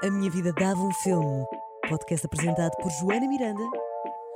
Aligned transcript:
A 0.00 0.10
Minha 0.10 0.30
Vida 0.30 0.52
Dava 0.52 0.80
um 0.80 0.92
Filme. 1.02 1.44
Podcast 1.88 2.24
apresentado 2.24 2.70
por 2.80 2.88
Joana 2.88 3.26
Miranda. 3.26 3.64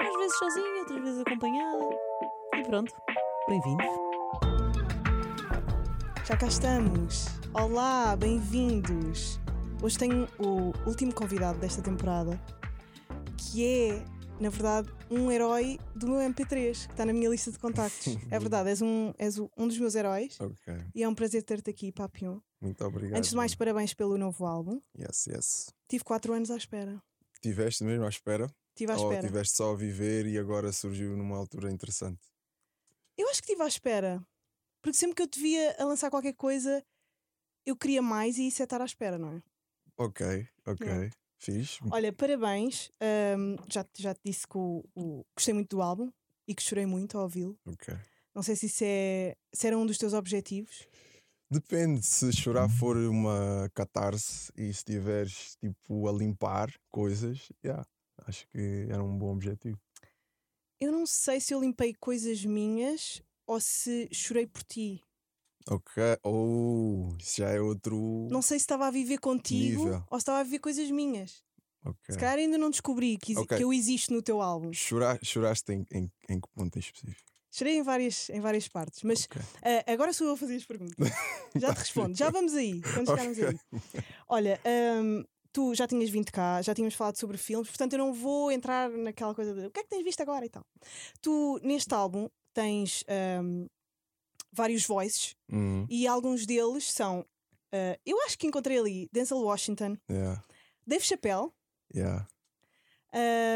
Às 0.01 0.17
vezes 0.17 0.37
sozinha, 0.37 0.81
outras 0.81 1.01
vezes 1.03 1.21
acompanhada. 1.21 1.85
E 2.57 2.65
pronto, 2.65 2.93
bem-vindos. 3.49 3.87
Já 6.25 6.37
cá 6.37 6.49
estamos. 6.49 7.27
Olá, 7.55 8.17
bem-vindos. 8.17 9.39
Hoje 9.81 9.99
tenho 9.99 10.27
o 10.41 10.73
último 10.85 11.15
convidado 11.15 11.61
desta 11.61 11.81
temporada, 11.81 12.41
que 13.37 13.65
é, 13.65 14.05
na 14.41 14.49
verdade, 14.49 14.93
um 15.09 15.31
herói 15.31 15.79
do 15.95 16.09
meu 16.09 16.19
MP3, 16.19 16.87
que 16.87 16.93
está 16.93 17.07
na 17.07 17.13
minha 17.13 17.31
lista 17.31 17.53
de 17.53 17.59
contactos. 17.61 18.19
é 18.33 18.39
verdade, 18.41 18.69
és 18.69 18.83
um, 18.83 19.15
és 19.17 19.39
um 19.39 19.69
dos 19.69 19.79
meus 19.79 19.95
heróis 19.95 20.41
Ok, 20.41 20.75
e 20.93 21.05
é 21.05 21.09
um 21.09 21.15
prazer 21.15 21.45
ter-te 21.45 21.71
aqui, 21.71 21.93
Papion. 21.93 22.41
Muito 22.63 22.85
obrigado. 22.85 23.19
Antes 23.19 23.31
de 23.31 23.37
mais, 23.37 23.55
parabéns 23.55 23.93
pelo 23.95 24.17
novo 24.17 24.47
álbum. 24.47 24.81
Yes, 24.99 25.27
yes. 25.27 25.75
Tive 25.89 26.05
quatro 26.05 26.33
anos 26.33 26.51
à 26.51 26.57
espera. 26.57 27.03
Tiveste 27.41 27.85
mesmo 27.85 28.05
à 28.05 28.09
espera? 28.09 28.47
Estive 28.71 28.93
à 28.93 28.97
Ou 28.97 29.11
espera. 29.13 29.27
tiveste 29.27 29.57
só 29.57 29.73
a 29.73 29.77
viver 29.77 30.27
e 30.27 30.39
agora 30.39 30.73
surgiu 30.73 31.17
numa 31.17 31.37
altura 31.37 31.71
interessante? 31.71 32.21
Eu 33.19 33.29
acho 33.29 33.43
que 33.43 33.51
estive 33.51 33.63
à 33.63 33.67
espera. 33.69 34.25
Porque 34.81 34.97
sempre 34.97 35.15
que 35.17 35.23
eu 35.23 35.27
te 35.29 35.41
via 35.41 35.77
a 35.79 35.85
lançar 35.85 36.11
qualquer 36.11 36.33
coisa, 36.35 36.83
eu 37.67 37.77
queria 37.77 38.01
mais 38.03 38.39
e 38.39 38.47
isso 38.49 38.63
é 38.63 38.65
estar 38.65 38.81
à 38.81 38.85
espera, 38.85 39.19
não 39.19 39.35
é? 39.35 39.43
Ok, 39.97 40.49
ok. 40.67 40.87
Yeah. 40.87 41.11
Fiz. 41.39 41.79
Olha, 41.91 42.13
parabéns. 42.13 42.91
Ahm, 43.01 43.57
já, 43.69 43.85
te- 43.85 44.01
já 44.03 44.15
te 44.15 44.21
disse 44.25 44.47
que 44.47 44.57
o- 44.57 44.85
o- 44.95 45.25
gostei 45.37 45.53
muito 45.53 45.77
do 45.77 45.83
álbum 45.83 46.11
e 46.47 46.55
que 46.55 46.63
chorei 46.63 46.87
muito 46.87 47.17
ao 47.19 47.25
ouvi-lo. 47.25 47.59
Ok. 47.67 47.95
Não 48.35 48.43
sei 48.43 48.57
se 48.57 48.67
isso 48.67 48.83
é, 48.85 49.37
se 49.53 49.67
era 49.67 49.77
um 49.77 49.85
dos 49.85 49.99
teus 49.99 50.13
objetivos. 50.15 50.87
Depende 51.53 52.01
se 52.07 52.33
chorar 52.33 52.67
for 52.71 52.97
uma 52.97 53.71
catarse 53.75 54.51
e 54.57 54.63
se 54.65 54.71
estiveres 54.71 55.55
tipo 55.61 56.09
a 56.09 56.13
limpar 56.13 56.73
coisas, 56.91 57.53
yeah, 57.63 57.85
acho 58.27 58.49
que 58.49 58.87
era 58.89 59.05
um 59.05 59.19
bom 59.19 59.31
objetivo. 59.35 59.79
Eu 60.81 60.91
não 60.91 61.05
sei 61.05 61.41
se 61.43 61.53
eu 61.53 61.61
limpei 61.61 61.93
coisas 61.93 62.43
minhas 62.43 63.23
ou 63.47 63.61
se 63.61 64.09
chorei 64.11 64.47
por 64.47 64.63
ti. 64.63 65.03
Ok. 65.69 66.03
Oh, 66.25 67.15
isso 67.21 67.37
já 67.43 67.51
é 67.51 67.61
outro. 67.61 68.29
Não 68.31 68.41
sei 68.41 68.59
se 68.59 68.63
estava 68.65 68.87
a 68.87 68.91
viver 68.91 69.19
contigo 69.19 69.85
Nível. 69.85 70.03
ou 70.11 70.19
se 70.19 70.23
estava 70.23 70.39
a 70.41 70.45
viver 70.45 70.59
coisas 70.59 70.91
minhas. 70.91 71.45
Ok. 71.85 72.15
Se 72.15 72.19
calhar 72.19 72.39
ainda 72.39 72.57
não 72.57 72.71
descobri 72.71 73.19
que, 73.19 73.33
exi- 73.33 73.43
Ok. 73.43 73.59
que 73.59 73.63
eu 73.63 73.73
existo 73.75 74.15
no 74.15 74.23
teu 74.23 74.41
álbum. 74.41 74.71
Chora- 74.89 75.19
choraste 75.23 75.71
em, 75.73 75.87
em, 75.93 76.11
em 76.31 76.41
que 76.41 76.49
ponto 76.55 76.75
em 76.77 76.81
específico? 76.81 77.31
Chorei 77.55 77.77
em 77.77 77.83
várias, 77.83 78.31
em 78.31 78.41
várias 78.41 78.67
partes, 78.67 79.03
mas 79.03 79.29
Ok. 79.31 79.43
ah, 79.63 79.93
agora 79.93 80.13
sou 80.13 80.27
eu 80.27 80.33
a 80.33 80.37
fazer 80.37 80.57
as 80.57 80.65
perguntas. 80.65 80.97
Já 81.55 81.73
te 81.73 81.79
respondo, 81.81 82.17
já 82.17 82.31
vamos 82.31 82.55
aí, 82.55 82.81
quando 82.95 83.09
chegarmos 83.09 83.39
Ok. 83.39 83.49
aí. 83.49 83.59
Olha, 84.27 84.59
hum, 85.03 85.23
tu 85.53 85.75
já 85.75 85.87
tinhas 85.87 86.09
vindo 86.09 86.33
cá, 86.33 86.63
já 86.63 86.75
tínhamos 86.75 86.95
falado 86.95 87.19
sobre 87.19 87.37
filmes, 87.37 87.69
portanto 87.69 87.93
eu 87.93 87.99
não 87.99 88.15
vou 88.15 88.51
entrar 88.51 88.89
naquela 88.89 89.35
coisa 89.35 89.53
de 89.55 89.67
o 89.67 89.71
que 89.71 89.81
é 89.81 89.83
que 89.83 89.91
tens 89.91 90.03
visto 90.03 90.23
agora 90.23 90.47
e 90.47 90.49
tal. 90.49 90.65
Tu, 91.21 91.61
neste 91.63 91.93
álbum, 91.93 92.27
tens 92.55 93.05
hum, 93.43 93.67
vários 94.51 94.87
voices 94.87 95.37
Hum, 95.53 95.87
e 95.91 96.07
alguns 96.07 96.47
deles 96.47 96.91
são. 96.91 97.27
ah, 97.71 97.99
eu 98.07 98.19
acho 98.23 98.39
que 98.39 98.47
encontrei 98.47 98.79
ali 98.79 99.09
Denzel 99.13 99.39
Washington, 99.43 99.99
yeah, 100.11 100.43
Dave 100.87 101.05
Chappelle, 101.05 101.51
yeah. 101.95 102.27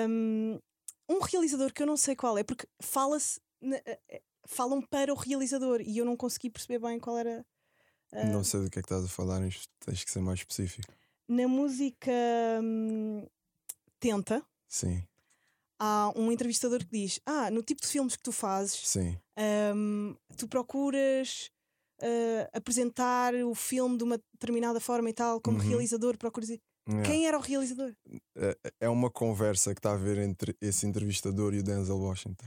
hum, 0.06 0.60
um 1.08 1.20
realizador 1.20 1.72
que 1.72 1.82
eu 1.82 1.86
não 1.86 1.96
sei 1.96 2.14
qual 2.14 2.36
é, 2.36 2.44
porque 2.44 2.66
fala-se. 2.82 3.40
Eh, 3.74 3.98
eh, 4.08 4.22
Falam 4.48 4.80
para 4.80 5.12
o 5.12 5.16
realizador 5.16 5.80
e 5.80 5.98
eu 5.98 6.04
não 6.04 6.16
consegui 6.16 6.48
perceber 6.50 6.78
bem 6.78 7.00
qual 7.00 7.18
era. 7.18 7.44
ah, 8.12 8.24
Não 8.26 8.44
sei 8.44 8.60
do 8.62 8.70
que 8.70 8.78
é 8.78 8.82
que 8.82 8.86
estás 8.86 9.04
a 9.04 9.08
falar, 9.08 9.40
tens 9.80 10.04
que 10.04 10.10
ser 10.10 10.20
mais 10.20 10.38
específico. 10.38 10.92
na 11.28 11.48
música 11.48 12.12
hum, 12.62 13.26
Tenta, 13.98 14.40
Sim, 14.68 15.02
há 15.80 16.12
um 16.14 16.30
entrevistador 16.30 16.78
que 16.80 16.90
diz: 16.92 17.18
Ah, 17.26 17.50
no 17.50 17.62
tipo 17.62 17.82
de 17.82 17.88
filmes 17.88 18.14
que 18.14 18.22
tu 18.22 18.30
fazes, 18.30 18.86
sim. 18.88 19.18
hum, 19.74 20.14
tu 20.36 20.46
procuras 20.46 21.50
ah, 22.00 22.48
apresentar 22.52 23.34
o 23.34 23.54
filme 23.54 23.96
de 23.98 24.04
uma 24.04 24.18
determinada 24.34 24.78
forma 24.78 25.10
e 25.10 25.12
tal, 25.12 25.40
como 25.40 25.58
Uhum. 25.58 25.68
realizador, 25.68 26.16
procuras. 26.16 26.50
Yeah. 26.50 27.02
Quem 27.10 27.26
era 27.26 27.36
o 27.36 27.40
realizador? 27.40 27.92
É- 28.36 28.56
É 28.82 28.88
uma 28.88 29.10
conversa 29.10 29.74
que 29.74 29.80
está 29.80 29.90
a 29.90 29.94
haver 29.94 30.18
entre 30.18 30.56
esse 30.60 30.86
entrevistador 30.86 31.52
e 31.52 31.58
o 31.58 31.62
Denzel 31.64 31.98
Washington. 31.98 32.46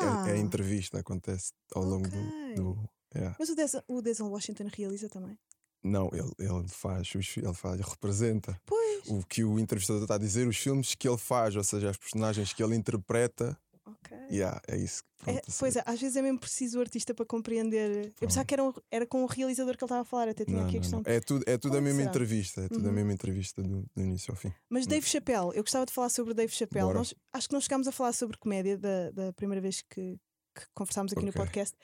Ah! 0.00 0.24
É, 0.26 0.30
é 0.30 0.34
a 0.34 0.38
entrevista, 0.38 0.98
acontece 0.98 1.52
ao 1.74 1.84
longo 1.84 2.08
do. 2.08 2.18
ok. 2.18 2.54
do- 2.54 2.88
yeah. 3.14 3.36
Mas 3.38 3.48
o 3.48 3.54
Denzel, 3.54 3.82
o 3.88 4.02
Denzel 4.02 4.28
Washington 4.28 4.68
realiza 4.74 5.08
também. 5.08 5.38
Não, 5.82 6.10
ele, 6.12 6.32
ele 6.38 6.66
faz 6.68 7.12
ele 7.14 7.54
faz, 7.54 7.74
ele 7.78 7.88
representa. 7.88 8.60
Pois. 8.66 9.06
O 9.08 9.24
que 9.24 9.44
o 9.44 9.58
entrevistador 9.58 10.02
está 10.02 10.16
a 10.16 10.18
dizer, 10.18 10.48
os 10.48 10.56
filmes 10.56 10.94
que 10.96 11.08
ele 11.08 11.16
faz, 11.18 11.54
ou 11.54 11.62
seja, 11.62 11.90
as 11.90 11.96
personagens 11.96 12.52
que 12.52 12.62
ele 12.62 12.74
interpreta, 12.74 13.56
Ok. 13.86 14.16
yeah, 14.30 14.60
é 14.66 14.76
isso. 14.76 15.02
É, 15.20 15.24
Pronto, 15.40 15.52
pois 15.60 15.76
é, 15.76 15.82
às 15.86 16.00
vezes 16.00 16.16
é 16.16 16.22
mesmo 16.22 16.38
preciso 16.40 16.78
o 16.78 16.80
artista 16.80 17.14
para 17.14 17.24
compreender. 17.24 18.06
Eu 18.06 18.12
pensava 18.18 18.44
que 18.44 18.52
era, 18.54 18.64
um- 18.64 18.72
era 18.90 19.06
com 19.06 19.22
o 19.22 19.26
realizador 19.26 19.76
que 19.76 19.84
ele 19.84 19.86
estava 19.86 20.02
a 20.02 20.04
falar, 20.04 20.28
até 20.28 20.44
tinha 20.44 20.58
Não, 20.60 20.66
aqui 20.66 20.76
a 20.76 20.80
não, 20.80 20.80
questão. 20.82 21.02
não. 21.06 21.12
É 21.12 21.20
tudo, 21.20 21.44
é 21.46 21.56
tudo 21.56 21.76
a 21.76 21.80
mesma 21.80 22.00
será? 22.00 22.10
entrevista, 22.10 22.60
é 22.62 22.68
tudo 22.68 22.84
a 22.84 22.88
Uhum. 22.88 22.94
mesma 22.94 23.12
entrevista 23.12 23.62
do, 23.62 23.82
do 23.94 24.02
início 24.02 24.32
ao 24.32 24.36
fim. 24.36 24.52
Mas 24.68 24.86
Dave 24.86 25.06
Chappelle, 25.06 25.50
eu 25.54 25.62
gostava 25.62 25.86
de 25.86 25.92
falar 25.92 26.08
sobre 26.08 26.32
o 26.32 26.34
Dave 26.34 26.52
Chappelle. 26.52 26.92
Nós, 26.92 27.14
acho 27.32 27.48
que 27.48 27.54
não 27.54 27.60
chegámos 27.60 27.86
a 27.86 27.92
falar 27.92 28.12
sobre 28.12 28.36
comédia 28.38 28.76
da, 28.76 29.10
da 29.12 29.32
primeira 29.32 29.60
vez 29.60 29.82
que, 29.82 30.18
que 30.54 30.66
conversámos 30.74 31.12
aqui 31.12 31.22
no 31.22 31.28
Ok. 31.30 31.40
podcast. 31.40 31.76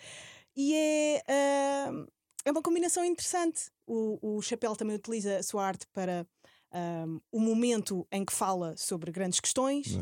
E 0.56 0.74
é, 0.74 1.22
ah, 1.28 1.90
é 2.44 2.50
uma 2.50 2.62
combinação 2.62 3.04
interessante. 3.04 3.70
O, 3.86 4.18
o 4.38 4.42
Chappelle 4.42 4.76
também 4.76 4.96
utiliza 4.96 5.38
a 5.38 5.42
sua 5.42 5.64
arte 5.64 5.86
para 5.92 6.26
ah, 6.72 7.04
o 7.30 7.40
momento 7.40 8.06
em 8.10 8.24
que 8.24 8.32
fala 8.32 8.76
sobre 8.76 9.10
grandes 9.12 9.38
questões. 9.40 9.96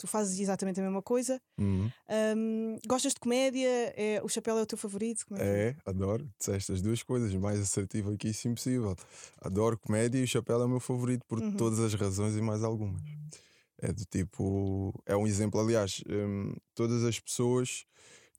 Tu 0.00 0.06
fazes 0.06 0.40
exatamente 0.40 0.80
a 0.80 0.82
mesma 0.82 1.02
coisa. 1.02 1.38
Uhum. 1.58 1.90
Ah, 2.08 2.34
gostas 2.88 3.12
de 3.12 3.20
comédia? 3.20 3.68
É, 3.94 4.18
o 4.24 4.28
Chappelle 4.28 4.58
é 4.58 4.62
o 4.62 4.66
teu 4.66 4.78
favorito? 4.78 5.26
É 5.36 5.44
é? 5.44 5.68
É, 5.68 5.76
adoro. 5.84 6.26
Disseste 6.38 6.72
as 6.72 6.80
duas 6.80 7.02
coisas, 7.02 7.34
mais 7.34 7.60
assertivo 7.60 8.10
aqui, 8.12 8.28
isso 8.28 8.48
impossível. 8.48 8.96
Adoro 9.42 9.78
comédia 9.78 10.18
e 10.18 10.24
o 10.24 10.26
Chapéu 10.26 10.62
é 10.62 10.64
o 10.64 10.68
meu 10.68 10.80
favorito 10.80 11.22
por 11.28 11.38
Uhum. 11.38 11.52
todas 11.52 11.78
as 11.80 11.92
razões 11.92 12.34
e 12.34 12.40
mais 12.40 12.64
algumas. 12.64 13.02
É 13.82 13.92
do 13.92 14.04
tipo. 14.06 14.94
É 15.04 15.14
um 15.14 15.26
exemplo, 15.26 15.60
aliás, 15.60 16.02
hum, 16.08 16.54
todas 16.74 17.04
as 17.04 17.20
pessoas 17.20 17.84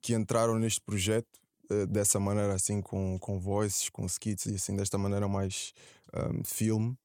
que 0.01 0.16
entraram 0.16 0.57
neste 0.57 0.81
projeto 0.81 1.27
eh, 1.69 1.85
dessa 1.85 2.19
maneira, 2.19 2.53
assim, 2.55 2.81
com, 2.81 3.19
com 3.19 3.39
voices, 3.39 3.88
com 3.89 4.03
skits 4.07 4.47
e 4.47 4.55
assim, 4.55 4.75
desta 4.75 4.97
maneira 4.97 5.27
mais 5.27 5.73
hum, 6.13 6.41
filme, 6.44 6.97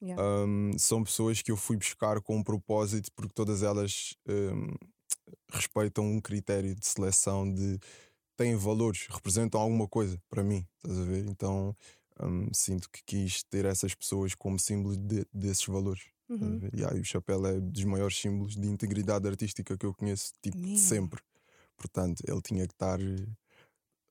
Yeah. 0.00 0.20
hum, 0.46 0.72
são 0.78 1.02
pessoas 1.04 1.42
que 1.42 1.50
eu 1.52 1.56
fui 1.56 1.76
buscar 1.76 2.20
com 2.20 2.36
um 2.36 2.42
propósito, 2.44 3.10
porque 3.14 3.32
todas 3.34 3.62
elas 3.62 4.14
hum, 4.28 4.74
respeitam 5.52 6.04
um 6.04 6.20
critério 6.20 6.74
de 6.74 6.86
seleção 6.86 7.52
de 7.52 7.78
têm 8.36 8.56
valores, 8.56 9.06
representam 9.10 9.60
alguma 9.60 9.88
coisa 9.88 10.20
para 10.30 10.42
mim, 10.44 10.66
estás 10.78 10.98
a 11.00 11.04
ver? 11.04 11.26
Então 11.26 11.76
hum, 12.22 12.48
sinto 12.54 12.90
que 12.90 13.02
quis 13.04 13.42
ter 13.44 13.64
essas 13.66 13.94
pessoas 13.94 14.34
como 14.34 14.58
símbolos 14.58 14.98
de- 14.98 15.26
desses 15.32 15.66
valores. 15.66 16.02
Uhum. 16.28 16.58
ver? 16.60 16.72
E 16.74 16.84
aí 16.84 17.00
o 17.00 17.04
chapéu 17.04 17.44
é 17.46 17.60
dos 17.60 17.84
maiores 17.84 18.16
símbolos 18.18 18.56
de 18.56 18.68
integridade 18.68 19.28
artística 19.28 19.76
que 19.78 19.86
eu 19.86 19.94
conheço, 19.94 20.32
tipo, 20.42 20.58
Mesmo? 20.58 20.78
sempre. 20.78 21.22
Portanto, 21.76 22.22
ele 22.28 22.42
tinha 22.42 22.66
que 22.66 22.74
estar 22.74 23.00
eh, 23.00 23.26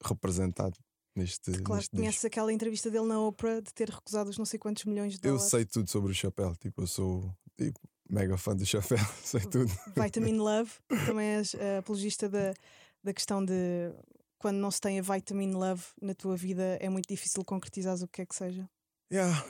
representado 0.03 0.77
neste, 1.15 1.51
Claro, 1.61 1.81
neste 1.81 1.95
conheces 1.95 2.25
aquela 2.25 2.51
entrevista 2.53 2.89
dele 2.89 3.05
na 3.07 3.19
Oprah 3.19 3.59
de 3.61 3.73
ter 3.73 3.89
recusado 3.89 4.29
os 4.29 4.37
não 4.37 4.45
sei 4.45 4.59
quantos 4.59 4.85
milhões 4.85 5.13
de 5.13 5.27
Eu 5.27 5.33
dólares. 5.33 5.49
sei 5.49 5.65
tudo 5.65 5.89
sobre 5.89 6.11
o 6.11 6.15
chapéu, 6.15 6.55
tipo, 6.55 6.81
eu 6.81 6.87
sou 6.87 7.33
tipo, 7.57 7.79
mega 8.09 8.37
fã 8.37 8.55
do 8.55 8.65
chapéu, 8.65 8.97
sei 9.23 9.41
tudo. 9.41 9.71
Vitamin 9.95 10.37
Love, 10.39 10.71
também 11.05 11.27
és 11.35 11.53
eh, 11.55 11.77
apologista 11.77 12.27
da, 12.29 12.53
da 13.03 13.13
questão 13.13 13.43
de 13.43 13.53
quando 14.37 14.57
não 14.57 14.71
se 14.71 14.79
tem 14.79 14.99
a 14.99 15.01
Vitamin 15.01 15.51
Love 15.53 15.83
na 16.01 16.15
tua 16.15 16.35
vida 16.37 16.77
é 16.79 16.87
muito 16.89 17.07
difícil 17.07 17.43
concretizar 17.43 17.95
o 18.01 18.07
que 18.07 18.21
é 18.21 18.25
que 18.25 18.35
seja. 18.35 18.69
Yeah, 19.11 19.45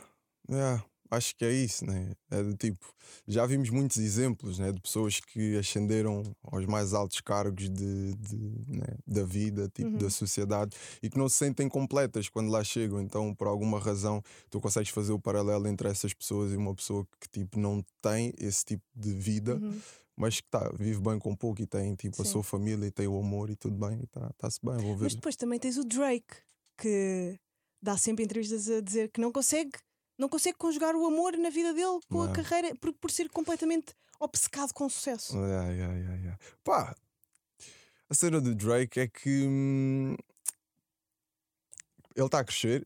yeah, 0.50 0.84
acho 1.12 1.36
que 1.36 1.44
é 1.46 1.52
isso, 1.52 1.86
né? 1.86 2.14
É 2.30 2.44
do 2.44 2.56
tipo, 2.56 2.86
já 3.28 3.46
vimos 3.46 3.70
muitos 3.70 3.98
exemplos 3.98 4.60
né, 4.60 4.72
de 4.72 4.80
pessoas 4.80 5.20
que 5.20 5.58
ascenderam 5.58 6.22
aos 6.44 6.66
mais 6.66 6.94
altos 6.94 7.20
cargos 7.22 7.70
de, 7.70 8.14
de, 8.16 8.38
né, 8.78 8.88
da 9.08 9.24
vida, 9.24 9.68
tipo, 9.74 9.90
Uhum. 9.90 9.98
da 9.98 10.10
sociedade 10.10 10.76
e 11.02 11.10
que 11.10 11.18
não 11.18 11.28
se 11.28 11.38
sentem 11.38 11.68
completas 11.68 12.30
quando 12.30 12.52
lá 12.52 12.64
chegam. 12.64 13.02
Então, 13.02 13.34
por 13.34 13.48
alguma 13.48 13.80
razão, 13.80 14.22
tu 14.50 14.60
consegues 14.62 14.90
fazer 14.92 15.12
o 15.12 15.20
paralelo 15.20 15.68
entre 15.68 15.88
essas 15.90 16.14
pessoas 16.14 16.52
e 16.52 16.56
uma 16.56 16.76
pessoa 16.76 17.08
que 17.20 17.28
tipo, 17.30 17.60
não 17.60 17.84
tem 18.02 18.34
esse 18.38 18.64
tipo 18.66 18.84
de 18.96 19.14
vida, 19.14 19.56
Uhum. 19.56 19.80
mas 20.16 20.40
que 20.42 20.48
tá, 20.50 20.70
vive 20.78 21.00
bem 21.02 21.18
com 21.18 21.36
pouco 21.36 21.62
e 21.62 21.66
tem 21.66 21.96
tipo, 21.96 22.22
a 22.22 22.26
sua 22.26 22.44
família 22.44 22.86
e 22.86 22.92
tem 22.92 23.08
o 23.08 23.18
amor 23.18 23.50
e 23.50 23.56
tudo 23.56 23.76
bem, 23.76 24.00
está-se 24.32 24.60
bem. 24.64 24.78
Vou 24.78 24.96
ver. 24.96 25.06
Mas 25.06 25.16
depois 25.16 25.36
também 25.36 25.58
tens 25.60 25.78
o 25.78 25.84
Drake, 25.84 26.36
que 26.78 27.40
dá 27.82 27.98
sempre 27.98 28.24
entrevistas 28.26 28.70
a 28.70 28.82
dizer 28.82 29.10
que 29.10 29.20
não 29.22 29.32
consegue, 29.32 29.72
não 30.20 30.30
consegue 30.30 30.58
conjugar 30.58 30.96
o 30.96 31.06
amor 31.08 31.36
na 31.38 31.50
vida 31.50 31.74
dele 31.74 32.00
com 32.10 32.22
a 32.22 32.28
Não. 32.28 32.34
carreira 32.34 32.76
por, 32.76 32.92
por 32.94 33.10
ser 33.10 33.30
completamente 33.30 33.96
obcecado 34.20 34.74
com 34.74 34.88
sucesso. 34.90 35.36
Yeah, 35.38 35.70
yeah, 35.72 35.94
yeah, 35.96 36.16
yeah. 36.18 36.38
Pá, 36.64 36.94
a 38.10 38.14
cena 38.14 38.42
do 38.42 38.54
Drake 38.54 39.00
é 39.00 39.08
que 39.08 39.46
hum, 39.48 40.16
ele 42.16 42.26
está 42.26 42.40
a 42.40 42.44
crescer, 42.44 42.86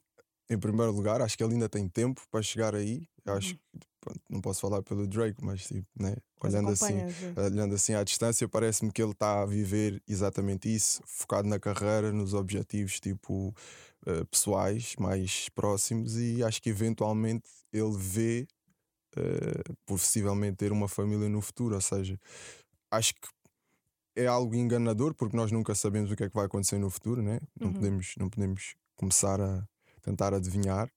em 0.49 0.59
primeiro 0.59 0.91
lugar, 0.91 1.21
acho 1.21 1.35
que 1.37 1.43
ele 1.43 1.53
ainda 1.53 1.67
tem 1.67 1.87
tempo 1.89 2.21
para 2.29 2.41
chegar 2.43 2.75
aí. 2.75 3.07
Acho 3.25 3.53
Uhum. 3.53 3.59
que 3.79 3.87
pronto, 3.99 4.21
não 4.29 4.41
posso 4.41 4.61
falar 4.61 4.83
pelo 4.83 5.07
Drake, 5.07 5.43
mas 5.43 5.65
tipo, 5.65 5.87
né? 5.97 6.15
Olhando 6.43 6.69
assim, 6.71 6.97
é. 6.99 7.41
olhando 7.41 7.73
assim 7.73 7.93
à 7.93 8.03
distância, 8.03 8.47
parece-me 8.49 8.91
que 8.91 9.01
ele 9.01 9.13
está 9.13 9.41
a 9.41 9.45
viver 9.45 10.03
exatamente 10.05 10.67
isso, 10.73 11.01
focado 11.05 11.47
na 11.47 11.57
carreira, 11.57 12.11
nos 12.11 12.33
objetivos 12.33 12.99
tipo 12.99 13.55
eh, 14.07 14.23
pessoais 14.25 14.95
mais 14.99 15.49
próximos 15.49 16.17
e 16.17 16.43
acho 16.43 16.61
que 16.61 16.69
eventualmente 16.69 17.49
ele 17.71 17.95
vê 17.97 18.47
eh, 19.17 19.63
possivelmente 19.85 20.57
ter 20.57 20.71
uma 20.71 20.87
família 20.89 21.29
no 21.29 21.41
futuro, 21.41 21.75
ou 21.75 21.81
seja, 21.81 22.19
acho 22.91 23.13
que 23.15 23.27
é 24.15 24.27
algo 24.27 24.55
enganador 24.55 25.13
porque 25.15 25.35
nós 25.35 25.51
nunca 25.51 25.73
sabemos 25.75 26.11
o 26.11 26.15
que 26.15 26.23
é 26.23 26.29
que 26.29 26.35
vai 26.35 26.45
acontecer 26.45 26.77
no 26.79 26.89
futuro, 26.89 27.21
né? 27.21 27.39
Não 27.59 27.69
Uhum. 27.69 27.73
podemos 27.73 28.13
não 28.17 28.29
podemos 28.29 28.75
começar 28.95 29.41
a 29.41 29.65
tentar 30.01 30.33
adivinhar. 30.33 30.89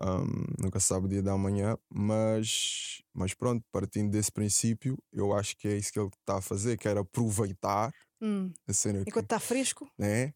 Um, 0.00 0.44
nunca 0.64 0.80
se 0.80 0.86
sabe 0.88 1.06
o 1.06 1.08
dia 1.08 1.22
da 1.22 1.36
manhã, 1.36 1.76
mas, 1.92 3.02
mas 3.14 3.34
pronto, 3.34 3.64
partindo 3.72 4.10
desse 4.10 4.32
princípio, 4.32 4.96
eu 5.12 5.32
acho 5.34 5.56
que 5.56 5.68
é 5.68 5.76
isso 5.76 5.92
que 5.92 5.98
ele 6.00 6.08
está 6.08 6.38
a 6.38 6.42
fazer, 6.42 6.78
que 6.78 6.88
era 6.88 7.00
aproveitar 7.00 7.92
Hum. 8.20 8.52
a 8.68 8.72
cena 8.72 9.04
Enquanto 9.06 9.24
está 9.26 9.38
fresco, 9.40 9.88
né? 9.98 10.32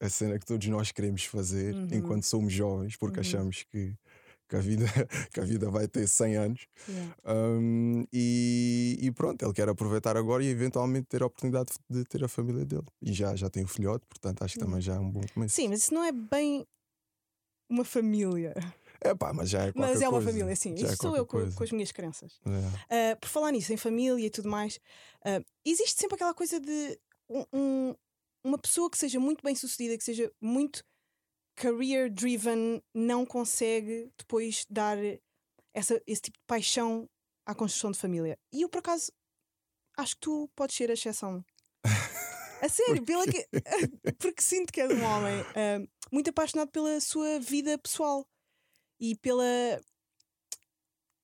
A 0.00 0.08
cena 0.08 0.38
que 0.38 0.46
todos 0.46 0.66
nós 0.68 0.90
queremos 0.92 1.24
fazer 1.24 1.74
Uhum. 1.74 1.88
enquanto 1.92 2.24
somos 2.24 2.52
jovens, 2.52 2.96
porque 2.96 3.18
Uhum. 3.18 3.26
achamos 3.26 3.62
que, 3.64 3.94
que, 4.48 4.56
a 4.56 4.60
vida, 4.60 4.84
que 5.32 5.40
a 5.40 5.44
vida 5.44 5.70
vai 5.70 5.86
ter 5.88 6.06
100 6.08 6.36
anos. 6.36 6.66
yeah. 6.88 7.14
Um, 7.26 8.04
e, 8.12 8.98
e 9.00 9.10
pronto, 9.12 9.42
ele 9.44 9.52
quer 9.52 9.68
aproveitar 9.68 10.16
agora 10.16 10.42
e 10.44 10.48
eventualmente 10.48 11.06
ter 11.06 11.22
a 11.22 11.26
oportunidade 11.26 11.72
de 11.88 12.04
ter 12.04 12.22
a 12.24 12.28
família 12.28 12.64
dele. 12.64 12.86
E 13.02 13.12
já, 13.12 13.34
já 13.36 13.48
tem 13.48 13.64
o 13.64 13.68
filhote, 13.68 14.04
portanto 14.08 14.42
acho 14.42 14.54
que 14.54 14.60
também 14.60 14.80
já 14.80 14.94
é 14.94 14.98
um 14.98 15.10
bom 15.10 15.22
começo. 15.32 15.54
sim, 15.54 15.68
mas 15.68 15.80
isso 15.84 15.94
não 15.94 16.04
é 16.04 16.12
bem 16.12 16.66
uma 17.70 17.84
família. 17.84 18.54
É 19.00 19.14
pá, 19.14 19.32
mas 19.32 19.50
já 19.50 19.66
é 19.66 19.72
Mas 19.74 20.00
é 20.00 20.08
uma 20.08 20.18
coisa. 20.18 20.30
família, 20.30 20.56
sim. 20.56 20.76
Já 20.76 20.88
é 20.88 20.92
Isto 20.92 21.02
sou 21.02 21.16
eu 21.16 21.26
com, 21.26 21.50
com 21.52 21.64
as 21.64 21.72
minhas 21.72 21.92
crenças. 21.92 22.40
É. 22.46 23.12
Uh, 23.12 23.20
por 23.20 23.28
falar 23.28 23.52
nisso, 23.52 23.72
em 23.72 23.76
família 23.76 24.24
e 24.26 24.30
tudo 24.30 24.48
mais, 24.48 24.76
uh, 25.26 25.44
existe 25.64 26.00
sempre 26.00 26.14
aquela 26.14 26.32
coisa 26.34 26.58
de 26.60 26.98
um- 27.28 27.44
um- 27.52 27.94
uma 28.44 28.58
pessoa 28.58 28.90
que 28.90 28.98
seja 28.98 29.18
muito 29.18 29.42
bem 29.42 29.54
sucedida, 29.54 29.96
que 29.96 30.04
seja 30.04 30.30
muito 30.40 30.84
career 31.56 32.10
driven, 32.12 32.82
não 32.94 33.24
consegue 33.24 34.10
depois 34.18 34.66
dar 34.68 34.98
essa, 35.72 36.00
esse 36.06 36.22
tipo 36.22 36.38
de 36.38 36.44
paixão 36.46 37.08
à 37.46 37.54
construção 37.54 37.90
de 37.90 37.98
família. 37.98 38.38
E 38.52 38.62
eu, 38.62 38.68
por 38.68 38.78
acaso, 38.78 39.10
acho 39.96 40.14
que 40.14 40.20
tu 40.20 40.48
podes 40.54 40.76
ser 40.76 40.90
a 40.90 40.94
exceção. 40.94 41.44
A 42.60 42.68
sério, 42.68 43.04
pela 43.04 43.24
que, 43.24 43.46
porque 44.18 44.42
sinto 44.42 44.72
que 44.72 44.80
és 44.80 44.90
um 44.92 45.02
homem 45.02 45.40
uh, 45.42 45.88
muito 46.12 46.30
apaixonado 46.30 46.70
pela 46.70 47.00
sua 47.00 47.38
vida 47.40 47.78
pessoal 47.78 48.26
e 49.00 49.16
pela. 49.16 49.44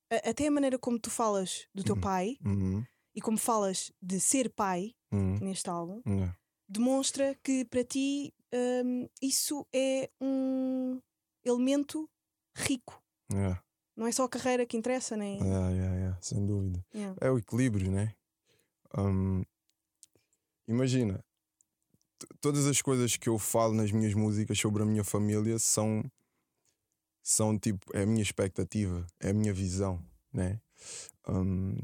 a- 0.09 0.29
Até 0.29 0.47
a 0.47 0.51
maneira 0.51 0.77
como 0.79 0.99
tu 0.99 1.09
falas 1.09 1.67
do 1.73 1.83
teu 1.83 1.95
Uhum. 1.95 2.01
pai 2.01 2.37
Uhum, 2.45 2.83
e 3.15 3.21
como 3.21 3.37
falas 3.37 3.91
de 4.01 4.19
ser 4.19 4.49
pai 4.53 4.93
uhum, 5.11 5.39
neste 5.39 5.69
álbum, 5.69 6.01
é. 6.05 6.33
Demonstra 6.71 7.35
que 7.43 7.65
para 7.65 7.83
ti 7.83 8.33
hum, 8.53 9.07
isso 9.21 9.67
é 9.73 10.09
um 10.19 11.01
elemento 11.43 12.09
rico. 12.55 13.01
É, 13.33 13.57
Não 13.95 14.07
é 14.07 14.11
só 14.11 14.23
a 14.23 14.29
carreira 14.29 14.65
que 14.65 14.77
interessa, 14.77 15.15
nem. 15.17 15.39
é, 15.41 15.45
é, 15.45 16.09
é, 16.09 16.17
sem 16.21 16.45
dúvida. 16.45 16.83
Yeah. 16.93 17.17
É 17.21 17.29
o 17.29 17.37
equilíbrio, 17.37 17.91
né? 17.91 18.13
Hum, 18.97 19.43
imagina, 20.67 21.23
todas 22.39 22.65
as 22.65 22.81
coisas 22.81 23.17
que 23.17 23.29
eu 23.29 23.37
falo 23.37 23.73
nas 23.73 23.91
minhas 23.91 24.13
músicas 24.13 24.57
sobre 24.59 24.83
a 24.83 24.85
minha 24.85 25.03
família 25.03 25.57
são, 25.59 26.03
são 27.21 27.57
tipo, 27.57 27.85
é 27.95 28.03
a 28.03 28.05
minha 28.05 28.21
expectativa, 28.21 29.05
é 29.19 29.29
a 29.29 29.33
minha 29.33 29.53
visão, 29.53 30.03
né? 30.31 30.59
Hum, 31.27 31.77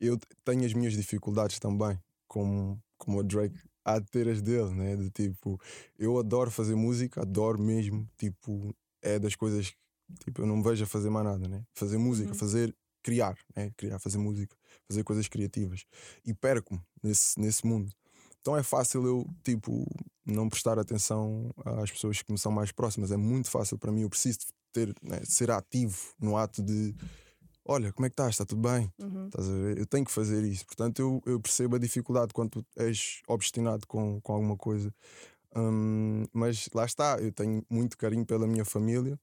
eu 0.00 0.18
tenho 0.44 0.64
as 0.64 0.72
minhas 0.72 0.94
dificuldades 0.94 1.58
também, 1.58 1.98
como, 2.26 2.82
como 2.98 3.18
o 3.18 3.22
Drake 3.22 3.58
há 3.84 3.98
de 3.98 4.06
ter 4.06 4.28
as 4.28 4.40
dele, 4.40 4.70
né? 4.74 4.96
De 4.96 5.10
tipo, 5.10 5.60
eu 5.98 6.18
adoro 6.18 6.50
fazer 6.50 6.74
música, 6.74 7.22
adoro 7.22 7.60
mesmo, 7.60 8.08
tipo, 8.16 8.74
é 9.02 9.18
das 9.18 9.34
coisas 9.34 9.70
que 9.70 9.76
tipo, 10.24 10.42
eu 10.42 10.46
não 10.46 10.56
me 10.58 10.62
vejo 10.62 10.84
a 10.84 10.86
fazer 10.86 11.10
mais 11.10 11.24
nada, 11.26 11.48
né? 11.48 11.62
Fazer 11.74 11.98
música, 11.98 12.28
Uhum. 12.30 12.34
fazer, 12.34 12.74
criar, 13.02 13.36
né? 13.56 13.70
Criar, 13.76 13.98
fazer 13.98 14.18
música, 14.18 14.56
fazer 14.88 15.02
coisas 15.04 15.28
criativas. 15.28 15.84
E 16.24 16.32
perco-me 16.34 16.80
nesse, 17.02 17.38
nesse 17.40 17.66
mundo. 17.66 17.90
Então 18.40 18.56
é 18.56 18.62
fácil 18.62 19.06
eu, 19.06 19.26
tipo, 19.42 19.86
não 20.24 20.48
prestar 20.48 20.78
atenção 20.78 21.50
às 21.64 21.90
pessoas 21.90 22.20
que 22.20 22.30
me 22.32 22.38
são 22.38 22.52
mais 22.52 22.70
próximas. 22.72 23.10
É 23.10 23.16
muito 23.16 23.50
fácil 23.50 23.78
para 23.78 23.90
mim. 23.90 24.02
Eu 24.02 24.10
preciso 24.10 24.38
ter, 24.72 24.94
né, 25.02 25.20
ser 25.24 25.50
ativo 25.50 25.96
no 26.20 26.36
ato 26.36 26.62
de 26.62 26.94
olha, 27.64 27.92
como 27.92 28.06
é 28.06 28.08
que 28.08 28.14
estás? 28.14 28.30
Está 28.34 28.44
tudo 28.44 28.60
bem? 28.62 28.92
Uhum. 28.98 29.26
Estás 29.26 29.48
a 29.48 29.52
ver? 29.52 29.78
Eu 29.78 29.86
tenho 29.86 30.04
que 30.04 30.12
fazer 30.12 30.42
isso. 30.44 30.64
Portanto, 30.66 30.98
eu, 31.00 31.22
eu 31.26 31.40
percebo 31.40 31.76
a 31.76 31.78
dificuldade 31.78 32.32
quando 32.32 32.50
tu 32.50 32.66
és 32.76 33.20
obstinado 33.26 33.86
com, 33.86 34.20
com 34.20 34.32
alguma 34.32 34.56
coisa. 34.56 34.92
Hum, 35.56 36.24
mas 36.32 36.68
lá 36.74 36.84
está, 36.84 37.18
eu 37.20 37.32
tenho 37.32 37.64
muito 37.70 37.96
carinho 37.96 38.26
pela 38.26 38.46
minha 38.46 38.64
família 38.64 39.18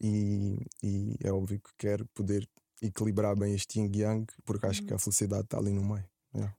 e, 0.00 0.56
e 0.82 1.16
é 1.22 1.30
óbvio 1.30 1.60
que 1.60 1.70
quero 1.76 2.06
poder 2.14 2.48
equilibrar 2.82 3.36
bem 3.36 3.54
este 3.54 3.78
yin 3.80 3.90
yang, 3.94 4.26
porque 4.44 4.66
acho 4.66 4.82
que 4.82 4.94
a 4.94 4.98
felicidade 4.98 5.44
está 5.44 5.58
ali 5.58 5.72
no 5.72 5.84
meio. 5.84 6.04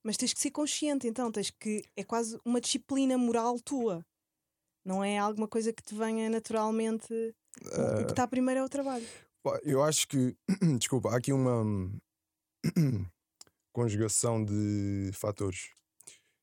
Mas 0.03 0.15
tens 0.15 0.33
que 0.33 0.39
ser 0.39 0.51
consciente, 0.51 1.05
então, 1.05 1.29
tens 1.31 1.49
que. 1.51 1.83
É 1.97 2.03
quase 2.03 2.39
uma 2.45 2.61
disciplina 2.61 3.17
moral 3.17 3.59
tua. 3.59 4.05
Não 4.85 5.03
é 5.03 5.17
alguma 5.17 5.47
coisa 5.49 5.73
que 5.73 5.83
te 5.83 5.93
venha 5.93 6.29
naturalmente. 6.29 7.13
O- 7.13 8.01
O 8.01 8.05
que 8.05 8.11
está 8.11 8.25
primeiro 8.27 8.61
é 8.61 8.63
o 8.63 8.69
trabalho. 8.69 9.05
Eu 9.63 9.83
acho 9.83 10.07
que, 10.07 10.35
desculpa, 10.79 11.09
há 11.11 11.17
aqui 11.17 11.31
uma 11.31 11.63
conjugação 13.73 14.43
de 14.43 15.11
fatores 15.13 15.69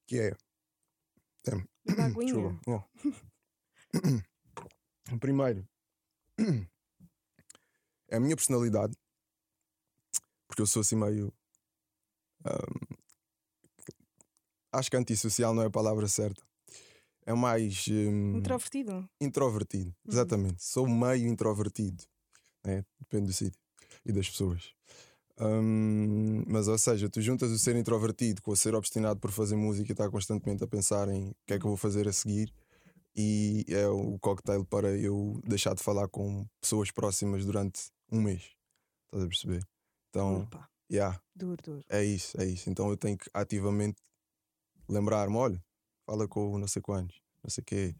que 0.06 0.18
é. 0.18 0.32
Aguinha. 1.98 2.24
Desculpa. 2.24 2.60
Não. 2.66 2.84
Primeiro, 5.18 5.66
é 8.08 8.16
a 8.16 8.20
minha 8.20 8.36
personalidade, 8.36 8.94
porque 10.48 10.62
eu 10.62 10.66
sou 10.66 10.80
assim 10.80 10.96
meio. 10.96 11.32
ahm, 12.44 12.96
acho 14.72 14.90
que 14.90 14.96
antissocial 14.96 15.52
não 15.54 15.62
é 15.62 15.66
a 15.66 15.70
palavra 15.70 16.06
certa. 16.08 16.42
É 17.26 17.34
mais. 17.34 17.86
hum, 17.88 18.38
Introvertido. 18.38 19.08
introvertido, 19.20 19.94
exatamente. 20.08 20.62
Sou 20.62 20.88
meio 20.88 21.28
introvertido, 21.28 22.02
né? 22.64 22.84
depende 23.00 23.26
do 23.26 23.32
sítio 23.32 23.60
e 24.04 24.12
das 24.12 24.28
pessoas. 24.28 24.72
Hum, 25.40 26.44
mas, 26.46 26.68
ou 26.68 26.78
seja, 26.78 27.08
tu 27.08 27.20
juntas 27.20 27.50
o 27.50 27.58
ser 27.58 27.74
introvertido 27.76 28.42
com 28.42 28.52
o 28.52 28.56
ser 28.56 28.74
obstinado 28.74 29.18
por 29.18 29.30
fazer 29.32 29.56
música 29.56 29.90
e 29.90 29.92
estar 29.92 30.10
constantemente 30.10 30.62
a 30.62 30.66
pensar 30.66 31.08
em 31.08 31.30
o 31.30 31.36
que 31.46 31.54
é 31.54 31.58
que 31.58 31.64
eu 31.64 31.70
vou 31.70 31.76
fazer 31.76 32.06
a 32.06 32.12
seguir, 32.12 32.52
e 33.14 33.64
é 33.68 33.86
o 33.88 34.18
cocktail 34.18 34.64
para 34.64 34.96
eu 34.96 35.40
deixar 35.44 35.74
de 35.74 35.82
falar 35.82 36.08
com 36.08 36.46
pessoas 36.60 36.90
próximas 36.90 37.44
durante 37.44 37.90
um 38.10 38.20
mês. 38.20 38.50
Estás 39.06 39.24
a 39.24 39.28
perceber? 39.28 39.66
Então, 40.08 40.42
Opa, 40.42 40.68
yeah, 40.90 41.20
duro, 41.34 41.62
duro. 41.62 41.84
é 41.88 42.04
isso, 42.04 42.40
é 42.40 42.46
isso. 42.46 42.70
Então 42.70 42.88
eu 42.88 42.96
tenho 42.96 43.18
que 43.18 43.28
ativamente 43.34 44.00
lembrar-me: 44.88 45.36
olha, 45.36 45.62
fala 46.06 46.26
com 46.26 46.58
não 46.58 46.68
sei 46.68 46.80
quantos, 46.80 47.20
não 47.42 47.50
sei 47.50 47.64
quê. 47.64 47.94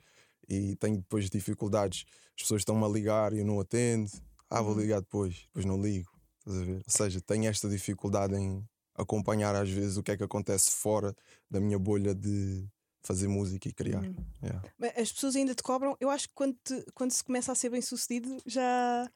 E 0.49 0.77
tenho 0.77 0.97
depois 0.97 1.29
dificuldades. 1.31 2.05
As 2.37 2.43
pessoas 2.43 2.61
estão-me 2.63 2.85
a 2.85 2.89
ligar 2.89 3.33
e 3.33 3.39
eu 3.39 3.45
não 3.45 3.61
atendo. 3.61 4.11
Ah, 4.55 4.61
vou 4.61 4.75
Uhum. 4.75 4.81
ligar 4.81 5.01
depois, 5.01 5.35
depois 5.47 5.65
não 5.65 5.81
ligo. 5.81 6.11
Estás 6.41 6.59
a 6.61 6.65
ver? 6.65 6.77
Ou 6.77 6.83
seja, 6.89 7.21
tenho 7.23 7.47
esta 7.49 7.69
dificuldade 7.69 8.35
em 8.35 8.63
acompanhar 8.95 9.55
às 9.57 9.71
vezes 9.71 9.97
o 9.97 10.03
que 10.03 10.11
é 10.13 10.17
que 10.17 10.23
acontece 10.23 10.71
fora 10.71 11.15
da 11.51 11.59
minha 11.61 11.79
bolha 11.79 12.15
de 12.15 12.67
fazer 13.03 13.29
música 13.29 13.69
e 13.69 13.73
criar. 13.73 14.03
Hum. 14.05 14.15
Yeah. 14.43 14.63
As 15.01 15.11
pessoas 15.11 15.35
ainda 15.37 15.55
te 15.55 15.63
cobram. 15.63 15.97
Eu 16.01 16.11
acho 16.11 16.29
que 16.29 16.35
quando, 16.35 16.57
te- 16.63 16.85
quando 16.95 17.11
se 17.13 17.25
começa 17.25 17.51
a 17.51 17.55
ser 17.55 17.71
bem 17.71 17.81
sucedido, 17.81 18.37
já 18.45 19.11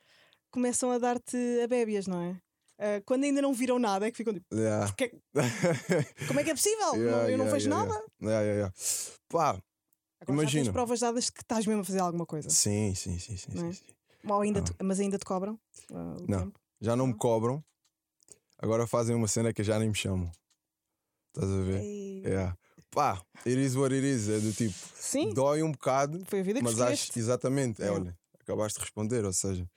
começam 0.51 0.91
a 0.91 0.99
dar-te 0.99 1.37
a 1.63 1.69
bébias, 1.69 2.07
não 2.07 2.21
é? 2.23 2.41
Ah, 2.79 3.03
quando 3.05 3.25
ainda 3.25 3.43
não 3.43 3.53
viram 3.53 3.79
nada, 3.79 4.07
é 4.07 4.11
que 4.11 4.17
ficam 4.17 4.33
tipo, 4.33 4.47
Yeah. 4.55 4.91
"Que- 4.95 5.13
como 6.29 6.41
é 6.41 6.45
que 6.45 6.51
é 6.51 6.55
possível? 6.55 6.95
Yeah, 6.95 7.23
Não- 7.23 7.31
eu 7.31 7.39
não 7.39 7.51
vejo 7.51 7.69
nada. 7.69 7.93
Pá, 9.29 9.61
Agora 10.21 10.47
já 10.47 10.53
tens 10.53 10.69
provas 10.71 11.01
dadas 11.01 11.29
que 11.31 11.43
estás 11.43 11.67
mesmo 11.67 11.83
a 11.83 11.85
fazer 11.85 11.99
alguma 12.01 12.25
coisa. 12.27 12.49
sim, 12.49 12.95
sim, 12.95 13.19
sim, 13.19 13.37
sim, 13.37 13.51
Não 13.55 13.63
sim, 13.63 13.69
é? 13.69 13.73
sim. 13.73 13.96
Ou 14.29 14.41
ainda 14.41 14.61
Ah. 14.61 14.63
te- 14.63 14.75
mas 14.83 15.01
ainda 15.01 15.19
te 15.19 15.25
cobram 15.25 15.59
o 15.91 16.27
Não. 16.29 16.39
tempo. 16.41 16.61
Já 16.81 16.95
não 16.97 17.07
me 17.07 17.15
cobram, 17.15 17.65
agora 18.59 18.87
fazem 18.87 19.15
uma 19.17 19.29
cena 19.29 19.53
que 19.53 19.63
já 19.63 19.79
nem 19.79 19.89
me 19.89 19.95
chamam. 19.95 20.31
Estás 21.35 21.51
a 21.51 21.63
ver? 21.63 21.81
Ei. 21.83 22.23
Yeah. 22.25 22.57
Pá, 22.91 23.23
it 23.47 23.59
is 23.61 23.77
what 23.77 23.95
it 23.95 24.07
is. 24.07 24.29
É 24.29 24.39
do 24.41 24.53
tipo, 24.53 24.75
Sim, 24.95 25.33
dói 25.35 25.63
um 25.63 25.71
bocado, 25.73 26.23
foi 26.27 26.41
a 26.41 26.43
vida 26.43 26.59
que 26.61 26.65
mas 26.65 26.81
acho 26.81 27.19
exatamente. 27.19 27.81
É, 27.83 27.87
Yeah. 27.87 28.01
olha, 28.05 28.19
acabaste 28.41 28.79
de 28.79 28.85
responder, 28.85 29.25
ou 29.25 29.33
seja, 29.33 29.69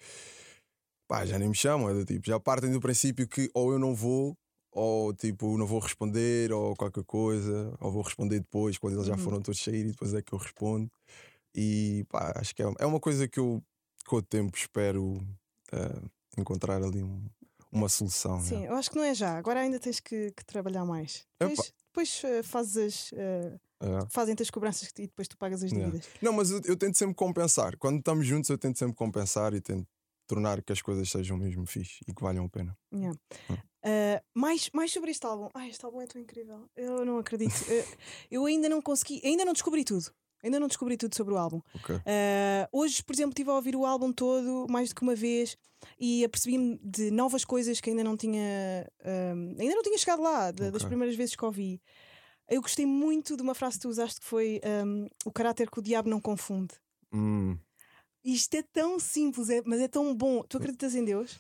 pá, 1.08 1.26
já 1.26 1.38
nem 1.40 1.50
me 1.50 1.56
chamam. 1.56 1.90
É 1.90 1.94
do 1.94 2.06
tipo, 2.06 2.26
já 2.28 2.40
partem 2.40 2.72
do 2.72 2.80
princípio 2.80 3.28
que 3.28 3.50
ou 3.54 3.72
eu 3.74 3.80
não 3.80 3.94
vou, 3.94 4.38
ou 4.72 5.14
tipo, 5.14 5.58
não 5.58 5.66
vou 5.68 5.80
responder, 5.80 6.52
ou 6.54 6.76
qualquer 6.76 7.04
coisa, 7.04 7.76
ou 7.82 7.92
vou 7.92 8.02
responder 8.04 8.40
depois, 8.40 8.78
quando 8.78 8.94
eles 8.96 9.08
já 9.08 9.14
Uhum. 9.16 9.20
foram 9.20 9.42
todos 9.42 9.62
sair 9.62 9.86
e 9.86 9.92
depois 9.92 10.14
é 10.14 10.22
que 10.22 10.34
eu 10.34 10.38
respondo. 10.40 10.90
E 11.54 12.06
pá, 12.10 12.32
acho 12.38 12.56
que 12.56 12.62
é, 12.64 12.72
é 12.80 12.86
uma 12.86 13.00
coisa 13.00 13.28
que 13.28 13.40
eu 13.40 13.62
com 14.10 14.16
o 14.18 14.22
tempo 14.22 14.58
espero 14.58 15.14
uh, 15.72 16.10
encontrar 16.38 16.82
ali 16.84 17.04
um, 17.04 17.24
uma 17.72 17.88
solução. 17.88 18.42
Sim, 18.42 18.62
né? 18.62 18.68
eu 18.70 18.74
acho 18.76 18.90
que 18.90 18.96
não 18.98 19.04
é 19.04 19.14
já. 19.14 19.38
Agora 19.38 19.60
ainda 19.60 19.80
tens 19.80 20.00
que, 20.00 20.32
que 20.32 20.44
trabalhar 20.46 20.84
mais. 20.84 21.26
Depois, 21.40 21.74
depois 21.88 22.22
uh, 22.24 22.44
fazes 22.44 22.78
as. 22.78 23.12
uh, 23.12 23.60
É. 23.82 24.06
fazem-te 24.10 24.44
as 24.44 24.50
cobranças 24.50 24.90
e 24.98 25.04
depois 25.08 25.26
tu 25.28 25.38
pagas 25.38 25.64
as 25.64 25.72
Yeah. 25.72 25.90
dívidas. 25.90 26.10
Não, 26.22 26.34
mas 26.34 26.52
eu, 26.52 26.60
eu 26.66 26.76
tento 26.76 26.98
sempre 26.98 27.16
compensar. 27.16 27.78
Quando 27.78 28.00
estamos 28.00 28.26
juntos, 28.28 28.50
eu 28.50 28.58
tento 28.58 28.78
sempre 28.78 28.96
compensar 28.96 29.54
e 29.54 29.62
tento 29.62 29.88
tornar 30.28 30.62
que 30.62 30.74
as 30.74 30.82
coisas 30.82 31.10
sejam 31.10 31.38
mesmo 31.38 31.66
fixe 31.66 32.00
e 32.08 32.14
que 32.14 32.22
valham 32.22 32.44
a 32.46 32.50
pena. 32.50 32.78
Yeah. 32.94 33.18
Hum. 33.50 33.54
Uh, 33.54 34.20
mais, 34.34 34.70
mais 34.74 34.92
sobre 34.92 35.12
este 35.12 35.26
álbum. 35.26 35.48
Ai, 35.54 35.70
este 35.70 35.86
álbum 35.86 36.02
é 36.02 36.08
tão 36.08 36.20
incrível. 36.22 36.66
Eu 36.76 37.06
não 37.06 37.18
acredito. 37.20 37.54
Eu 38.30 38.46
ainda 38.46 38.68
não 38.68 38.82
consegui, 38.82 39.22
ainda 39.24 39.46
não 39.46 39.54
descobri 39.54 39.86
tudo. 39.86 40.12
Ainda 40.44 40.60
não 40.60 40.68
descobri 40.68 40.96
tudo 40.98 41.16
sobre 41.16 41.34
o 41.34 41.38
álbum. 41.38 41.62
Ok. 41.76 41.96
Uh, 41.96 42.02
hoje, 42.72 43.04
por 43.04 43.14
exemplo, 43.14 43.32
estive 43.32 43.50
a 43.50 43.54
ouvir 43.56 43.76
o 43.76 43.86
álbum 43.86 44.12
todo 44.14 44.68
mais 44.70 44.90
do 44.90 44.96
que 44.96 45.02
uma 45.02 45.16
vez 45.16 45.58
e 46.00 46.24
apercebi-me 46.24 46.80
de 46.84 47.12
novas 47.12 47.44
coisas 47.46 47.80
que 47.82 47.90
ainda 47.90 48.04
não 48.04 48.16
tinha 48.18 48.88
um, 49.06 49.56
ainda 49.60 49.76
não 49.76 49.84
tinha 49.84 49.98
chegado 49.98 50.22
lá, 50.22 50.52
da- 50.52 50.70
das 50.72 50.82
Ok. 50.82 50.88
primeiras 50.88 51.16
vezes 51.16 51.36
que 51.36 51.44
ouvi. 51.46 51.82
Eu 52.48 52.62
gostei 52.62 52.86
muito 52.86 53.36
de 53.38 53.44
uma 53.44 53.54
frase 53.54 53.76
que 53.76 53.82
tu 53.84 53.90
usaste 53.90 54.20
que 54.22 54.26
foi 54.26 54.60
um, 54.86 55.08
o 55.26 55.32
caráter 55.32 55.70
que 55.70 55.80
o 55.80 55.82
diabo 55.84 56.10
não 56.10 56.20
confunde. 56.20 56.74
Hum. 57.14 57.58
Isto 58.24 58.56
é 58.56 58.64
tão 58.64 59.00
simples, 59.00 59.50
é- 59.50 59.62
mas 59.66 59.80
é 59.82 59.88
tão 59.88 60.14
bom. 60.16 60.42
Tu 60.44 60.58
acreditas 60.58 60.96
em 60.96 61.04
Deus? 61.06 61.38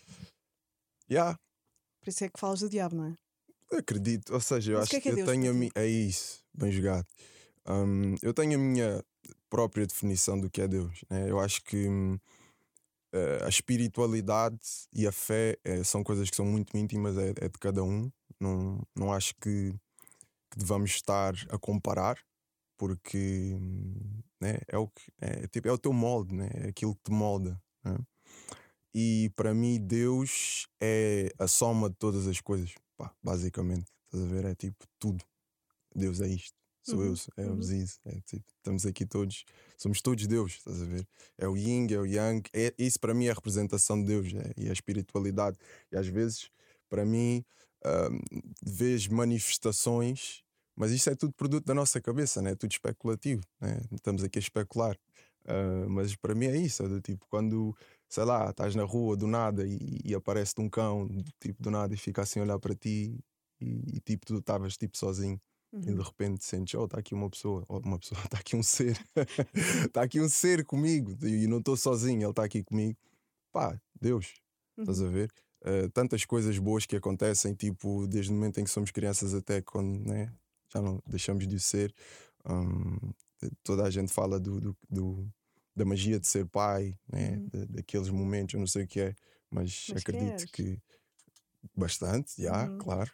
Yeah, 1.11 1.37
Por 2.01 2.09
isso 2.09 2.23
é 2.23 2.29
que 2.29 2.39
falas 2.39 2.59
do 2.59 2.69
diabo, 2.69 2.95
não 2.95 3.05
é? 3.05 3.15
acredito. 3.77 4.33
Ou 4.33 4.39
seja, 4.39 4.71
eu 4.73 4.77
Mas 4.79 4.81
o 4.81 4.83
acho 4.83 4.89
que 4.91 4.95
é 4.97 5.01
que 5.13 5.19
é 5.19 5.21
eu 5.23 5.25
tenho 5.25 5.51
a 5.51 5.53
minha. 5.53 5.71
É 5.75 5.85
isso, 5.87 6.43
bem 6.53 6.71
jogado. 6.71 7.05
Hum, 7.67 8.15
eu 8.21 8.33
tenho 8.33 8.55
a 8.55 8.61
minha 8.61 9.03
própria 9.49 9.85
definição 9.85 10.39
do 10.39 10.49
que 10.49 10.61
é 10.61 10.67
Deus. 10.67 11.03
né? 11.09 11.29
Eu 11.29 11.39
acho 11.39 11.63
que 11.63 11.87
hum, 11.87 12.17
eh, 13.13 13.39
a 13.45 13.49
espiritualidade 13.49 14.59
e 14.93 15.07
a 15.07 15.11
fé 15.11 15.57
eh, 15.63 15.83
são 15.83 16.03
coisas 16.03 16.29
que 16.29 16.35
são 16.35 16.45
muito 16.45 16.75
íntimas, 16.77 17.17
é, 17.17 17.29
é 17.31 17.49
de 17.49 17.59
cada 17.59 17.83
um. 17.83 18.11
Não, 18.39 18.81
não 18.95 19.13
acho 19.13 19.35
que, 19.35 19.73
que 20.51 20.59
devamos 20.59 20.91
estar 20.91 21.33
a 21.49 21.57
comparar, 21.59 22.19
porque 22.77 23.55
hum, 23.59 24.21
né, 24.41 24.59
é, 24.67 24.77
o 24.77 24.87
que, 24.89 25.11
é, 25.21 25.47
tipo, 25.47 25.67
é 25.67 25.71
o 25.71 25.77
teu 25.77 25.93
molde, 25.93 26.35
né? 26.35 26.49
é 26.55 26.69
aquilo 26.69 26.95
que 26.95 27.03
te 27.05 27.11
molda. 27.11 27.61
né? 27.83 27.97
E 28.93 29.31
para 29.35 29.53
mim, 29.53 29.79
Deus 29.79 30.67
é 30.81 31.31
a 31.39 31.47
soma 31.47 31.89
de 31.89 31.95
todas 31.97 32.27
as 32.27 32.41
coisas, 32.41 32.73
pá, 32.97 33.13
basicamente. 33.23 33.91
Estás 34.05 34.23
a 34.23 34.27
ver? 34.27 34.45
É 34.45 34.55
tipo 34.55 34.85
tudo. 34.99 35.23
Deus 35.95 36.21
é 36.21 36.27
isto. 36.27 36.58
Sou 36.83 36.99
Uhum, 36.99 37.15
eu, 37.37 37.43
é 37.45 37.49
o 37.49 37.61
Ziz. 37.61 37.99
É, 38.05 38.19
tipo, 38.21 38.45
estamos 38.57 38.85
aqui 38.85 39.05
todos, 39.05 39.45
somos 39.77 40.01
todos 40.01 40.25
Deus, 40.27 40.53
estás 40.53 40.81
a 40.81 40.85
ver? 40.85 41.07
É 41.37 41.47
o 41.47 41.55
Yin, 41.55 41.87
é 41.91 41.99
o 41.99 42.05
Yang. 42.05 42.49
É, 42.53 42.73
isso 42.77 42.99
para 42.99 43.13
mim 43.13 43.25
é 43.25 43.31
a 43.31 43.33
representação 43.33 43.99
de 43.99 44.07
Deus 44.07 44.33
é, 44.33 44.53
e 44.57 44.69
a 44.69 44.73
espiritualidade. 44.73 45.57
E 45.91 45.97
às 45.97 46.07
vezes, 46.07 46.49
para 46.89 47.05
mim, 47.05 47.43
hum, 47.85 48.19
vês 48.63 49.07
manifestações, 49.07 50.43
mas 50.75 50.91
isto 50.91 51.09
é 51.09 51.15
tudo 51.15 51.33
produto 51.33 51.65
da 51.65 51.73
nossa 51.73 51.99
cabeça, 52.01 52.41
né? 52.41 52.51
é 52.51 52.55
tudo 52.55 52.71
especulativo. 52.71 53.43
Né? 53.59 53.81
Estamos 53.91 54.23
aqui 54.23 54.39
a 54.39 54.41
especular. 54.41 54.97
Ah, 55.49 55.85
mas 55.89 56.15
para 56.15 56.35
mim 56.35 56.45
é 56.45 56.57
isso, 56.57 56.83
é 56.83 56.87
do 56.87 57.01
tipo, 57.01 57.25
quando, 57.27 57.75
sei 58.07 58.23
lá, 58.23 58.49
estás 58.51 58.75
na 58.75 58.83
rua 58.83 59.17
do 59.17 59.27
nada 59.27 59.65
e, 59.65 59.99
e 60.05 60.13
aparece-te 60.15 60.61
um 60.61 60.69
cão, 60.69 61.07
tipo, 61.39 61.61
do 61.61 61.71
nada 61.71 61.93
e 61.93 61.97
fica 61.97 62.21
assim 62.21 62.39
a 62.39 62.43
olhar 62.43 62.59
para 62.59 62.75
ti 62.75 63.19
e, 63.59 63.97
e, 63.97 63.99
tipo, 64.01 64.25
tu 64.25 64.37
estavas 64.37 64.77
tipo 64.77 64.97
sozinho 64.97 65.39
e 65.73 65.77
de 65.85 65.91
Uhum. 65.91 66.01
repente 66.01 66.43
sentes, 66.43 66.73
oh, 66.75 66.85
está 66.85 66.99
aqui 66.99 67.13
uma 67.13 67.29
pessoa, 67.29 67.63
oh, 67.67 67.77
uma 67.79 67.99
pessoa, 67.99 68.19
está 68.25 68.39
aqui 68.39 68.55
um 68.55 68.63
ser, 68.63 68.97
está 69.85 70.01
aqui 70.03 70.19
um 70.19 70.29
ser 70.29 70.65
comigo 70.65 71.15
e 71.25 71.47
não 71.47 71.59
estou 71.59 71.77
sozinho, 71.77 72.23
ele 72.23 72.29
está 72.29 72.43
aqui 72.43 72.63
comigo. 72.63 72.97
Pá, 73.51 73.79
Deus, 73.99 74.33
estás 74.79 74.99
Uhum. 74.99 75.07
a 75.07 75.09
ver? 75.09 75.31
Uh, 75.61 75.89
tantas 75.89 76.23
coisas 76.25 76.57
boas 76.57 76.85
que 76.85 76.95
acontecem, 76.95 77.53
tipo, 77.53 78.07
desde 78.07 78.31
o 78.31 78.35
momento 78.35 78.59
em 78.59 78.63
que 78.63 78.69
somos 78.69 78.91
crianças 78.91 79.33
até 79.33 79.61
quando 79.61 80.07
né, 80.07 80.31
já 80.73 80.81
não 80.81 81.01
deixamos 81.05 81.47
de 81.47 81.59
ser. 81.59 81.93
Um, 82.45 82.97
toda 83.63 83.83
a 83.83 83.89
gente 83.89 84.11
fala 84.13 84.39
do, 84.39 84.59
do- 84.61 84.77
do- 84.89 85.29
da 85.75 85.85
magia 85.85 86.19
de 86.19 86.27
ser 86.27 86.45
pai, 86.47 86.97
né, 87.11 87.31
Uhum. 87.37 87.49
da- 87.51 87.65
daqueles 87.65 88.09
momentos, 88.09 88.53
eu 88.53 88.59
não 88.59 88.67
sei 88.67 88.83
o 88.83 88.87
que 88.87 89.01
é, 89.01 89.15
mas, 89.51 89.87
Mas 89.89 90.01
acredito 90.01 90.47
queres? 90.47 90.51
que 90.51 90.81
bastante, 91.75 92.41
já, 92.41 92.67
Uhum. 92.69 92.77
claro. 92.77 93.11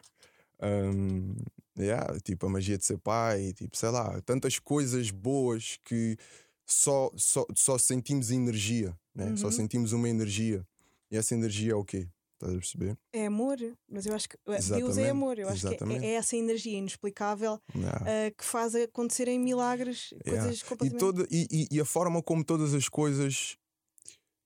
Um, 0.62 1.36
yeah, 1.78 2.20
tipo 2.22 2.46
a 2.46 2.50
magia 2.50 2.78
de 2.78 2.86
ser 2.86 2.98
pai, 2.98 3.54
tipo, 3.54 3.76
sei 3.78 3.90
lá, 3.90 4.22
tantas 4.22 4.60
coisas 4.60 5.12
boas 5.12 5.78
que 5.84 6.18
só, 6.66 7.12
só, 7.16 7.46
só 7.56 7.78
sentimos 7.78 8.32
energia, 8.32 8.98
né? 9.14 9.36
só 9.38 9.48
Uhum. 9.48 9.52
sentimos 9.52 9.92
uma 9.92 10.10
energia. 10.10 10.66
E 11.12 11.18
essa 11.18 11.36
energia 11.36 11.74
é 11.74 11.76
o 11.76 11.84
quê? 11.86 12.08
Estás 12.34 12.54
a 12.54 12.58
perceber? 12.58 12.98
É 13.14 13.28
amor, 13.28 13.58
mas 13.90 14.06
eu 14.06 14.14
acho 14.14 14.28
que 14.28 14.36
uh, 14.36 14.40
Deus 14.46 14.68
é 14.74 14.78
Exatamente, 14.82 15.10
amor. 15.10 15.40
Eu 15.40 15.48
acho 15.48 15.62
que 15.62 15.68
é- 15.68 15.70
exatamente. 15.72 16.06
é, 16.06 16.14
essa 16.16 16.36
energia 16.36 16.78
inexplicável 16.78 17.54
uh, 17.74 18.36
que 18.38 18.44
faz 18.44 18.76
acontecerem 18.76 19.40
milagres, 19.40 20.10
Yeah. 20.26 20.44
coisas 20.44 20.60
E, 20.60 20.66
completamente. 20.66 21.00
toda, 21.00 21.28
e, 21.32 21.48
e- 21.52 21.68
e 21.78 21.80
a 21.80 21.86
forma 21.86 22.22
como 22.22 22.44
todas 22.44 22.74
as 22.74 22.90
coisas. 22.90 23.56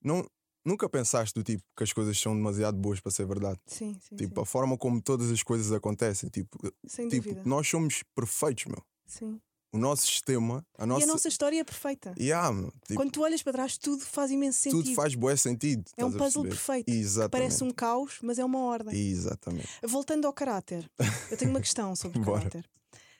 Não, 0.03 0.25
nunca 0.65 0.87
pensaste 0.89 1.33
do 1.33 1.43
tipo 1.43 1.63
que 1.75 1.83
as 1.83 1.93
coisas 1.93 2.19
são 2.19 2.35
demasiado 2.35 2.77
boas 2.77 2.99
para 2.99 3.11
ser 3.11 3.25
verdade. 3.25 3.59
Sim, 3.65 3.97
sim, 4.01 4.15
Tipo, 4.15 4.41
a 4.41 4.45
forma 4.45 4.77
como 4.77 5.01
todas 5.01 5.29
as 5.31 5.43
coisas 5.43 5.71
acontecem. 5.71 6.29
Tipo, 6.29 6.57
sim. 6.63 6.71
sem 6.87 7.07
tipo 7.09 7.29
dúvida. 7.29 7.49
nós 7.49 7.67
somos 7.67 8.03
perfeitos, 8.15 8.65
meu. 8.65 8.83
Sim. 9.05 9.39
O 9.71 9.77
nosso 9.77 10.01
sistema, 10.07 10.65
a 10.79 10.85
nossa. 10.85 11.01
E 11.01 11.03
a 11.03 11.07
nossa 11.07 11.27
história 11.27 11.59
é 11.59 11.63
perfeita. 11.63 12.15
Yeah, 12.17 12.51
meu, 12.51 12.71
tipo, 12.87 12.95
Quando 12.95 13.11
tu 13.11 13.21
olhas 13.21 13.43
para 13.43 13.53
trás, 13.53 13.77
tudo 13.77 14.03
faz 14.03 14.31
imenso 14.31 14.59
sentido. 14.59 14.83
tudo 14.83 14.95
faz 14.95 15.13
bué 15.13 15.35
sentido. 15.35 15.83
é 15.95 16.03
um 16.03 16.11
puzzle 16.11 16.43
perfeito. 16.43 16.89
Exatamente. 16.89 17.31
Parece 17.31 17.63
um 17.63 17.69
caos, 17.69 18.17
mas 18.23 18.39
é 18.39 18.45
uma 18.45 18.59
ordem. 18.59 18.95
Exatamente. 18.99 19.69
Voltando 19.83 20.25
ao 20.25 20.33
caráter, 20.33 20.89
eu 21.29 21.37
tenho 21.37 21.51
uma 21.51 21.61
questão 21.61 21.95
sobre 21.95 22.17
o 22.19 22.25
caráter. 22.25 22.67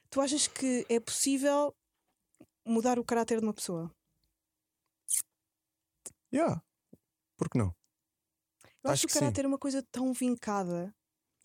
Tu 0.10 0.20
achas 0.20 0.48
que 0.48 0.88
é 0.90 1.00
possível 1.00 1.72
mudar 2.66 2.98
o 2.98 3.04
caráter 3.04 3.40
de 3.40 3.46
uma 3.46 3.54
pessoa? 3.54 3.92
Yeah. 6.34 6.62
Por 7.40 7.50
que 7.50 7.58
não? 7.58 7.74
Eu 8.84 8.92
acho, 8.92 9.06
Acho 9.06 9.08
que 9.08 9.18
o 9.18 9.20
caráter 9.20 9.46
é 9.46 9.48
uma 9.48 9.58
coisa 9.58 9.82
tão 9.92 10.14
vincada. 10.14 10.94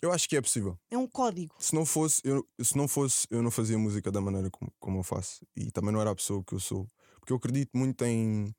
Eu 0.02 0.12
acho 0.12 0.28
que 0.28 0.36
é 0.36 0.42
possível. 0.42 0.76
É 0.90 0.98
um 0.98 1.06
código. 1.06 1.54
Se 1.58 1.74
não 1.74 1.86
fosse, 1.86 2.20
eu, 2.24 2.46
se 2.60 2.76
não 2.76 2.86
fosse, 2.86 3.26
eu 3.30 3.40
não 3.42 3.50
fazia 3.50 3.78
música 3.78 4.10
da 4.12 4.20
maneira 4.20 4.50
como, 4.50 4.70
como 4.78 4.98
eu 4.98 5.02
faço. 5.04 5.46
E 5.56 5.70
também 5.70 5.92
não 5.92 6.00
era 6.00 6.10
a 6.10 6.14
pessoa 6.14 6.42
que 6.44 6.52
eu 6.52 6.60
sou. 6.60 6.86
Porque 7.20 7.32
eu 7.32 7.36
acredito 7.36 7.70
muito 7.74 8.04
em 8.04 8.52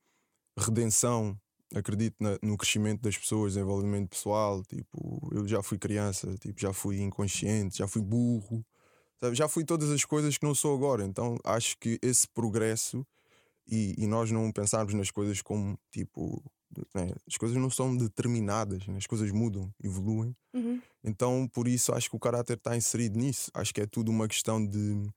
redenção, 0.57 1.37
acredito 1.73 2.15
na- 2.19 2.39
no 2.41 2.57
crescimento 2.57 3.01
das 3.01 3.17
pessoas, 3.17 3.53
desenvolvimento 3.53 4.09
pessoal. 4.09 4.63
Tipo, 4.63 5.29
eu 5.33 5.47
já 5.47 5.61
fui 5.61 5.77
criança, 5.77 6.35
tipo, 6.37 6.59
já 6.59 6.73
fui 6.73 6.99
inconsciente, 7.01 7.77
já 7.79 7.87
fui 7.87 8.01
burro, 8.01 8.65
sabe? 9.19 9.35
já 9.35 9.47
fui 9.47 9.63
todas 9.65 9.91
as 9.91 10.05
coisas 10.05 10.37
que 10.37 10.45
não 10.45 10.55
sou 10.55 10.73
agora. 10.75 11.03
Então 11.03 11.37
acho 11.43 11.77
que 11.77 11.99
esse 12.01 12.27
progresso 12.29 13.05
e, 13.67 13.95
e 13.97 14.07
nós 14.07 14.31
não 14.31 14.51
pensarmos 14.51 14.93
nas 14.93 15.09
coisas 15.11 15.41
como 15.41 15.77
tipo. 15.91 16.43
né, 16.93 17.11
As 17.27 17.37
coisas 17.37 17.57
não 17.57 17.69
são 17.69 17.95
determinadas, 17.95 18.85
né? 18.87 18.97
as 18.97 19.07
coisas 19.07 19.31
mudam, 19.31 19.71
evoluem. 19.83 20.35
Uhum. 20.53 20.81
Então, 21.03 21.47
por 21.51 21.67
isso, 21.67 21.93
acho 21.93 22.09
que 22.09 22.15
o 22.15 22.19
caráter 22.19 22.57
está 22.57 22.75
inserido 22.75 23.17
nisso. 23.17 23.51
Acho 23.53 23.73
que 23.73 23.81
é 23.81 23.85
tudo 23.85 24.09
uma 24.11 24.27
questão 24.27 24.65
de 24.65 25.07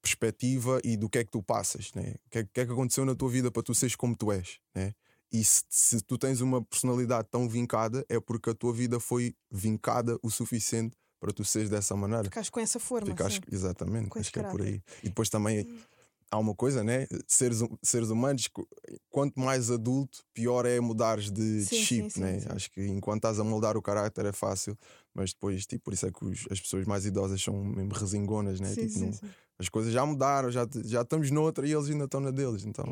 perspectiva 0.00 0.80
e 0.82 0.96
do 0.96 1.08
que 1.08 1.18
é 1.18 1.24
que 1.24 1.30
tu 1.30 1.42
passas, 1.42 1.92
né? 1.94 2.14
O 2.26 2.30
que 2.30 2.38
é, 2.38 2.44
que 2.44 2.60
é 2.60 2.66
que 2.66 2.72
aconteceu 2.72 3.04
na 3.04 3.14
tua 3.14 3.28
vida 3.30 3.50
para 3.50 3.62
tu 3.62 3.74
seres 3.74 3.94
como 3.94 4.16
tu 4.16 4.32
és, 4.32 4.58
né? 4.74 4.92
E 5.30 5.42
se, 5.44 5.62
se 5.70 6.00
tu 6.02 6.18
tens 6.18 6.40
uma 6.40 6.62
personalidade 6.62 7.28
tão 7.30 7.48
vincada, 7.48 8.04
é 8.08 8.20
porque 8.20 8.50
a 8.50 8.54
tua 8.54 8.72
vida 8.72 9.00
foi 9.00 9.34
vincada 9.50 10.18
o 10.22 10.30
suficiente 10.30 10.94
para 11.20 11.32
tu 11.32 11.44
seres 11.44 11.70
dessa 11.70 11.94
maneira. 11.96 12.24
Ficaste 12.24 12.50
com 12.50 12.60
essa 12.60 12.78
forma. 12.80 13.06
Ficaste- 13.06 13.36
sim. 13.48 13.54
exatamente, 13.54 14.08
Com 14.10 14.18
acho 14.18 14.30
que 14.32 14.40
é 14.40 14.42
por 14.42 14.58
caráter. 14.58 14.72
aí. 14.74 14.82
E 15.04 15.08
depois 15.08 15.30
também 15.30 15.66
há 16.32 16.38
uma 16.38 16.54
coisa, 16.54 16.82
né? 16.82 17.06
Seres, 17.28 17.60
hum- 17.60 17.76
seres 17.82 18.08
humanos, 18.08 18.48
qu- 18.48 18.66
quanto 19.10 19.38
mais 19.38 19.70
adulto, 19.70 20.24
pior 20.32 20.64
é 20.66 20.80
mudares 20.80 21.30
de, 21.30 21.64
Sim, 21.66 21.84
chip, 21.84 22.10
sim, 22.10 22.20
né? 22.20 22.40
sim. 22.40 22.46
Acho 22.50 22.70
que 22.72 22.84
enquanto 22.86 23.18
estás 23.18 23.38
a 23.38 23.44
moldar 23.44 23.76
o 23.76 23.82
caráter 23.82 24.24
é 24.26 24.32
fácil, 24.32 24.76
mas 25.14 25.32
depois, 25.32 25.66
tipo, 25.66 25.84
por 25.84 25.92
isso 25.94 26.06
é 26.06 26.10
que 26.10 26.24
os- 26.24 26.46
as 26.50 26.58
pessoas 26.60 26.86
mais 26.86 27.04
idosas 27.04 27.40
são 27.40 27.62
mesmo 27.62 27.92
resingonas, 27.92 28.58
né? 28.58 28.74
Tipo, 28.74 28.98
não- 28.98 29.10
as 29.58 29.68
coisas 29.68 29.92
já 29.92 30.04
mudaram, 30.04 30.50
já, 30.50 30.66
já 30.84 31.02
estamos 31.02 31.30
noutra 31.30 31.66
e 31.68 31.72
eles 31.72 31.88
ainda 31.90 32.06
estão 32.06 32.20
na 32.20 32.30
deles. 32.30 32.64
Então, 32.64 32.84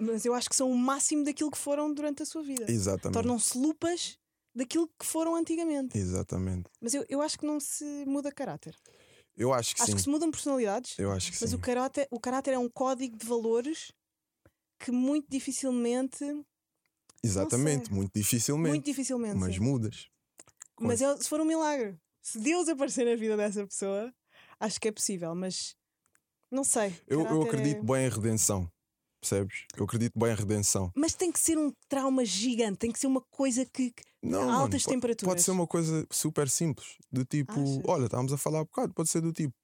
Mas 0.00 0.24
eu 0.24 0.32
acho 0.34 0.48
que 0.48 0.56
são 0.56 0.70
o 0.70 0.76
máximo 0.76 1.22
daquilo 1.24 1.50
que 1.50 1.58
foram 1.58 1.92
durante 1.92 2.22
a 2.22 2.26
sua 2.26 2.42
vida. 2.42 2.64
exatamente. 2.68 3.12
Tornam-se 3.12 3.56
lupas 3.56 4.18
daquilo 4.54 4.88
que 4.98 5.04
foram 5.06 5.36
antigamente. 5.36 5.96
Exatamente. 5.96 6.68
Mas 6.80 6.94
eu, 6.94 7.04
eu 7.08 7.20
acho 7.20 7.38
que 7.38 7.46
não 7.46 7.60
se 7.60 7.84
muda 8.06 8.32
caráter. 8.32 8.74
Eu 9.38 9.54
acho 9.54 9.74
que 9.76 9.82
acho 9.82 9.92
sim. 9.92 9.96
que 9.96 10.02
se 10.02 10.08
mudam 10.08 10.30
personalidades, 10.30 10.98
Eu 10.98 11.12
acho 11.12 11.30
que 11.30 11.38
mas 11.40 11.50
sim. 11.50 11.56
o 11.56 11.58
caráter, 11.60 12.08
o 12.10 12.18
caráter 12.18 12.54
é 12.54 12.58
um 12.58 12.68
código 12.68 13.16
de 13.16 13.24
valores 13.24 13.92
que 14.78 14.90
muito 14.90 15.28
dificilmente. 15.30 16.24
Exatamente, 17.22 17.92
muito 17.92 18.12
dificilmente. 18.14 18.68
Muito 18.70 18.84
dificilmente. 18.84 19.36
mas 19.36 19.54
sim. 19.54 19.60
mudas. 19.60 20.08
Mas 20.80 21.00
é- 21.00 21.16
se 21.16 21.28
for 21.28 21.40
um 21.40 21.44
milagre, 21.44 21.96
se 22.20 22.38
Deus 22.38 22.68
aparecer 22.68 23.04
na 23.04 23.16
vida 23.16 23.36
dessa 23.36 23.64
pessoa, 23.66 24.12
acho 24.60 24.80
que 24.80 24.88
é 24.88 24.92
possível, 24.92 25.34
mas 25.34 25.76
não 26.50 26.64
sei. 26.64 26.94
Eu, 27.06 27.24
eu 27.26 27.42
acredito 27.42 27.78
é- 27.78 27.82
bem 27.82 28.06
em 28.06 28.10
redenção. 28.10 28.70
Percebes? 29.20 29.64
Eu 29.76 29.84
acredito 29.84 30.18
bem 30.18 30.30
em 30.32 30.34
redenção. 30.36 30.92
Mas 30.94 31.14
tem 31.14 31.32
que 31.32 31.40
ser 31.40 31.58
um 31.58 31.72
trauma 31.88 32.24
gigante, 32.24 32.78
tem 32.78 32.92
que 32.92 32.98
ser 32.98 33.06
uma 33.08 33.20
coisa 33.30 33.66
que. 33.66 33.92
Não, 34.22 34.42
a 34.42 34.44
mano, 34.46 34.58
altas 34.58 34.82
po- 34.84 34.90
temperaturas. 34.90 35.28
Pode 35.34 35.42
ser 35.42 35.50
uma 35.50 35.66
coisa 35.66 36.06
super 36.10 36.48
simples. 36.48 36.96
Do 37.10 37.24
tipo, 37.24 37.52
Achas? 37.52 37.80
olha, 37.86 38.04
estávamos 38.04 38.32
a 38.32 38.38
falar 38.38 38.60
há 38.60 38.64
bocado, 38.64 38.92
pode 38.94 39.08
ser 39.08 39.20
do 39.20 39.32
tipo, 39.32 39.54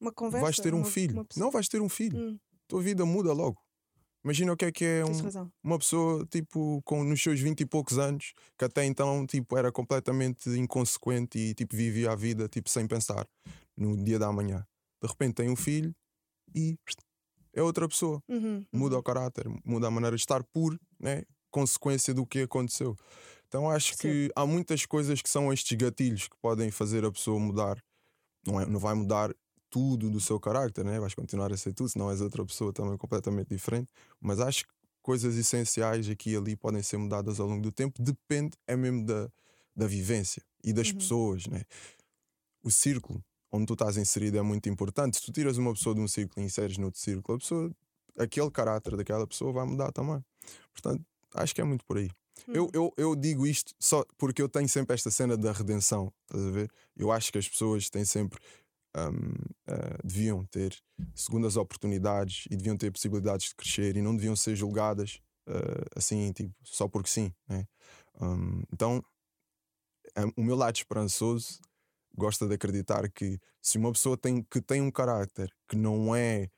Uma 0.00 0.12
conversa. 0.12 0.42
vais 0.44 0.56
ter 0.56 0.72
um 0.74 0.78
uma- 0.78 0.84
filho. 0.86 1.14
uma 1.14 1.26
Não 1.36 1.50
vais 1.50 1.68
ter 1.68 1.80
um 1.80 1.88
filho. 1.88 2.16
Hum, 2.18 2.38
Tua 2.68 2.82
vida 2.82 3.04
muda 3.04 3.32
logo. 3.32 3.60
Imagina 4.24 4.52
o 4.52 4.56
que 4.56 4.64
é 4.66 4.72
que 4.72 4.84
é 4.84 5.04
um- 5.04 5.50
uma 5.64 5.78
pessoa, 5.78 6.24
tipo, 6.26 6.80
com, 6.84 7.02
nos 7.02 7.20
seus 7.20 7.40
20 7.40 7.60
e 7.62 7.66
poucos 7.66 7.98
anos, 7.98 8.32
que 8.56 8.64
até 8.64 8.84
então, 8.84 9.26
tipo, 9.26 9.58
era 9.58 9.70
completamente 9.72 10.48
inconsequente 10.50 11.38
e, 11.38 11.54
tipo, 11.54 11.74
vivia 11.76 12.12
a 12.12 12.14
vida, 12.16 12.48
tipo, 12.48 12.70
sem 12.70 12.86
pensar 12.86 13.26
no 13.76 13.96
dia 14.02 14.18
da 14.20 14.30
manhã. 14.32 14.64
De 15.02 15.08
repente 15.08 15.34
tem 15.34 15.50
um 15.50 15.56
filho 15.56 15.92
e 16.54 16.76
é 17.54 17.62
outra 17.62 17.88
pessoa. 17.88 18.22
Uhum, 18.28 18.64
Muda 18.72 18.94
uhum. 18.96 19.00
o 19.00 19.02
caráter, 19.02 19.46
muda 19.64 19.86
a 19.86 19.90
maneira 19.90 20.16
de 20.16 20.22
estar 20.22 20.42
por, 20.44 20.78
né, 20.98 21.22
consequência 21.50 22.14
do 22.14 22.26
que 22.26 22.40
aconteceu. 22.42 22.96
Então 23.48 23.68
acho 23.70 23.96
que 23.98 24.30
há 24.34 24.46
muitas 24.46 24.86
coisas 24.86 25.20
que 25.20 25.28
são 25.28 25.52
estes 25.52 25.76
gatilhos 25.76 26.26
que 26.26 26.36
podem 26.40 26.70
fazer 26.70 27.04
a 27.04 27.12
pessoa 27.12 27.38
mudar. 27.38 27.82
Não, 28.46 28.60
é, 28.60 28.66
não 28.66 28.80
vai 28.80 28.94
mudar 28.94 29.30
tudo 29.70 30.10
do 30.10 30.20
seu 30.20 30.40
carácter, 30.40 30.84
né? 30.84 30.98
vais 30.98 31.14
continuar 31.14 31.52
a 31.52 31.56
ser 31.56 31.72
tu, 31.74 31.88
senão 31.88 32.10
és 32.10 32.20
outra 32.20 32.44
pessoa 32.44 32.72
também 32.72 32.96
completamente 32.96 33.48
diferente. 33.48 33.92
Mas 34.20 34.40
acho 34.40 34.64
que 34.66 34.72
coisas 35.02 35.36
essenciais 35.36 36.08
aqui 36.08 36.30
e 36.30 36.36
ali 36.36 36.56
podem 36.56 36.82
ser 36.82 36.96
mudadas 36.96 37.40
ao 37.40 37.46
longo 37.46 37.62
do 37.62 37.72
tempo, 37.72 38.02
depende 38.02 38.56
é 38.66 38.74
mesmo 38.76 39.04
da, 39.04 39.30
da 39.76 39.86
vivência 39.86 40.42
e 40.64 40.72
das 40.72 40.88
Uhum. 40.88 40.94
pessoas. 40.94 41.46
Né? 41.46 41.62
O 42.62 42.70
círculo 42.70 43.22
onde 43.52 43.66
tu 43.66 43.74
estás 43.74 43.96
inserido 43.96 44.38
é 44.38 44.42
muito 44.42 44.68
importante. 44.68 45.18
Se 45.18 45.22
tu 45.24 45.30
tiras 45.32 45.58
uma 45.58 45.72
pessoa 45.74 45.94
de 45.94 46.00
um 46.00 46.08
círculo 46.08 46.42
e 46.42 46.46
inseres 46.46 46.78
noutro 46.78 46.98
círculo, 46.98 47.36
a 47.36 47.38
pessoa, 47.38 47.70
aquele 48.18 48.50
caráter 48.50 48.96
daquela 48.96 49.26
pessoa 49.26 49.52
vai 49.52 49.66
mudar 49.66 49.92
também. 49.92 50.24
Portanto, 50.72 51.04
acho 51.34 51.54
que 51.54 51.60
é 51.60 51.64
muito 51.64 51.84
por 51.84 51.98
aí. 51.98 52.10
Eu, 52.48 52.64
Hum. 52.64 52.70
eu, 52.72 52.94
eu 52.96 53.14
digo 53.14 53.46
isto 53.46 53.74
só 53.78 54.04
porque 54.16 54.40
eu 54.42 54.48
tenho 54.48 54.68
sempre 54.68 54.94
esta 54.94 55.10
cena 55.10 55.36
da 55.36 55.52
redenção, 55.52 56.10
estás 56.22 56.44
a 56.46 56.50
ver? 56.50 56.70
Eu 56.96 57.12
acho 57.12 57.30
que 57.30 57.38
as 57.38 57.48
pessoas 57.48 57.88
têm 57.90 58.04
sempre. 58.04 58.40
hum, 58.94 59.32
ah, 59.68 59.98
deviam 60.04 60.44
ter 60.46 60.76
segundas 61.14 61.56
oportunidades 61.56 62.44
e 62.50 62.56
deviam 62.56 62.76
ter 62.76 62.90
possibilidades 62.90 63.48
de 63.48 63.54
crescer 63.54 63.96
e 63.96 64.02
não 64.02 64.14
deviam 64.14 64.36
ser 64.36 64.54
julgadas 64.54 65.18
ah, 65.46 65.52
assim, 65.96 66.30
tipo, 66.32 66.52
só 66.62 66.86
porque 66.88 67.08
sim. 67.08 67.32
Né? 67.48 67.66
Hum, 68.20 68.62
então, 68.72 69.02
é- 70.14 70.24
o 70.36 70.42
meu 70.44 70.56
lado 70.56 70.76
esperançoso 70.76 71.58
gosta 72.16 72.46
de 72.46 72.54
acreditar 72.54 73.10
que 73.10 73.38
se 73.60 73.78
uma 73.78 73.92
pessoa 73.92 74.16
tem, 74.16 74.42
que 74.42 74.60
tem 74.60 74.80
um 74.80 74.90
caráter 74.90 75.50
que 75.68 75.76
não 75.76 76.14
é 76.14 76.48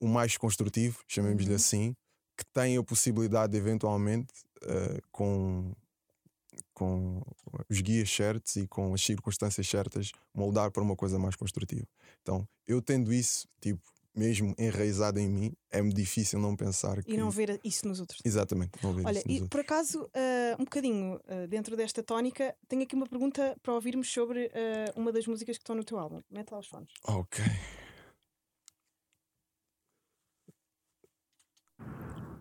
o 0.00 0.08
mais 0.08 0.36
construtivo, 0.36 1.02
chamemos-lhe 1.08 1.50
Uhum. 1.50 1.56
assim, 1.56 1.94
que 2.36 2.44
tem 2.52 2.76
a 2.76 2.82
possibilidade 2.82 3.52
de 3.52 3.58
eventualmente 3.58 4.32
eh, 4.62 5.00
com, 5.12 5.74
com 6.72 7.22
os 7.68 7.80
guias 7.80 8.10
certos 8.10 8.56
e 8.56 8.66
com 8.66 8.94
as 8.94 9.02
circunstâncias 9.02 9.68
certas 9.68 10.12
moldar 10.34 10.70
para 10.70 10.82
uma 10.82 10.96
coisa 10.96 11.18
mais 11.18 11.36
construtiva. 11.36 11.86
Então, 12.22 12.48
eu 12.66 12.80
tendo 12.80 13.12
isso, 13.12 13.46
tipo, 13.60 13.82
mesmo 14.14 14.54
enraizado 14.58 15.18
em 15.18 15.28
mim, 15.28 15.52
é-me 15.70 15.92
difícil 15.92 16.38
não 16.38 16.56
pensar 16.56 17.02
que. 17.02 17.12
E 17.12 17.16
não 17.16 17.30
ver 17.30 17.60
isso 17.64 17.86
nos 17.86 18.00
outros. 18.00 18.20
Exatamente, 18.24 18.72
não 18.82 18.92
ver 18.92 19.06
Olha, 19.06 19.18
isso 19.18 19.28
nos 19.28 19.36
e 19.36 19.42
outros. 19.42 19.48
por 19.50 19.60
acaso, 19.60 20.10
ah, 20.14 20.56
um 20.58 20.64
bocadinho 20.64 21.20
ah, 21.28 21.46
dentro 21.46 21.76
desta 21.76 22.02
tónica, 22.02 22.54
tenho 22.68 22.82
aqui 22.82 22.94
uma 22.94 23.06
pergunta 23.06 23.56
para 23.62 23.74
ouvirmos 23.74 24.10
sobre 24.12 24.50
ah, 24.54 24.92
uma 24.96 25.12
das 25.12 25.26
músicas 25.26 25.56
que 25.56 25.62
estão 25.62 25.76
no 25.76 25.84
teu 25.84 25.98
álbum. 25.98 26.20
Mete 26.30 26.50
lá 26.50 26.58
os 26.58 26.66
fones. 26.66 26.92
Ok. 27.04 27.44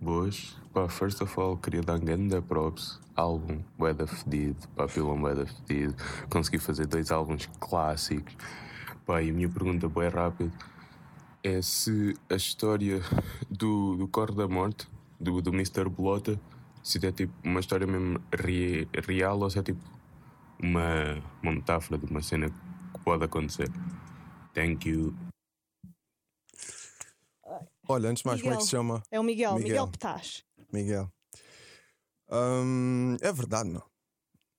Boas. 0.01 0.55
Pá, 0.73 0.87
first 0.87 1.21
of 1.21 1.39
all, 1.39 1.57
queria 1.57 1.81
dar 1.81 1.99
grande 1.99 2.39
props. 2.41 2.99
Álbum, 3.15 3.61
Weather 3.77 4.07
Fedido, 4.07 4.67
pá, 4.69 4.87
pilão 4.87 5.21
Weather 5.21 5.45
Fedido. 5.53 5.95
Consegui 6.29 6.57
fazer 6.57 6.87
dois 6.87 7.11
álbuns 7.11 7.47
clássicos. 7.59 8.33
Pá, 9.05 9.21
e 9.21 9.29
a 9.29 9.33
minha 9.33 9.49
pergunta, 9.49 9.89
bem 9.89 10.07
rápido, 10.07 10.53
é 11.43 11.61
se 11.61 12.13
a 12.29 12.35
história 12.35 12.99
do, 13.49 13.95
do 13.95 14.07
Corre 14.07 14.35
da 14.35 14.47
Morte, 14.47 14.87
do, 15.19 15.41
do 15.41 15.51
Mr. 15.51 15.87
Bolota, 15.89 16.39
se 16.83 17.03
é 17.05 17.11
tipo 17.11 17.33
uma 17.43 17.59
história 17.59 17.85
mesmo 17.87 18.19
re- 18.33 18.87
real 19.07 19.39
ou 19.39 19.49
se 19.49 19.59
é 19.59 19.63
tipo 19.63 19.79
uma, 20.61 21.15
uma 21.41 21.51
metáfora 21.53 21.97
de 21.97 22.05
uma 22.05 22.21
cena 22.21 22.49
que 22.49 22.99
pode 23.03 23.23
acontecer. 23.23 23.69
Thank 24.53 24.89
you. 24.89 25.13
Olha, 27.87 28.09
antes 28.09 28.21
de 28.21 28.27
mais, 28.27 28.41
como 28.41 28.53
é 28.53 28.57
que 28.57 28.63
se 28.63 28.75
Miguel. 28.77 28.83
chama? 28.97 29.03
É 29.09 29.19
o 29.19 29.23
Miguel, 29.23 29.53
Miguel, 29.55 29.67
Miguel. 29.67 29.87
Petaz. 29.87 30.43
Miguel. 30.71 31.11
Hum, 32.31 33.17
é 33.21 33.31
verdade, 33.31 33.69
não. 33.69 33.83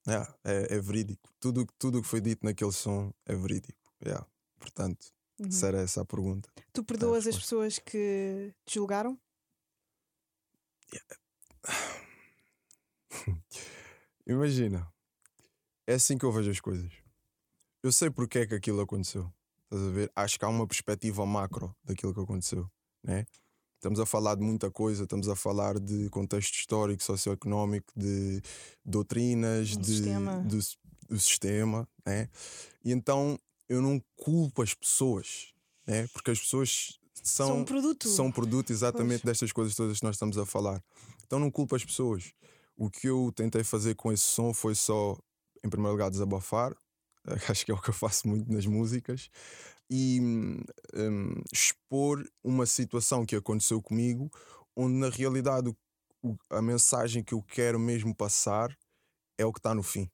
É, 0.09 0.27
é, 0.45 0.77
é 0.77 0.81
verídico. 0.81 1.29
Tudo 1.38 1.64
tudo 1.79 1.99
o 1.99 2.03
que 2.03 2.09
foi 2.09 2.21
dito 2.21 2.45
naquele 2.45 2.73
som 2.73 3.12
é 3.27 3.35
verídico. 3.37 3.79
Yeah. 4.05 4.27
Portanto, 4.59 5.07
Uhum. 5.40 5.50
se 5.50 5.66
era 5.66 5.81
essa 5.81 6.03
a 6.03 6.05
pergunta. 6.05 6.50
Tu 6.70 6.85
perdoas 6.85 7.26
as 7.26 7.35
pessoas 7.35 7.79
que 7.79 8.53
te 8.66 8.74
julgaram? 8.74 9.18
Imagina, 14.26 14.87
é 15.87 15.94
assim 15.94 16.18
que 16.18 16.24
eu 16.24 16.33
vejo 16.33 16.50
as 16.50 16.61
coisas. 16.61 16.92
Eu 17.83 17.90
sei 17.90 18.11
porque 18.11 18.40
é 18.40 18.46
que 18.46 18.55
aquilo 18.55 18.83
aconteceu. 18.83 19.33
Estás 19.64 19.83
a 19.83 19.90
ver? 19.90 20.12
Acho 20.14 20.38
que 20.38 20.44
há 20.44 20.48
uma 20.48 20.66
perspectiva 20.66 21.24
macro 21.24 21.74
daquilo 21.83 22.12
que 22.12 22.20
aconteceu. 22.20 22.70
Né? 23.03 23.24
Estamos 23.76 23.98
a 23.98 24.05
falar 24.05 24.35
de 24.35 24.42
muita 24.42 24.70
coisa, 24.70 25.05
estamos 25.05 25.26
a 25.29 25.35
falar 25.35 25.79
de 25.81 26.11
contexto 26.11 26.55
histórico, 26.55 27.03
socioeconómico, 27.03 27.90
de 27.96 28.42
doutrinas, 28.85 29.74
Um 29.74 29.81
de, 29.81 29.87
sistema. 29.87 30.37
do, 30.40 30.59
do 31.09 31.18
sistema. 31.18 31.88
Né? 32.05 32.29
E 32.85 32.92
então 32.92 33.38
eu 33.71 33.81
não 33.81 34.03
culpo 34.17 34.63
as 34.63 34.75
pessoas, 34.75 35.55
né? 35.87 36.07
porque 36.13 36.31
as 36.33 36.41
pessoas 36.41 36.99
São, 37.23 37.47
são, 37.47 37.59
um 37.61 37.65
produto. 37.65 38.09
são 38.09 38.33
produto 38.33 38.71
exatamente 38.71 39.21
Pois. 39.23 39.33
destas 39.33 39.53
coisas 39.53 39.75
todas 39.77 39.99
que 40.01 40.05
nós 40.05 40.17
estamos 40.17 40.37
a 40.37 40.45
falar. 40.45 40.83
Então 41.25 41.39
não 41.39 41.51
culpo 41.51 41.77
as 41.77 41.85
pessoas. 41.85 42.33
O 42.77 42.91
que 42.91 43.07
eu 43.09 43.31
tentei 43.35 43.63
fazer 43.63 43.95
com 43.95 44.11
esse 44.13 44.25
som 44.25 44.53
foi 44.53 44.75
só, 44.75 45.17
em 45.65 45.71
primeiro 45.71 45.93
lugar, 45.93 46.11
desabafar. 46.11 46.75
Acho 47.49 47.65
que 47.65 47.71
é 47.71 47.75
o 47.75 47.81
que 47.81 47.91
eu 47.91 47.95
faço 47.95 48.27
muito 48.27 48.51
nas 48.53 48.67
músicas. 48.67 49.29
E 49.89 50.19
hum, 50.21 51.43
expor 51.53 52.27
uma 52.43 52.67
situação 52.67 53.25
que 53.25 53.37
aconteceu 53.37 53.81
comigo, 53.81 54.31
onde 54.77 54.95
na 54.97 55.11
realidade 55.11 55.69
o- 55.69 55.77
o- 56.23 56.37
a 56.51 56.61
mensagem 56.63 57.23
que 57.23 57.35
eu 57.35 57.43
quero 57.43 57.79
mesmo 57.79 58.15
passar 58.15 58.77
é 59.39 59.45
o 59.47 59.53
que 59.53 59.59
está 59.59 59.75
no 59.75 59.83
fim. 59.83 60.09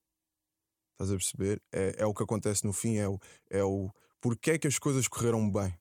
Estás 0.96 1.10
a 1.10 1.14
perceber? 1.14 1.62
É, 1.70 1.96
é 1.98 2.06
o 2.06 2.14
que 2.14 2.22
acontece 2.22 2.64
no 2.64 2.72
fim, 2.72 2.96
é 2.96 3.06
o, 3.06 3.18
é 3.50 3.62
o 3.62 3.90
porquê 4.18 4.52
é 4.52 4.58
que 4.58 4.66
as 4.66 4.78
coisas 4.78 5.06
correram 5.06 5.50
bem. 5.50 5.76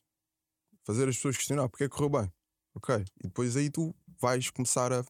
Fazer 0.83 1.07
as 1.07 1.15
pessoas 1.15 1.37
questionar 1.37 1.63
é 1.63 1.69
que 1.69 1.89
correu 1.89 2.09
bem. 2.09 2.31
Ok? 2.75 2.93
E 3.23 3.27
depois 3.27 3.55
aí 3.55 3.69
tu 3.69 3.95
vais 4.19 4.49
começar 4.49 4.91
a 4.91 5.05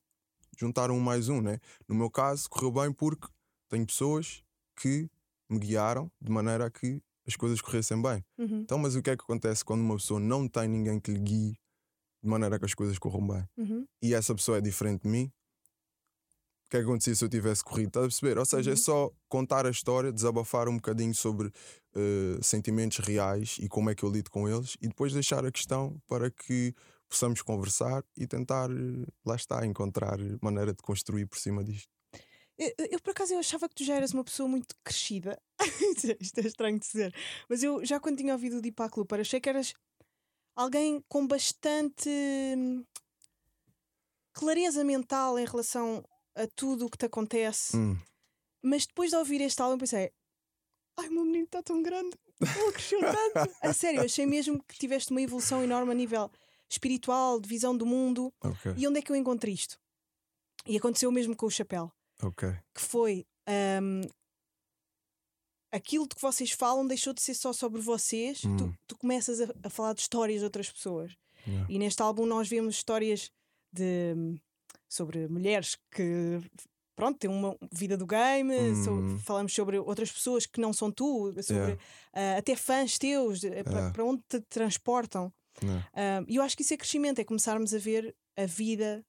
juntar 0.58 0.92
um 0.92 1.00
mais 1.00 1.28
um, 1.28 1.42
né? 1.42 1.60
No 1.88 1.96
meu 1.96 2.10
caso, 2.12 2.48
correu 2.48 2.72
bem 2.72 2.94
porque 2.94 3.28
tenho 3.68 3.86
pessoas 3.86 4.44
que 4.80 5.10
me 5.50 5.58
guiaram 5.58 6.12
de 6.22 6.32
maneira 6.32 6.68
a 6.68 6.70
que 6.72 7.02
as 7.28 7.36
coisas 7.36 7.60
corressem 7.60 8.00
bem. 8.00 8.24
Uhum, 8.38 8.62
Então, 8.62 8.78
mas 8.78 8.96
o 8.96 9.02
que 9.02 9.10
é 9.10 9.18
que 9.18 9.24
acontece 9.24 9.66
quando 9.66 9.82
uma 9.82 9.96
pessoa 9.96 10.20
não 10.20 10.48
tem 10.48 10.68
ninguém 10.68 11.00
que 11.00 11.12
lhe 11.12 11.20
guie 11.20 11.60
de 12.24 12.30
maneira 12.30 12.58
a 12.58 12.60
que 12.60 12.66
as 12.66 12.76
coisas 12.76 13.00
corram 13.00 13.26
bem? 13.26 13.44
uhum. 13.58 13.88
E 14.04 14.14
essa 14.14 14.36
pessoa 14.36 14.60
é 14.60 14.62
diferente 14.62 15.02
de 15.02 15.10
mim? 15.10 15.32
Que 16.76 16.80
é 16.80 16.84
acontecia 16.84 17.16
se 17.16 17.24
eu 17.24 17.30
tivesse 17.30 17.64
corrido? 17.64 17.88
Estás 17.88 18.04
a 18.04 18.08
perceber? 18.10 18.38
Ou 18.38 18.46
seja, 18.46 18.72
é 18.72 18.74
Uhum. 18.74 18.78
só 18.78 19.12
contar 19.30 19.66
a 19.66 19.70
história, 19.70 20.12
desabafar 20.12 20.68
um 20.68 20.76
bocadinho 20.76 21.16
sobre 21.16 21.50
eh, 21.96 22.38
sentimentos 22.42 22.98
reais 22.98 23.56
e 23.62 23.70
como 23.70 23.90
é 23.90 23.96
que 23.96 24.04
eu 24.04 24.10
lido 24.12 24.30
com 24.30 24.50
eles 24.50 24.76
e 24.82 24.90
depois 24.90 25.14
deixar 25.14 25.46
a 25.46 25.52
questão 25.54 25.98
para 26.06 26.30
que 26.30 26.76
possamos 27.08 27.42
conversar 27.42 28.04
e 28.18 28.28
tentar, 28.28 28.70
eh, 28.70 29.06
lá 29.26 29.38
está, 29.38 29.66
encontrar 29.66 30.18
maneira 30.42 30.74
de 30.74 30.84
construir 30.84 31.26
por 31.28 31.40
cima 31.40 31.64
disto. 31.64 31.88
Eu, 32.58 32.74
eu, 32.92 33.00
por 33.00 33.12
acaso 33.12 33.34
eu 33.34 33.40
achava 33.40 33.70
que 33.70 33.76
tu 33.76 33.86
já 33.86 33.96
eras 33.96 34.12
uma 34.14 34.26
pessoa 34.26 34.50
muito 34.50 34.76
crescida. 34.84 35.42
Isto 36.20 36.40
é 36.40 36.46
estranho 36.46 36.78
de 36.78 36.86
dizer. 36.86 37.16
Mas 37.48 37.64
eu 37.64 37.86
já 37.86 38.02
quando 38.02 38.18
tinha 38.18 38.34
ouvido 38.34 38.58
o 38.58 38.62
Deepak 38.62 39.00
Looper 39.00 39.22
achei 39.22 39.40
que 39.40 39.48
eras 39.48 39.74
alguém 40.54 41.02
com 41.08 41.26
bastante 41.26 42.10
hum, 42.10 42.84
clareza 44.34 44.84
mental 44.84 45.40
em 45.40 45.46
relação 45.46 46.04
a 46.36 46.48
tudo 46.56 46.86
o 46.86 46.90
que 46.90 46.98
te 46.98 47.06
acontece. 47.06 47.76
Hum, 47.78 47.98
Mas 48.64 48.86
depois 48.86 49.10
de 49.12 49.16
ouvir 49.18 49.42
este 49.42 49.62
álbum 49.62 49.78
pensei 49.78 50.12
Ai, 50.98 51.08
o 51.10 51.12
meu 51.12 51.26
menino 51.26 51.46
está 51.46 51.62
tão 51.62 51.82
grande 51.82 52.18
Ele 52.42 52.72
cresceu 52.72 53.00
tanto 53.00 53.52
A 53.62 53.74
sério, 53.74 54.00
eu 54.02 54.06
achei 54.06 54.26
mesmo 54.26 54.64
que 54.64 54.78
tiveste 54.78 55.12
uma 55.12 55.22
evolução 55.22 55.64
enorme 55.64 55.92
a 55.92 55.96
nível 55.96 56.32
espiritual, 56.70 57.40
de 57.40 57.48
visão 57.48 57.76
do 57.78 57.86
mundo 57.86 58.34
ok, 58.44 58.74
E 58.78 58.88
onde 58.88 59.00
é 59.00 59.02
que 59.02 59.12
eu 59.12 59.16
encontrei 59.16 59.54
isto? 59.54 59.78
E 60.66 60.78
aconteceu 60.78 61.10
o 61.10 61.14
mesmo 61.14 61.36
com 61.36 61.46
o 61.46 61.52
chapéu 61.52 61.92
ok. 62.24 62.50
que 62.74 62.82
foi 62.82 63.26
hum, 63.82 64.02
aquilo 65.72 66.08
de 66.08 66.16
que 66.16 66.22
vocês 66.22 66.52
falam 66.52 66.88
deixou 66.88 67.14
de 67.14 67.22
ser 67.22 67.34
só 67.36 67.52
sobre 67.54 67.82
vocês, 67.82 68.42
tu, 68.42 68.48
Hum. 68.66 68.74
tu 68.88 68.98
começas 68.98 69.42
a, 69.42 69.46
a 69.64 69.70
falar 69.70 69.94
de 69.94 70.02
histórias 70.02 70.40
de 70.40 70.46
outras 70.46 70.72
pessoas. 70.72 71.16
Yeah. 71.48 71.68
E 71.72 71.78
neste 71.78 72.02
álbum 72.02 72.26
nós 72.26 72.48
vemos 72.48 72.76
histórias 72.76 73.30
de 73.72 74.16
sobre 74.96 75.28
mulheres 75.28 75.78
que 75.92 76.40
pronto, 76.96 77.20
têm 77.20 77.30
uma 77.30 77.58
vida 77.74 77.98
do 77.98 78.06
game, 78.08 78.54
Hum. 78.56 79.20
falamos 79.20 79.54
sobre 79.54 79.78
outras 79.78 80.10
pessoas 80.12 80.46
que 80.46 80.62
não 80.62 80.72
são 80.72 80.90
tu, 80.92 81.34
sobre 81.44 81.74
Yeah. 81.74 81.82
ah, 82.14 82.38
até 82.38 82.56
fãs 82.56 82.98
teus, 82.98 83.44
Yeah. 83.44 83.92
para 83.92 84.04
onde 84.06 84.22
te 84.30 84.40
transportam. 84.42 85.32
né? 85.62 85.86
Ah, 85.94 86.24
E 86.28 86.38
eu 86.38 86.42
acho 86.44 86.56
que 86.56 86.62
isso 86.64 86.74
é 86.74 86.78
crescimento, 86.78 87.20
é 87.20 87.24
começarmos 87.26 87.74
a 87.74 87.78
ver 87.78 88.16
a 88.38 88.46
vida 88.46 89.04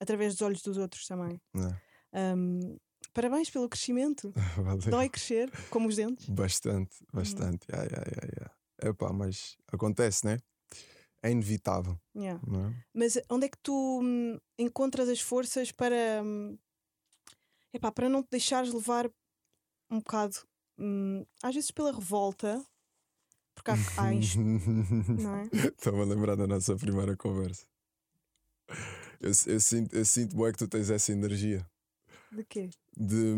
através 0.00 0.32
dos 0.34 0.42
olhos 0.42 0.62
dos 0.62 0.76
outros 0.78 1.06
também. 1.06 1.38
Ahm, 2.12 2.76
parabéns 3.12 3.50
pelo 3.50 3.68
crescimento. 3.68 4.32
Dói 4.90 5.08
crescer, 5.08 5.50
como 5.70 5.88
os 5.88 5.96
dentes. 5.96 6.28
Bastante, 6.28 6.96
Uhum. 7.02 7.20
bastante. 7.20 7.66
Yeah, 7.70 7.84
yeah, 7.90 8.10
yeah, 8.10 8.28
yeah. 8.38 8.54
Epá, 8.90 9.12
mas 9.12 9.56
acontece, 9.72 10.24
né? 10.26 10.38
É 11.22 11.30
inevitável, 11.30 11.98
Yeah. 12.14 12.40
é? 12.40 12.84
Mas 12.94 13.18
onde 13.30 13.46
é 13.46 13.48
que 13.48 13.58
tu 13.58 14.00
hum, 14.02 14.38
encontras 14.58 15.08
as 15.08 15.20
forças 15.20 15.72
para, 15.72 16.22
hum, 16.22 16.56
epá, 17.74 17.90
para 17.90 18.08
não 18.08 18.22
te 18.22 18.28
deixares 18.30 18.72
levar 18.72 19.10
um 19.90 19.98
bocado, 19.98 20.36
hum, 20.78 21.24
às 21.42 21.54
vezes 21.54 21.70
pela 21.70 21.92
revolta, 21.92 22.64
porque 23.54 23.70
há, 23.70 23.74
há 23.98 24.12
ins- 24.14 24.36
não 24.36 25.36
é? 25.36 25.48
Estava 25.76 26.02
a 26.02 26.04
lembrar 26.04 26.36
da 26.36 26.46
nossa 26.46 26.76
primeira 26.76 27.16
conversa. 27.16 27.66
Eu, 29.20 29.30
eu 29.46 29.60
sinto, 29.60 29.94
eu 29.96 30.04
sinto 30.04 30.36
bué 30.36 30.52
que 30.52 30.58
tu 30.58 30.68
tens 30.68 30.90
essa 30.90 31.12
energia 31.12 31.66
De 32.30 32.44
quê? 32.44 32.68
de 32.96 33.34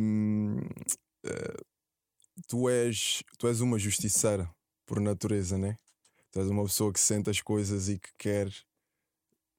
eh, 1.24 1.56
tu 2.48 2.68
és 2.68 3.22
tu 3.38 3.46
és 3.48 3.60
uma 3.60 3.78
justiceira 3.78 4.48
por 4.86 5.00
natureza, 5.00 5.56
né? 5.58 5.76
Tu 6.30 6.40
és 6.40 6.48
uma 6.50 6.64
pessoa 6.64 6.92
que 6.92 7.00
sente 7.00 7.30
as 7.30 7.40
coisas 7.40 7.88
e 7.88 7.98
que 7.98 8.10
quer, 8.18 8.52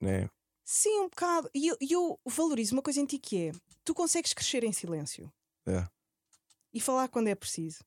né? 0.02 0.30
Sim, 0.64 1.00
um 1.02 1.10
bocado. 1.10 1.50
E 1.54 1.68
eu, 1.68 1.78
eu 1.82 2.20
valorizo 2.26 2.76
uma 2.76 2.82
coisa 2.82 3.00
em 3.02 3.06
ti 3.06 3.18
que 3.18 3.48
é: 3.48 3.52
tu 3.84 3.94
consegues 3.96 4.34
crescer 4.34 4.64
em 4.64 4.72
silêncio 4.72 5.32
É. 5.68 5.88
e 6.74 6.80
falar 6.80 7.08
quando 7.08 7.28
é 7.28 7.36
preciso. 7.36 7.80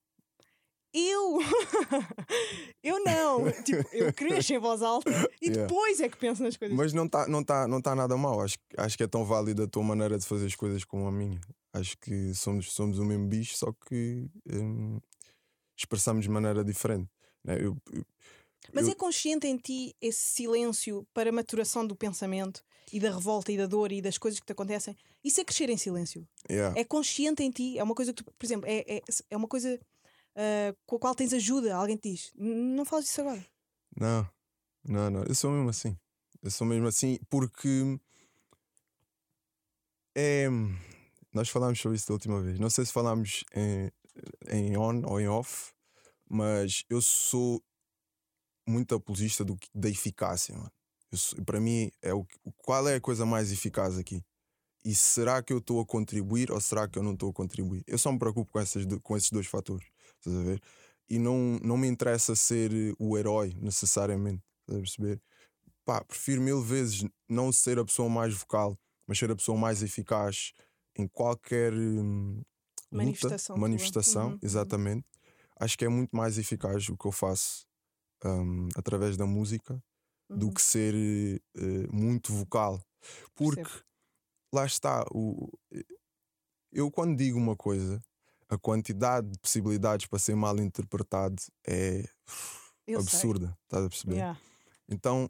Eu, 0.95 1.39
eu 2.83 3.03
não. 3.03 3.51
Tipo, 3.63 3.87
eu 3.95 4.13
cresço 4.13 4.53
em 4.53 4.59
voz 4.59 4.81
alta 4.83 5.09
e 5.41 5.47
Yeah. 5.47 5.65
depois 5.65 5.99
é 5.99 6.07
que 6.07 6.17
penso 6.17 6.43
nas 6.43 6.55
coisas. 6.55 6.77
Mas 6.77 6.93
não 6.93 7.05
está 7.05 7.27
não 7.27 7.43
tá, 7.43 7.67
não 7.67 7.81
tá 7.81 7.95
nada 7.95 8.15
mal. 8.15 8.39
Acho, 8.41 8.57
acho 8.77 8.95
que 8.97 9.03
é 9.03 9.07
tão 9.07 9.25
válida 9.25 9.63
a 9.63 9.67
tua 9.67 9.81
maneira 9.83 10.19
de 10.19 10.25
fazer 10.25 10.45
as 10.45 10.55
coisas 10.55 10.83
como 10.83 11.07
a 11.07 11.11
minha. 11.11 11.39
Acho 11.73 11.97
que 11.97 12.33
somos, 12.35 12.71
somos 12.71 12.99
o 12.99 13.05
mesmo 13.05 13.27
bicho, 13.27 13.57
só 13.57 13.73
que 13.73 14.29
hum, 14.47 14.99
expressamos 15.75 16.23
de 16.25 16.29
maneira 16.29 16.63
diferente. 16.63 17.09
né? 17.43 17.55
Eu, 17.59 17.75
eu- 17.91 18.05
Mas 18.71 18.85
eu- 18.85 18.91
é 18.91 18.95
consciente 18.95 19.47
em 19.47 19.57
ti 19.57 19.95
esse 19.99 20.21
silêncio 20.21 21.05
para 21.13 21.29
a 21.29 21.33
maturação 21.33 21.85
do 21.85 21.95
pensamento 21.95 22.63
e 22.91 22.99
da 22.99 23.11
revolta 23.11 23.51
e 23.51 23.57
da 23.57 23.65
dor 23.65 23.91
e 23.91 24.01
das 24.01 24.17
coisas 24.17 24.39
que 24.39 24.45
te 24.45 24.51
acontecem? 24.51 24.95
Isso 25.23 25.41
é 25.41 25.43
crescer 25.43 25.69
em 25.69 25.77
silêncio. 25.77 26.27
yeah. 26.49 26.77
É 26.79 26.83
consciente 26.83 27.43
em 27.43 27.51
ti, 27.51 27.77
é 27.77 27.83
uma 27.83 27.95
coisa 27.95 28.13
que 28.13 28.23
tu, 28.23 28.31
por 28.31 28.45
exemplo, 28.45 28.67
é, 28.69 28.83
é, 28.97 29.01
é 29.31 29.37
uma 29.37 29.47
coisa 29.47 29.79
ah, 30.35 30.75
com 30.85 30.95
a 30.95 30.99
qual 30.99 31.15
tens 31.15 31.33
ajuda. 31.33 31.75
Alguém 31.75 31.97
te 31.97 32.11
diz: 32.11 32.31
"N- 32.37 32.75
não 32.75 32.85
falas 32.85 33.05
disso 33.05 33.21
agora. 33.21 33.45
Não, 33.95 34.27
não, 34.83 35.09
não. 35.09 35.23
Eu 35.23 35.35
sou 35.35 35.51
mesmo 35.51 35.69
assim. 35.69 35.97
Eu 36.41 36.51
sou 36.51 36.65
mesmo 36.67 36.87
assim 36.87 37.17
porque 37.29 37.97
é. 40.15 40.47
Nós 41.33 41.49
falámos 41.49 41.79
sobre 41.79 41.97
isso 41.97 42.07
da 42.07 42.13
última 42.13 42.41
vez. 42.41 42.59
Não 42.59 42.69
sei 42.69 42.85
se 42.85 42.91
falámos 42.93 43.43
em, 43.55 43.89
em 44.49 44.77
on 44.77 45.01
ou 45.05 45.19
em 45.19 45.27
off, 45.27 45.71
mas 46.29 46.83
eu 46.89 47.01
sou 47.01 47.63
muito 48.67 48.95
apologista 48.95 49.43
do, 49.45 49.57
da 49.73 49.89
eficácia, 49.89 50.55
mano. 50.55 50.71
Eu 51.11 51.17
sou- 51.17 51.43
Para 51.45 51.59
mim, 51.59 51.91
é 52.01 52.13
o, 52.13 52.25
qual 52.57 52.87
é 52.87 52.95
a 52.95 53.01
coisa 53.01 53.25
mais 53.25 53.51
eficaz 53.51 53.97
aqui? 53.97 54.23
E 54.85 54.95
será 54.95 55.41
que 55.43 55.53
eu 55.53 55.59
estou 55.59 55.79
a 55.81 55.85
contribuir 55.85 56.51
ou 56.51 56.59
será 56.61 56.87
que 56.87 56.99
eu 56.99 57.03
não 57.03 57.13
estou 57.13 57.29
a 57.29 57.33
contribuir? 57.33 57.83
Eu 57.87 57.97
só 57.97 58.11
me 58.11 58.19
preocupo 58.19 58.51
com, 58.51 58.59
essas, 58.59 58.85
com 59.03 59.17
esses 59.17 59.31
dois 59.31 59.47
fatores. 59.47 59.87
Estás 60.19 60.35
a 60.37 60.43
ver? 60.43 60.61
E 61.09 61.19
não, 61.19 61.59
não 61.63 61.77
me 61.77 61.87
interessa 61.87 62.35
ser 62.35 62.71
o 62.99 63.17
herói 63.17 63.53
necessariamente. 63.61 64.43
Estás 64.61 64.77
a 64.79 64.81
perceber? 64.81 65.21
Pá, 65.85 66.03
prefiro 66.03 66.41
mil 66.41 66.61
vezes 66.61 67.05
não 67.29 67.51
ser 67.51 67.77
a 67.79 67.85
pessoa 67.85 68.09
mais 68.09 68.33
vocal, 68.33 68.77
mas 69.07 69.17
ser 69.19 69.31
a 69.31 69.35
pessoa 69.35 69.57
mais 69.57 69.83
eficaz 69.83 70.53
em 70.97 71.07
qualquer 71.07 71.73
hum, 71.73 72.41
luta, 72.91 73.35
Manifestação 73.37 73.61
tua. 73.63 73.93
manifestação, 73.93 74.35
Uhum, 74.35 74.39
uhum. 74.47 74.79
exatamente. 74.81 75.05
Acho 75.59 75.77
que 75.77 75.85
é 75.85 75.89
muito 75.89 76.15
mais 76.15 76.37
eficaz 76.37 76.87
o 76.89 76.97
que 76.97 77.07
eu 77.07 77.11
faço 77.11 77.65
hum, 78.25 78.69
através 78.75 79.17
da 79.17 79.25
música 79.25 79.81
do 80.35 80.47
Uhum. 80.47 80.53
que 80.53 80.61
ser 80.61 80.95
eh, 81.57 81.87
muito 81.91 82.33
vocal. 82.33 82.81
Porque 83.35 83.61
Percebo. 83.61 83.83
lá 84.53 84.65
está, 84.65 85.05
o, 85.11 85.49
eu 86.71 86.89
quando 86.91 87.17
digo 87.17 87.37
uma 87.37 87.55
coisa, 87.55 88.01
a 88.49 88.57
quantidade 88.57 89.29
de 89.29 89.39
possibilidades 89.39 90.05
para 90.07 90.19
ser 90.19 90.35
mal 90.35 90.57
interpretado 90.59 91.35
é 91.67 92.03
Eu 92.87 93.01
sei. 93.01 93.19
absurda, 93.19 93.57
estás 93.63 93.85
a 93.85 93.89
perceber? 93.89 94.15
Yeah. 94.15 94.39
Então 94.89 95.27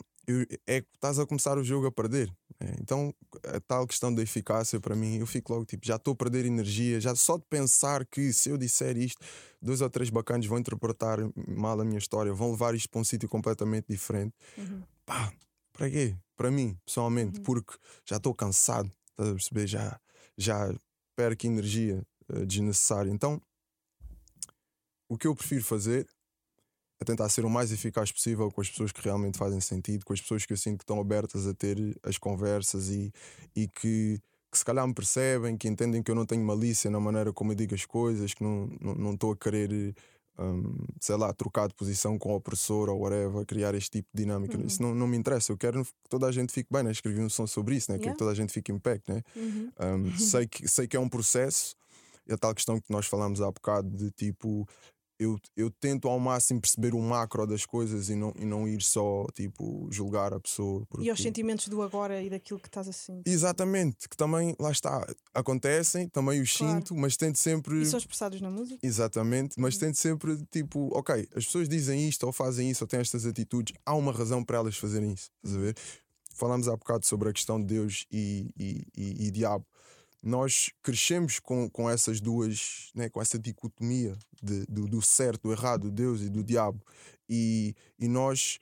é 0.65 0.81
que 0.81 0.87
estás 0.95 1.19
a 1.19 1.25
começar 1.25 1.57
o 1.57 1.63
jogo 1.63 1.87
a 1.87 1.91
perder. 1.91 2.31
né? 2.59 2.75
Então 2.81 3.13
a 3.45 3.59
tal 3.59 3.85
questão 3.85 4.13
da 4.13 4.21
eficácia 4.21 4.79
para 4.79 4.95
mim, 4.95 5.17
eu 5.17 5.25
fico 5.27 5.51
logo 5.53 5.65
tipo, 5.65 5.85
já 5.85 5.95
estou 5.97 6.13
a 6.13 6.15
perder 6.15 6.45
energia, 6.45 6.99
já 7.01 7.13
só 7.15 7.37
de 7.37 7.43
pensar 7.49 8.05
que 8.05 8.31
se 8.31 8.49
eu 8.49 8.57
disser 8.57 8.97
isto, 8.97 9.19
dois 9.61 9.81
ou 9.81 9.89
três 9.89 10.09
bacanas 10.09 10.45
vão 10.45 10.57
interpretar 10.57 11.19
mal 11.47 11.79
a 11.79 11.85
minha 11.85 11.97
história, 11.97 12.33
vão 12.33 12.51
levar 12.51 12.73
isto 12.75 12.89
para 12.89 13.01
um 13.01 13.03
sítio 13.03 13.27
completamente 13.27 13.85
diferente. 13.89 14.33
Uhum. 14.57 14.81
Pá, 15.05 15.33
para 15.73 15.89
quê? 15.89 16.15
Para 16.35 16.49
mim, 16.49 16.77
pessoalmente, 16.85 17.39
Uhum. 17.39 17.43
porque 17.43 17.77
já 18.05 18.17
estou 18.17 18.33
cansado, 18.33 18.91
estás 19.11 19.29
a 19.29 19.33
perceber? 19.33 19.67
Já, 19.67 19.99
já 20.37 20.73
perco 21.15 21.45
energia 21.45 22.01
eh, 22.29 22.45
desnecessária. 22.45 23.11
Então, 23.11 23.41
o 25.09 25.17
que 25.17 25.27
eu 25.27 25.35
prefiro 25.35 25.63
fazer 25.63 26.07
é 27.03 27.05
tentar 27.05 27.29
ser 27.29 27.45
o 27.45 27.49
mais 27.49 27.71
eficaz 27.71 28.11
possível 28.11 28.49
com 28.51 28.61
as 28.61 28.69
pessoas 28.69 28.91
que 28.91 29.01
realmente 29.01 29.37
fazem 29.37 29.59
sentido, 29.61 30.03
com 30.03 30.13
as 30.13 30.21
pessoas 30.21 30.45
que 30.45 30.53
eu 30.53 30.57
sinto 30.57 30.79
que 30.79 30.83
estão 30.83 30.99
abertas 30.99 31.45
a 31.45 31.53
ter 31.53 31.77
as 32.03 32.17
conversas 32.17 32.89
e, 32.89 33.13
e 33.55 33.67
que, 33.67 34.19
que 34.51 34.57
se 34.57 34.65
calhar 34.65 34.87
me 34.87 34.93
percebem, 34.93 35.55
que 35.57 35.67
entendem 35.67 36.01
que 36.01 36.09
eu 36.09 36.15
não 36.15 36.25
tenho 36.25 36.43
malícia 36.43 36.89
na 36.89 36.99
maneira 36.99 37.31
como 37.31 37.51
eu 37.51 37.55
digo 37.55 37.75
as 37.75 37.85
coisas, 37.85 38.33
que 38.33 38.43
não 38.43 38.65
estou 38.73 38.95
não, 38.95 39.17
não 39.21 39.31
a 39.31 39.37
querer, 39.37 39.95
hum, 40.39 40.85
sei 40.99 41.15
lá, 41.15 41.31
trocar 41.33 41.67
de 41.67 41.75
posição 41.75 42.17
com 42.17 42.31
o 42.31 42.35
opressor 42.35 42.89
ou 42.89 43.01
whatever, 43.01 43.45
criar 43.45 43.75
este 43.75 43.91
tipo 43.91 44.09
de 44.13 44.23
dinâmica. 44.23 44.57
Uhum. 44.57 44.65
Isso 44.65 44.81
não, 44.81 44.95
não 44.95 45.07
me 45.07 45.17
interessa. 45.17 45.51
Eu 45.51 45.57
quero 45.57 45.83
que 45.83 45.91
toda 46.09 46.27
a 46.27 46.31
gente 46.31 46.51
fique 46.51 46.69
bem, 46.71 46.83
né? 46.83 46.91
escrevi 46.91 47.21
um 47.21 47.29
som 47.29 47.45
sobre 47.45 47.75
isso, 47.75 47.91
né? 47.91 47.97
quero 47.97 48.03
Yeah. 48.03 48.15
que 48.15 48.19
toda 48.19 48.31
a 48.31 48.35
gente 48.35 48.51
fique 48.51 48.71
em 48.71 48.79
pé. 48.79 49.01
Né? 49.07 49.21
Uhum. 49.35 49.71
Um, 49.79 50.17
sei, 50.17 50.47
que, 50.47 50.67
sei 50.67 50.87
que 50.87 50.97
é 50.97 50.99
um 50.99 51.09
processo, 51.09 51.75
e 52.27 52.33
a 52.33 52.37
tal 52.37 52.55
questão 52.55 52.79
que 52.79 52.89
nós 52.89 53.05
falamos 53.05 53.41
há 53.41 53.51
bocado 53.51 53.89
de 53.89 54.09
tipo. 54.11 54.67
Eu, 55.23 55.39
eu 55.55 55.69
tento 55.71 56.07
ao 56.07 56.19
máximo 56.19 56.59
perceber 56.61 56.93
o 56.93 56.99
macro 57.01 57.45
das 57.47 57.65
coisas 57.65 58.09
e 58.09 58.15
não, 58.15 58.33
e 58.37 58.45
não 58.45 58.67
ir 58.67 58.81
só 58.81 59.25
tipo 59.33 59.87
julgar 59.91 60.33
a 60.33 60.39
pessoa. 60.39 60.85
E 60.99 61.09
aos 61.09 61.17
porque- 61.17 61.23
sentimentos 61.23 61.67
do 61.67 61.81
agora 61.81 62.21
e 62.21 62.29
daquilo 62.29 62.59
que 62.59 62.67
estás 62.67 62.87
assim. 62.87 63.21
Exatamente, 63.25 64.07
que 64.09 64.15
também, 64.17 64.55
lá 64.59 64.71
está, 64.71 65.05
acontecem, 65.33 66.07
também 66.09 66.41
os 66.41 66.55
Claro. 66.55 66.75
sinto, 66.79 66.95
mas 66.95 67.17
tento 67.17 67.37
sempre. 67.37 67.81
E 67.81 67.85
são 67.85 67.97
expressados 67.99 68.39
na 68.41 68.49
música? 68.51 68.79
Exatamente, 68.85 69.59
mas 69.59 69.73
Uhum. 69.75 69.79
tento 69.81 69.95
sempre 69.97 70.37
tipo, 70.51 70.89
ok, 70.97 71.27
as 71.35 71.45
pessoas 71.45 71.67
dizem 71.67 72.07
isto 72.07 72.23
ou 72.25 72.31
fazem 72.33 72.69
isso 72.69 72.83
ou 72.83 72.87
têm 72.87 72.99
estas 72.99 73.25
atitudes, 73.25 73.73
há 73.85 73.95
uma 73.95 74.11
razão 74.11 74.43
para 74.43 74.57
elas 74.57 74.77
fazerem 74.77 75.13
isso, 75.13 75.29
estás 75.43 75.55
a 75.55 75.59
ver? 75.59 75.75
Falámos 76.35 76.67
há 76.67 76.75
bocado 76.75 77.05
sobre 77.05 77.29
a 77.29 77.33
questão 77.33 77.59
de 77.59 77.67
Deus 77.67 78.05
e, 78.11 78.49
e, 78.57 78.87
e- 78.97 79.27
e 79.27 79.31
diabo. 79.31 79.65
Nós 80.23 80.71
crescemos 80.81 81.37
com, 81.37 81.69
com 81.69 81.89
essas 81.89 82.21
duas, 82.21 82.89
né, 82.95 83.09
com 83.09 83.21
essa 83.21 83.37
dicotomia 83.37 84.17
de, 84.41 84.65
do, 84.67 84.87
do 84.87 85.01
certo, 85.01 85.49
do 85.49 85.51
errado, 85.51 85.81
do 85.83 85.91
Deus 85.91 86.21
e 86.21 86.29
do 86.29 86.41
diabo, 86.41 86.81
e, 87.29 87.75
e 87.99 88.07
nós 88.07 88.57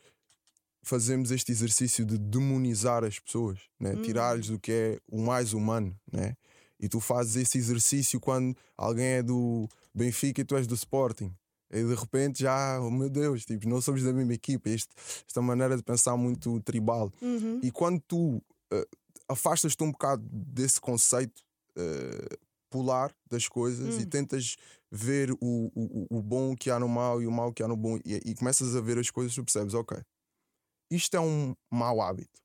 fazemos 0.83 1.29
este 1.29 1.51
exercício 1.51 2.03
de 2.05 2.17
demonizar 2.17 3.03
as 3.03 3.19
pessoas, 3.19 3.59
né? 3.79 3.93
Hum. 3.93 4.01
tirar-lhes 4.01 4.49
o 4.49 4.59
que 4.59 4.71
é 4.71 4.99
o 5.07 5.21
mais 5.21 5.53
humano. 5.53 5.95
Né? 6.11 6.35
E 6.79 6.89
tu 6.89 6.99
fazes 6.99 7.35
esse 7.35 7.57
exercício 7.57 8.19
quando 8.19 8.57
alguém 8.75 9.05
é 9.05 9.23
do 9.23 9.69
Benfica 9.93 10.41
e 10.41 10.43
tu 10.43 10.55
és 10.55 10.65
do 10.65 10.73
Sporting. 10.73 11.31
E 11.69 11.83
de 11.83 11.95
repente 11.95 12.41
já, 12.41 12.81
oh 12.81 12.89
meu 12.89 13.09
Deus, 13.09 13.45
tipo, 13.45 13.69
não 13.69 13.79
somos 13.79 14.03
da 14.03 14.11
mesma 14.11 14.33
equipa. 14.33 14.69
Este, 14.69 14.89
esta 15.27 15.41
maneira 15.41 15.77
de 15.77 15.83
pensar 15.83 16.17
muito 16.17 16.59
tribal. 16.61 17.13
Uhum. 17.21 17.59
E 17.63 17.71
quando 17.71 18.01
tu 18.01 18.41
eh, 18.73 18.87
afastas-te 19.29 19.81
um 19.83 19.91
bocado 19.91 20.23
desse 20.31 20.81
conceito 20.81 21.41
eh, 21.77 22.37
polar 22.69 23.13
das 23.29 23.47
coisas 23.47 23.97
e 23.97 24.05
Hum. 24.05 24.07
tentas 24.07 24.55
ver 24.91 25.31
o, 25.33 25.37
o, 25.75 26.07
o- 26.09 26.21
bom 26.21 26.55
que 26.55 26.69
há 26.71 26.79
no 26.79 26.87
mal 26.87 27.21
e 27.21 27.27
o 27.27 27.31
mal 27.31 27.51
que 27.53 27.63
há 27.63 27.67
no 27.67 27.75
bom, 27.77 27.97
e, 28.05 28.15
e 28.25 28.35
começas 28.35 28.75
a 28.75 28.81
ver 28.81 28.97
as 28.97 29.09
coisas, 29.09 29.33
tu 29.35 29.43
percebes, 29.43 29.73
ok, 29.73 29.97
isto 30.91 31.15
é 31.17 31.19
um 31.21 31.55
mau 31.71 32.01
hábito 32.01 32.41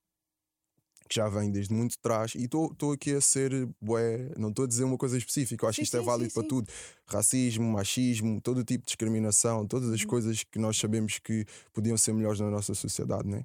que 1.09 1.15
já 1.17 1.29
vem 1.29 1.53
desde 1.53 1.73
muito 1.73 1.97
trás 2.01 2.35
e 2.35 2.45
estou 2.45 2.93
aqui 2.93 3.13
a 3.15 3.21
ser 3.21 3.69
bué, 3.81 4.33
não 4.37 4.49
estou 4.49 4.65
a 4.65 4.69
dizer 4.69 4.83
uma 4.83 4.99
coisa 4.99 5.17
específica, 5.17 5.65
eu 5.65 5.69
acho 5.69 5.79
Sim, 5.79 5.79
que 5.79 5.85
isto 5.85 5.97
é 5.97 6.01
sim, 6.01 6.03
válido 6.03 6.29
sim, 6.29 6.33
para 6.33 6.43
tudo. 6.43 6.69
Racismo, 7.07 7.65
machismo, 7.71 8.41
todo 8.41 8.65
tipo 8.65 8.83
de 8.83 8.87
discriminação, 8.87 9.67
todas 9.69 9.91
as 9.91 10.05
Uhum. 10.05 10.09
coisas 10.09 10.43
que 10.43 10.59
nós 10.59 10.77
sabemos 10.77 11.21
que 11.21 11.45
podiam 11.73 11.97
ser 11.97 12.13
melhores 12.13 12.41
na 12.41 12.51
nossa 12.51 12.75
sociedade, 12.75 13.29
né? 13.29 13.45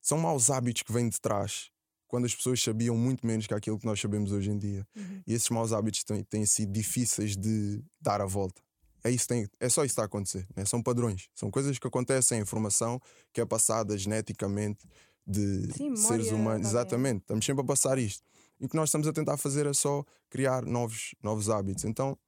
São 0.00 0.18
maus 0.18 0.50
hábitos 0.50 0.82
que 0.82 0.92
vêm 0.92 1.08
de 1.08 1.20
trás 1.20 1.71
quando 2.12 2.26
as 2.26 2.34
pessoas 2.34 2.62
sabiam 2.62 2.94
muito 2.94 3.26
menos 3.26 3.46
que 3.46 3.54
aquilo 3.54 3.78
que 3.78 3.86
nós 3.86 3.98
sabemos 3.98 4.32
hoje 4.32 4.50
em 4.50 4.58
dia. 4.58 4.86
Uhum. 4.94 5.22
E 5.26 5.32
esses 5.32 5.48
maus 5.48 5.72
hábitos 5.72 6.04
têm, 6.04 6.22
têm 6.22 6.44
sido 6.44 6.70
difíceis 6.70 7.34
de 7.34 7.82
dar 7.98 8.20
a 8.20 8.26
volta. 8.26 8.60
É, 9.02 9.10
isso 9.10 9.26
tem, 9.26 9.48
é 9.58 9.66
só 9.70 9.82
isso 9.82 9.86
que 9.88 9.92
está 9.92 10.02
a 10.02 10.04
acontecer. 10.04 10.46
Né? 10.54 10.66
São 10.66 10.82
padrões. 10.82 11.30
São 11.34 11.50
coisas 11.50 11.78
que 11.78 11.86
acontecem, 11.86 12.38
informação 12.38 13.00
que 13.32 13.40
é 13.40 13.46
passada 13.46 13.96
geneticamente 13.96 14.86
de 15.26 15.72
Sim, 15.72 15.96
seres 15.96 16.30
humanos. 16.30 16.64
da 16.64 16.68
Exatamente. 16.68 17.22
Estamos 17.22 17.46
sempre 17.46 17.62
a 17.62 17.66
passar 17.66 17.98
isto. 17.98 18.22
E 18.60 18.66
o 18.66 18.68
que 18.68 18.76
nós 18.76 18.90
estamos 18.90 19.08
a 19.08 19.12
tentar 19.14 19.38
fazer 19.38 19.64
é 19.64 19.72
só 19.72 20.04
criar 20.28 20.66
novos, 20.66 21.14
novos 21.22 21.48
hábitos. 21.48 21.86
Então, 21.86 22.18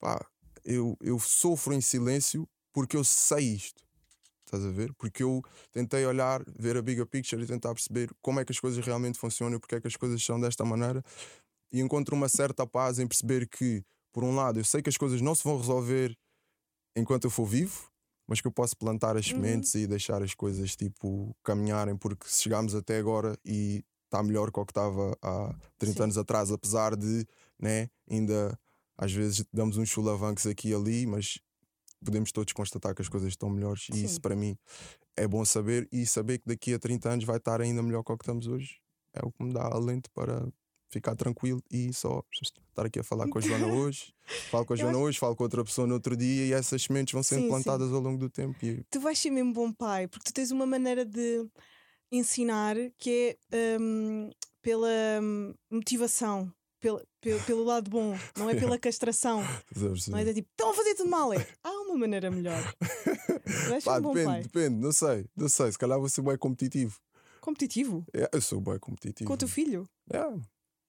pá, 0.00 0.26
eu, 0.64 0.98
eu 1.00 1.20
sofro 1.20 1.72
em 1.72 1.80
silêncio 1.80 2.48
porque 2.72 2.96
eu 2.96 3.04
sei 3.04 3.54
isto. 3.54 3.80
Estás 4.52 4.64
a 4.64 4.70
ver? 4.70 4.92
Porque 4.94 5.22
eu 5.22 5.42
tentei 5.70 6.04
olhar, 6.04 6.42
ver 6.58 6.76
a 6.76 6.82
bigger 6.82 7.06
picture 7.06 7.40
e 7.40 7.46
tentar 7.46 7.72
perceber 7.72 8.10
como 8.20 8.40
é 8.40 8.44
que 8.44 8.50
as 8.50 8.58
coisas 8.58 8.84
realmente 8.84 9.16
funcionam 9.18 9.56
e 9.56 9.60
porque 9.60 9.76
é 9.76 9.80
que 9.80 9.86
as 9.86 9.94
coisas 9.96 10.22
são 10.24 10.40
desta 10.40 10.64
maneira. 10.64 11.02
E 11.72 11.80
encontro 11.80 12.16
uma 12.16 12.28
certa 12.28 12.66
paz 12.66 12.98
em 12.98 13.06
perceber 13.06 13.48
que, 13.48 13.84
por 14.12 14.24
um 14.24 14.34
lado, 14.34 14.58
eu 14.58 14.64
sei 14.64 14.82
que 14.82 14.88
as 14.88 14.96
coisas 14.96 15.20
não 15.20 15.34
se 15.36 15.44
vão 15.44 15.56
resolver 15.56 16.16
enquanto 16.96 17.24
eu 17.24 17.30
for 17.30 17.46
vivo, 17.46 17.90
mas 18.28 18.40
que 18.40 18.46
eu 18.48 18.52
posso 18.52 18.76
plantar 18.76 19.16
as 19.16 19.26
Uhum. 19.28 19.34
sementes 19.34 19.74
e 19.74 19.86
deixar 19.86 20.22
as 20.22 20.34
coisas 20.34 20.74
tipo 20.76 21.34
caminharem, 21.44 21.96
porque 21.96 22.28
se 22.28 22.42
chegarmos 22.42 22.74
até 22.74 22.98
agora 22.98 23.38
e 23.44 23.84
está 24.06 24.22
melhor 24.22 24.50
que 24.50 24.58
o 24.58 24.66
que 24.66 24.72
estava 24.72 25.16
há 25.22 25.54
30 25.78 25.94
Sim. 25.94 26.02
anos 26.04 26.18
atrás, 26.18 26.50
apesar 26.50 26.96
de 26.96 27.24
né, 27.58 27.88
ainda 28.10 28.58
às 28.98 29.12
vezes 29.12 29.44
damos 29.52 29.76
uns 29.78 29.88
chulavancos 29.88 30.46
aqui 30.46 30.70
e 30.70 30.74
ali, 30.74 31.06
mas 31.06 31.38
podemos 32.04 32.32
todos 32.32 32.52
constatar 32.52 32.94
que 32.94 33.02
as 33.02 33.08
coisas 33.08 33.28
estão 33.28 33.50
melhores 33.50 33.88
e 33.90 33.96
Sim. 33.96 34.04
isso 34.04 34.20
para 34.20 34.36
mim 34.36 34.56
é 35.16 35.26
bom 35.26 35.44
saber 35.44 35.88
e 35.92 36.06
saber 36.06 36.38
que 36.38 36.46
daqui 36.46 36.74
a 36.74 36.78
30 36.78 37.10
anos 37.10 37.24
vai 37.24 37.36
estar 37.36 37.60
ainda 37.60 37.82
melhor 37.82 38.02
que 38.02 38.12
o 38.12 38.16
que 38.16 38.24
estamos 38.24 38.46
hoje 38.46 38.80
é 39.14 39.20
o 39.24 39.30
que 39.30 39.42
me 39.42 39.52
dá 39.52 39.64
alento 39.64 40.10
para 40.14 40.48
ficar 40.90 41.14
tranquilo 41.14 41.62
e 41.70 41.92
só 41.92 42.22
estar 42.42 42.86
aqui 42.86 42.98
a 42.98 43.04
falar 43.04 43.28
com 43.28 43.38
a 43.38 43.40
Joana 43.40 43.66
hoje, 43.72 44.12
falo 44.50 44.66
com 44.66 44.72
a 44.72 44.76
Joana 44.76 44.98
hoje, 44.98 45.18
falo 45.18 45.36
com 45.36 45.44
outra 45.44 45.64
pessoa 45.64 45.86
no 45.86 45.94
outro 45.94 46.16
dia 46.16 46.46
e 46.46 46.52
essas 46.52 46.82
sementes 46.82 47.12
vão 47.12 47.22
sendo 47.22 47.42
Sim, 47.42 47.44
sim. 47.44 47.50
plantadas 47.50 47.92
ao 47.92 48.00
longo 48.00 48.18
do 48.18 48.28
tempo 48.28 48.56
e 48.64 48.82
Tu 48.90 49.00
vais 49.00 49.18
ser 49.18 49.30
mesmo 49.30 49.52
bom 49.52 49.72
pai, 49.72 50.08
porque 50.08 50.24
tu 50.24 50.34
tens 50.34 50.50
uma 50.50 50.66
maneira 50.66 51.04
de 51.04 51.46
ensinar 52.10 52.76
que 52.98 53.38
é 53.52 53.78
hum, 53.80 54.30
pela 54.60 54.88
hum, 55.22 55.54
motivação, 55.70 56.52
pelo, 56.80 57.00
pelo, 57.46 57.64
lado 57.64 57.90
bom, 57.90 58.18
não 58.36 58.48
é 58.48 58.54
pela 58.54 58.78
castração. 58.80 59.42
Não 60.08 60.18
é 60.18 60.32
tipo, 60.32 60.48
estão 60.50 60.70
a 60.70 60.74
fazer 60.74 60.94
tudo 60.94 61.10
mal. 61.10 61.32
É, 61.32 61.46
há 61.62 61.70
uma 61.70 61.96
maneira 61.96 62.30
melhor. 62.30 62.62
Pá, 63.84 63.98
um 63.98 64.08
depende, 64.08 64.24
pai. 64.24 64.42
depende, 64.42 64.76
não 64.76 64.92
sei, 64.92 65.26
não 65.36 65.48
sei, 65.48 65.72
se 65.72 65.78
calhar 65.78 65.98
vou 65.98 66.08
ser 66.08 66.22
bem 66.22 66.36
competitivo. 66.38 66.98
Competitivo. 67.40 68.04
É, 68.14 68.28
eu 68.32 68.40
sou 68.40 68.60
bem 68.60 68.78
competitivo. 68.78 69.28
Com 69.28 69.34
o 69.34 69.36
teu 69.36 69.48
filho. 69.48 69.88
É, 70.12 70.20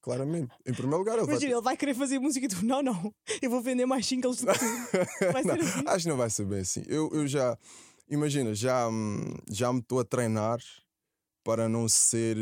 claramente. 0.02 0.54
Em 0.66 0.74
primeiro 0.74 0.98
lugar, 0.98 1.14
ele 1.18 1.26
vai 1.26 1.36
Imagina, 1.36 1.54
ele 1.54 1.62
vai 1.62 1.78
querer 1.78 1.94
fazer 1.94 2.20
música 2.20 2.46
e 2.46 2.50
tu, 2.50 2.66
não, 2.66 2.82
não, 2.82 3.14
eu 3.42 3.50
vou 3.50 3.62
vender 3.62 3.86
mais 3.86 4.06
singles 4.06 4.42
do 4.42 4.48
que 4.48 4.60
tu. 4.60 4.66
Vai 5.32 5.44
Não, 5.44 5.56
ser 5.56 5.62
assim. 5.62 5.84
Acho 5.88 6.04
que 6.04 6.10
não 6.10 6.18
vai 6.18 6.30
ser 6.30 6.46
bem 6.46 6.60
assim. 6.60 6.84
Eu, 6.88 7.10
eu 7.14 7.28
já, 7.28 7.58
imagina, 8.10 8.54
já, 8.54 8.88
hum, 8.90 9.36
já 9.50 9.72
me 9.72 9.80
estou 9.80 10.00
a 10.00 10.04
treinar 10.04 10.60
para 11.44 11.70
não 11.70 11.88
ser. 11.88 12.38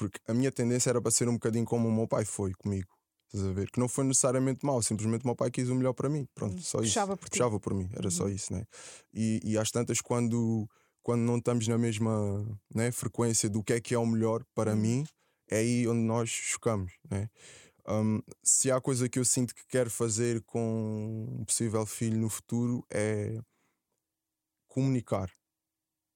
Porque 0.00 0.18
a 0.26 0.32
minha 0.32 0.50
tendência 0.50 0.88
era 0.88 1.00
para 1.02 1.10
ser 1.10 1.28
um 1.28 1.34
bocadinho 1.34 1.66
como 1.66 1.86
o 1.86 1.92
meu 1.92 2.08
pai 2.08 2.24
foi 2.24 2.52
comigo. 2.54 2.88
Estás 3.26 3.46
a 3.46 3.52
ver? 3.52 3.70
Que 3.70 3.78
não 3.78 3.86
foi 3.86 4.02
necessariamente 4.04 4.64
mau, 4.64 4.80
simplesmente 4.82 5.24
o 5.24 5.26
meu 5.26 5.36
pai 5.36 5.50
quis 5.50 5.68
o 5.68 5.74
melhor 5.74 5.92
para 5.92 6.08
mim. 6.08 6.26
Pronto, 6.34 6.54
Hum, 6.54 6.62
só 6.62 6.78
isso. 6.78 6.88
puxava 6.88 7.16
por 7.18 7.28
ti. 7.28 7.32
Puxava 7.32 7.60
por 7.60 7.74
mim, 7.74 7.90
era 7.92 8.10
só 8.10 8.24
Uhum. 8.24 8.30
isso, 8.30 8.50
né? 8.54 8.64
E, 9.12 9.40
e 9.44 9.58
às 9.58 9.70
tantas, 9.70 10.00
quando, 10.00 10.66
quando 11.02 11.20
não 11.20 11.36
estamos 11.36 11.68
na 11.68 11.76
mesma 11.76 12.44
né, 12.74 12.90
frequência 12.90 13.48
do 13.50 13.62
que 13.62 13.74
é 13.74 13.80
que 13.80 13.94
é 13.94 13.98
o 13.98 14.06
melhor 14.06 14.42
para 14.54 14.72
Uhum. 14.72 14.80
mim, 14.80 15.04
é 15.50 15.58
aí 15.58 15.86
onde 15.86 16.00
nós 16.00 16.30
chocamos, 16.30 16.92
né? 17.10 17.28
Um, 17.86 18.20
se 18.42 18.70
há 18.70 18.80
coisa 18.80 19.06
que 19.06 19.18
eu 19.18 19.24
sinto 19.24 19.54
que 19.54 19.62
quero 19.68 19.90
fazer 19.90 20.42
com 20.44 21.26
um 21.40 21.44
possível 21.44 21.84
filho 21.84 22.18
no 22.18 22.30
futuro 22.30 22.82
é 22.90 23.38
comunicar. 24.66 25.30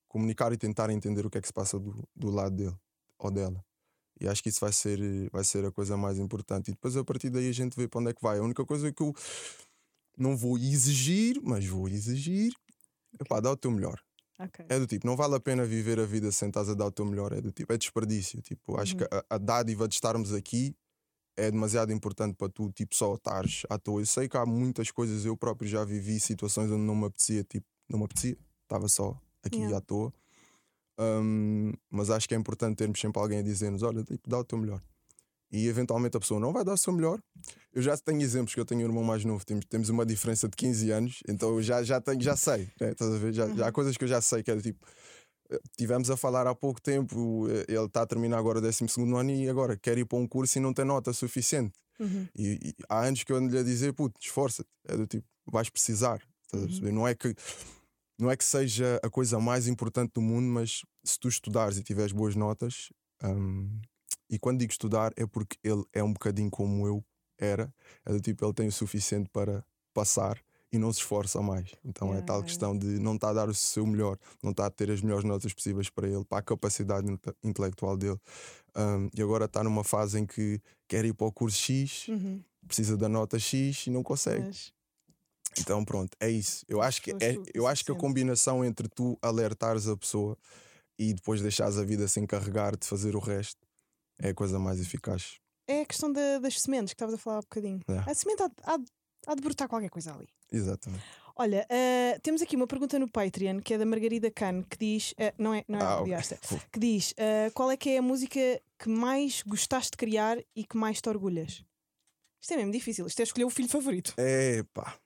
Comunicar 0.08 0.52
e 0.52 0.56
tentar 0.56 0.90
entender 0.90 1.26
o 1.26 1.30
que 1.30 1.38
é 1.38 1.40
que 1.40 1.48
se 1.48 1.52
passa 1.52 1.78
do, 1.78 1.92
do 2.14 2.30
lado 2.30 2.54
dele 2.56 2.76
ou 3.18 3.30
dela. 3.30 3.64
E 4.20 4.28
acho 4.28 4.42
que 4.42 4.48
isso 4.48 4.60
vai 4.60 4.72
ser, 4.72 5.00
eh, 5.00 5.28
vai 5.32 5.42
ser 5.44 5.64
a 5.64 5.72
coisa 5.72 5.96
mais 5.96 6.18
importante. 6.18 6.68
E 6.68 6.72
depois 6.72 6.96
a 6.96 7.04
partir 7.04 7.30
daí 7.30 7.48
a 7.48 7.52
gente 7.52 7.76
vê 7.76 7.88
para 7.88 8.00
onde 8.00 8.10
é 8.10 8.14
que 8.14 8.22
vai. 8.22 8.38
A 8.38 8.42
única 8.42 8.64
coisa 8.64 8.92
que 8.92 9.02
eu 9.02 9.12
não 10.16 10.36
vou 10.36 10.56
exigir, 10.56 11.40
mas 11.42 11.66
vou 11.66 11.88
exigir, 11.88 12.52
é 13.18 13.24
pá, 13.24 13.40
dá 13.40 13.50
o 13.50 13.56
teu 13.56 13.70
melhor. 13.70 14.00
Ok. 14.38 14.64
É 14.68 14.78
do 14.78 14.86
tipo, 14.86 15.06
não 15.06 15.16
vale 15.16 15.34
a 15.36 15.40
pena 15.40 15.64
viver 15.64 15.98
a 16.00 16.04
vida 16.06 16.30
sem 16.32 16.48
estás 16.48 16.68
a 16.68 16.74
dar 16.74 16.86
o 16.86 16.92
teu 16.92 17.04
melhor. 17.04 17.32
É 17.32 17.40
do 17.40 17.52
tipo, 17.52 17.72
é 17.72 17.76
desperdício. 17.78 18.40
Tipo, 18.42 18.76
acho 18.78 18.96
que 18.96 19.04
a, 19.04 19.24
a 19.30 19.38
dádiva 19.38 19.86
de 19.86 19.94
estarmos 19.94 20.32
aqui 20.32 20.74
é 21.36 21.50
demasiado 21.50 21.92
importante 21.92 22.34
para 22.36 22.48
tu, 22.48 22.70
tipo, 22.72 22.94
só 22.94 23.14
estares 23.14 23.62
à 23.68 23.78
toa. 23.78 24.00
Eu 24.00 24.06
sei 24.06 24.28
que 24.28 24.36
há 24.36 24.46
muitas 24.46 24.90
coisas, 24.90 25.24
eu 25.24 25.36
próprio 25.36 25.68
já 25.68 25.84
vivi 25.84 26.18
situações 26.20 26.70
onde 26.70 26.82
não 26.82 26.94
me 26.94 27.06
apetecia, 27.06 27.44
tipo, 27.44 27.66
não 27.88 27.98
me 27.98 28.04
apetecia, 28.04 28.36
estava 28.62 28.88
só 28.88 29.20
aqui 29.42 29.58
Yeah. 29.58 29.76
à 29.76 29.80
toa. 29.80 30.12
Um, 30.98 31.72
mas 31.90 32.08
acho 32.10 32.28
que 32.28 32.34
é 32.34 32.38
importante 32.38 32.76
termos 32.76 33.00
sempre 33.00 33.20
alguém 33.20 33.38
a 33.38 33.42
dizer-nos: 33.42 33.82
olha, 33.82 34.02
tipo, 34.04 34.28
dá 34.28 34.38
o 34.38 34.44
teu 34.44 34.58
melhor. 34.58 34.80
E 35.50 35.68
eventualmente 35.68 36.16
a 36.16 36.20
pessoa 36.20 36.40
não 36.40 36.52
vai 36.52 36.64
dar 36.64 36.72
o 36.74 36.76
seu 36.78 36.92
melhor. 36.92 37.20
Eu 37.72 37.80
já 37.80 37.96
tenho 37.96 38.20
exemplos 38.20 38.54
que 38.54 38.60
eu 38.60 38.64
tenho 38.64 38.80
um 38.80 38.84
irmão 38.84 39.04
mais 39.04 39.24
novo, 39.24 39.44
temos, 39.44 39.64
temos 39.66 39.88
uma 39.88 40.04
diferença 40.04 40.48
de 40.48 40.56
15 40.56 40.90
anos, 40.90 41.20
então 41.28 41.60
já, 41.62 41.82
já, 41.82 42.00
tenho, 42.00 42.20
já 42.20 42.36
sei, 42.36 42.68
né? 42.80 42.90
Estás 42.90 43.12
a 43.12 43.18
ver? 43.18 43.32
Já, 43.32 43.48
já 43.54 43.68
há 43.68 43.72
coisas 43.72 43.96
que 43.96 44.02
eu 44.04 44.08
já 44.08 44.20
sei, 44.20 44.42
que 44.42 44.50
é 44.50 44.56
tipo. 44.60 44.84
eh, 45.50 45.60
Tivemos 45.76 46.10
a 46.10 46.16
falar 46.16 46.46
há 46.48 46.54
pouco 46.54 46.80
tempo, 46.80 47.46
eh, 47.48 47.66
ele 47.68 47.84
está 47.86 48.02
a 48.02 48.06
terminar 48.06 48.38
agora 48.38 48.58
o 48.58 48.60
12 48.60 48.84
ano 49.16 49.30
e 49.30 49.48
agora 49.48 49.76
quer 49.76 49.96
ir 49.96 50.04
para 50.06 50.18
um 50.18 50.26
curso 50.26 50.58
e 50.58 50.60
não 50.60 50.72
tem 50.72 50.84
nota 50.84 51.12
suficiente. 51.12 51.74
Uhum. 52.00 52.26
E, 52.36 52.58
e 52.70 52.74
há 52.88 53.04
anos 53.04 53.22
que 53.22 53.30
eu 53.32 53.36
ando-lhe 53.36 53.58
a 53.58 53.62
dizer, 53.62 53.92
puto, 53.92 54.18
esforça-te. 54.20 54.68
É 54.88 54.96
do 54.96 55.06
tipo, 55.06 55.26
vais 55.46 55.68
precisar. 55.70 56.20
Perceber? 56.50 56.92
Não 56.92 57.06
é 57.06 57.14
que 57.14 57.34
não 58.18 58.30
é 58.30 58.36
que 58.36 58.44
seja 58.44 59.00
a 59.02 59.10
coisa 59.10 59.38
mais 59.40 59.66
importante 59.68 60.12
do 60.14 60.20
mundo, 60.22 60.46
mas 60.46 60.82
se 61.04 61.18
tu 61.18 61.28
estudares 61.28 61.78
e 61.78 61.82
tiveres 61.82 62.12
boas 62.12 62.34
notas, 62.36 62.90
hum, 63.22 63.80
e 64.30 64.38
quando 64.38 64.58
digo 64.60 64.72
estudar 64.72 65.12
é 65.16 65.26
porque 65.26 65.56
ele 65.62 65.84
é 65.92 66.02
um 66.02 66.12
bocadinho 66.12 66.50
como 66.50 66.86
eu 66.86 67.04
era, 67.38 67.72
é 68.04 68.12
do 68.12 68.20
tipo, 68.20 68.44
ele 68.44 68.54
tem 68.54 68.68
o 68.68 68.72
suficiente 68.72 69.28
para 69.30 69.64
passar 69.92 70.40
e 70.72 70.78
não 70.78 70.92
se 70.92 70.98
esforça 71.00 71.40
mais. 71.40 71.72
Então 71.84 72.08
é 72.08 72.10
Yeah, 72.12 72.26
tal 72.26 72.36
yeah, 72.36 72.46
questão 72.48 72.76
de 72.76 72.98
não 72.98 73.14
estar 73.14 73.30
a 73.30 73.32
dar 73.32 73.48
o 73.48 73.54
seu 73.54 73.86
melhor, 73.86 74.18
não 74.42 74.50
está 74.50 74.66
a 74.66 74.70
ter 74.70 74.90
as 74.90 75.00
melhores 75.02 75.24
notas 75.24 75.52
possíveis 75.52 75.88
para 75.90 76.08
ele, 76.08 76.24
para 76.24 76.38
a 76.38 76.42
capacidade 76.42 77.08
inte- 77.10 77.32
intelectual 77.44 77.96
dele. 77.96 78.18
Hum, 78.76 79.08
e 79.16 79.22
agora 79.22 79.44
está 79.46 79.62
numa 79.62 79.84
fase 79.84 80.18
em 80.18 80.26
que 80.26 80.60
quer 80.88 81.04
ir 81.04 81.14
para 81.14 81.26
o 81.28 81.32
curso 81.32 81.58
X, 81.58 82.08
Uhum. 82.08 82.42
precisa 82.66 82.96
da 82.96 83.08
nota 83.08 83.38
X 83.38 83.86
e 83.86 83.90
não 83.90 84.02
consegue. 84.02 84.46
Mas, 84.46 84.72
Então 85.58 85.84
pronto, 85.84 86.16
é 86.20 86.28
isso. 86.30 86.64
Eu 86.68 86.80
acho 86.82 87.00
que, 87.02 87.10
é, 87.12 87.36
eu 87.54 87.66
acho 87.66 87.84
que 87.84 87.92
a 87.92 87.94
combinação 87.94 88.64
entre 88.64 88.88
tu 88.88 89.18
alertares 89.22 89.86
a 89.88 89.96
pessoa 89.96 90.36
e 90.98 91.12
depois 91.14 91.40
deixares 91.42 91.78
a 91.78 91.84
vida 91.84 92.06
se 92.08 92.20
encarregar 92.20 92.76
de 92.76 92.86
fazer 92.86 93.14
o 93.16 93.20
resto 93.20 93.60
é 94.20 94.28
a 94.30 94.34
coisa 94.34 94.58
mais 94.58 94.80
eficaz. 94.80 95.36
é 95.66 95.80
a 95.80 95.86
questão 95.86 96.12
da- 96.12 96.38
das 96.40 96.60
sementes 96.60 96.92
que 96.92 96.96
estavas 96.96 97.14
a 97.14 97.18
falar 97.18 97.38
há 97.38 97.40
bocadinho. 97.40 97.80
É. 97.88 98.10
A 98.10 98.14
semente 98.14 98.42
há, 98.42 98.50
há, 98.64 98.78
há 99.28 99.34
de 99.34 99.40
brotar 99.40 99.66
qualquer 99.66 99.88
coisa 99.88 100.12
ali. 100.14 100.28
Exatamente. 100.52 101.02
Olha, 101.36 101.66
eh, 101.70 102.18
temos 102.22 102.42
aqui 102.42 102.54
uma 102.54 102.66
pergunta 102.66 102.98
no 102.98 103.10
Patreon 103.10 103.60
que 103.60 103.72
é 103.74 103.78
da 103.78 103.86
Margarida 103.86 104.30
Khan 104.30 104.62
que 104.62 104.76
diz: 104.78 105.14
eh, 105.18 105.32
não 105.38 105.54
é, 105.54 105.64
não 105.66 105.78
é 105.80 105.82
Ah, 105.82 105.94
a 105.96 106.00
ok. 106.02 106.12
esta, 106.12 106.38
que 106.70 106.78
diz 106.78 107.14
eh, 107.16 107.50
qual 107.54 107.70
é 107.70 107.76
que 107.78 107.90
é 107.90 107.98
a 107.98 108.02
música 108.02 108.38
que 108.78 108.88
mais 108.90 109.42
gostaste 109.42 109.92
de 109.92 109.96
criar 109.96 110.36
e 110.54 110.64
que 110.64 110.76
mais 110.76 111.00
te 111.00 111.08
orgulhas? 111.08 111.64
Isto 112.42 112.52
é 112.52 112.56
mesmo 112.58 112.70
difícil, 112.72 113.06
isto 113.06 113.18
é 113.20 113.22
escolher 113.22 113.46
o 113.46 113.50
filho 113.50 113.68
favorito. 113.68 114.12
É 114.18 114.62
pá. 114.74 114.96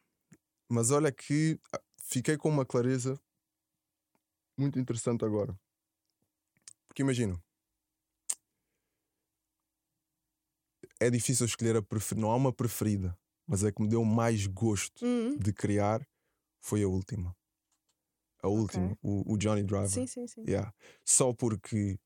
Mas 0.69 0.91
olha 0.91 1.11
que 1.11 1.59
ah, 1.73 1.81
fiquei 2.03 2.37
com 2.37 2.49
uma 2.49 2.67
clareza 2.67 3.19
muito 4.57 4.79
interessante 4.79 5.25
agora. 5.25 5.59
Porque 6.89 7.03
imagina. 7.03 7.41
É 11.01 11.09
difícil 11.09 11.47
escolher 11.47 11.77
a 11.77 11.83
preferida. 11.83 12.27
Não 12.27 12.33
há 12.33 12.37
uma 12.37 12.53
preferida. 12.53 13.17
Mas 13.47 13.65
é 13.65 13.73
que 13.73 13.81
me 13.81 13.89
deu 13.89 14.05
mais 14.05 14.47
gosto 14.47 15.05
Hum, 15.05 15.39
de 15.39 15.53
criar 15.53 16.07
foi 16.61 16.83
a 16.83 16.89
última. 16.89 17.35
A 18.43 18.49
última, 18.49 18.97
o, 19.03 19.33
o 19.33 19.37
Johnny 19.37 19.63
Driver. 19.63 19.89
Sim, 19.89 20.07
sim, 20.07 20.27
sim. 20.27 20.43
Yeah. 20.47 20.73
Só 21.05 21.33
porque 21.33 21.99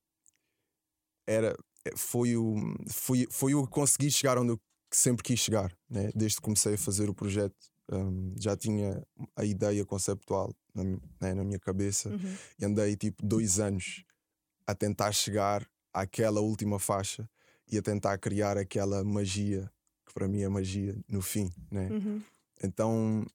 era, 1.26 1.56
eh, 1.84 1.96
foi, 1.96 2.36
o, 2.36 2.54
foi, 2.88 3.26
foi 3.30 3.54
o 3.54 3.66
que 3.66 3.72
consegui 3.72 4.10
chegar 4.10 4.38
onde 4.38 4.52
eu 4.52 4.60
sempre 4.92 5.22
quis 5.22 5.40
chegar. 5.40 5.76
Né? 5.90 6.10
Desde 6.14 6.36
que 6.36 6.42
comecei 6.42 6.74
a 6.74 6.78
fazer 6.78 7.10
o 7.10 7.14
projeto, 7.14 7.71
hum, 7.90 8.34
já 8.38 8.56
tinha 8.56 9.02
a 9.36 9.44
ideia 9.44 9.84
conceptual 9.84 10.54
na, 10.74 10.84
né, 11.20 11.34
na 11.34 11.44
minha 11.44 11.58
cabeça 11.58 12.08
Uhum. 12.10 12.36
e 12.58 12.64
andei 12.64 12.96
tipo 12.96 13.24
dois 13.24 13.58
anos 13.58 14.04
a 14.66 14.74
tentar 14.74 15.12
chegar 15.12 15.66
àquela 15.92 16.40
última 16.40 16.78
faixa 16.78 17.28
e 17.70 17.76
a 17.78 17.82
tentar 17.82 18.16
criar 18.18 18.56
aquela 18.56 19.02
magia 19.04 19.70
que 20.06 20.12
para 20.14 20.28
mim 20.28 20.42
é 20.42 20.48
magia 20.48 20.96
no 21.08 21.20
fim. 21.22 21.50
Né? 21.70 21.88
Uhum. 21.90 22.22
Então 22.62 23.26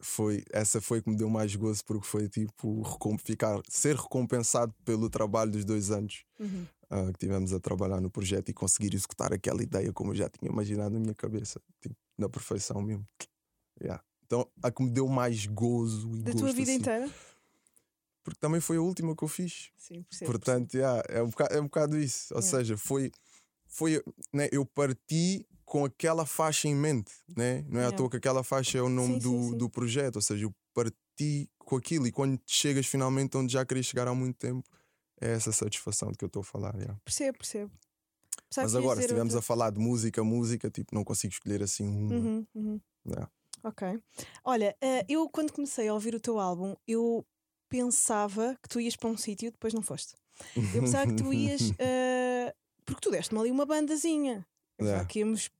foi 0.00 0.44
essa 0.52 0.80
foi 0.80 1.02
que 1.02 1.10
me 1.10 1.16
deu 1.16 1.28
mais 1.28 1.54
gozo 1.56 1.84
porque 1.84 2.06
foi 2.06 2.28
tipo 2.28 2.84
ficar 3.24 3.60
ser 3.68 3.96
recompensado 3.96 4.72
pelo 4.84 5.10
trabalho 5.10 5.50
dos 5.50 5.64
dois 5.64 5.90
anos 5.90 6.24
Uhum. 6.38 6.66
ah, 6.88 7.06
que 7.12 7.18
tivemos 7.18 7.52
a 7.52 7.58
trabalhar 7.58 8.00
no 8.00 8.08
projeto 8.10 8.48
e 8.50 8.54
conseguir 8.54 8.94
executar 8.94 9.32
aquela 9.32 9.60
ideia 9.62 9.92
como 9.92 10.12
eu 10.12 10.14
já 10.16 10.28
tinha 10.28 10.50
imaginado 10.50 10.94
na 10.94 11.00
minha 11.00 11.14
cabeça, 11.14 11.60
tipo, 11.80 11.96
na 12.16 12.28
perfeição 12.28 12.80
mesmo. 12.80 13.04
Yeah. 13.80 14.02
Então, 14.26 14.46
a 14.62 14.70
que 14.70 14.82
me 14.82 14.90
deu 14.90 15.08
mais 15.08 15.46
gozo 15.46 16.14
e 16.16 16.22
Da 16.22 16.32
gosto, 16.32 16.44
tua 16.44 16.52
vida 16.52 16.70
assim, 16.70 16.80
inteira? 16.80 17.10
Porque 18.22 18.38
também 18.40 18.60
foi 18.60 18.76
a 18.76 18.80
última 18.82 19.16
que 19.16 19.24
eu 19.24 19.28
fiz. 19.28 19.70
Sim, 19.76 20.02
percebo. 20.02 20.30
Portanto, 20.32 20.74
yeah, 20.74 21.02
é, 21.08 21.22
um 21.22 21.30
bocado, 21.30 21.54
é 21.54 21.60
um 21.60 21.64
bocado 21.64 21.98
isso. 21.98 22.34
Ou 22.34 22.40
Yeah. 22.40 22.58
seja, 22.58 22.76
foi. 22.76 23.10
foi 23.66 24.02
né, 24.32 24.48
eu 24.52 24.66
parti 24.66 25.46
com 25.64 25.84
aquela 25.84 26.26
faixa 26.26 26.68
em 26.68 26.74
mente. 26.74 27.12
Né? 27.36 27.62
Não 27.68 27.80
é 27.80 27.84
à 27.84 27.86
Yeah. 27.86 27.96
toa 27.96 28.10
que 28.10 28.16
aquela 28.18 28.44
faixa 28.44 28.78
é 28.78 28.82
o 28.82 28.88
nome 28.88 29.14
Sim, 29.14 29.20
sim, 29.20 29.28
do, 29.30 29.50
sim. 29.50 29.56
do 29.58 29.70
projeto. 29.70 30.16
Ou 30.16 30.22
seja, 30.22 30.44
eu 30.44 30.54
parti 30.74 31.48
com 31.58 31.76
aquilo 31.76 32.06
e 32.06 32.12
quando 32.12 32.38
chegas 32.46 32.86
finalmente 32.86 33.36
onde 33.36 33.52
já 33.52 33.64
querias 33.64 33.86
chegar 33.86 34.08
há 34.08 34.14
muito 34.14 34.36
tempo, 34.36 34.68
é 35.20 35.30
essa 35.32 35.52
satisfação 35.52 36.10
de 36.10 36.18
que 36.18 36.24
eu 36.24 36.28
estou 36.28 36.40
a 36.40 36.44
falar. 36.44 36.74
yeah. 36.76 36.98
Percebo, 37.04 37.38
percebo. 37.38 37.70
Mas 38.56 38.74
agora, 38.74 38.96
se 38.96 39.02
estivermos 39.02 39.34
outra- 39.34 39.44
a 39.44 39.46
falar 39.46 39.70
de 39.70 39.78
música, 39.78 40.22
música, 40.24 40.70
tipo, 40.70 40.94
não 40.94 41.04
consigo 41.04 41.32
escolher 41.32 41.62
assim 41.62 41.86
uma. 41.86 42.14
Uhum, 42.14 42.46
uhum. 42.54 42.80
Yeah. 43.06 43.30
Ok. 43.64 44.00
Olha, 44.44 44.76
eh, 44.80 45.04
eu 45.08 45.28
quando 45.28 45.52
comecei 45.52 45.88
a 45.88 45.94
ouvir 45.94 46.14
o 46.14 46.20
teu 46.20 46.38
álbum, 46.38 46.74
eu 46.86 47.26
pensava 47.68 48.56
que 48.62 48.68
tu 48.68 48.80
ias 48.80 48.96
para 48.96 49.08
um 49.10 49.16
sítio, 49.16 49.50
depois 49.50 49.74
não 49.74 49.82
foste. 49.82 50.14
Eu 50.74 50.80
pensava 50.82 51.06
que 51.06 51.14
tu 51.16 51.32
ias. 51.32 51.60
eh, 51.78 52.54
porque 52.84 53.00
tu 53.00 53.10
deste-me 53.10 53.40
ali 53.40 53.50
uma 53.50 53.66
bandazinha. 53.66 54.46
Eu 54.78 54.86
pensava 54.86 54.98
Yeah. 54.98 55.08
que 55.08 55.18
íamos 55.20 55.50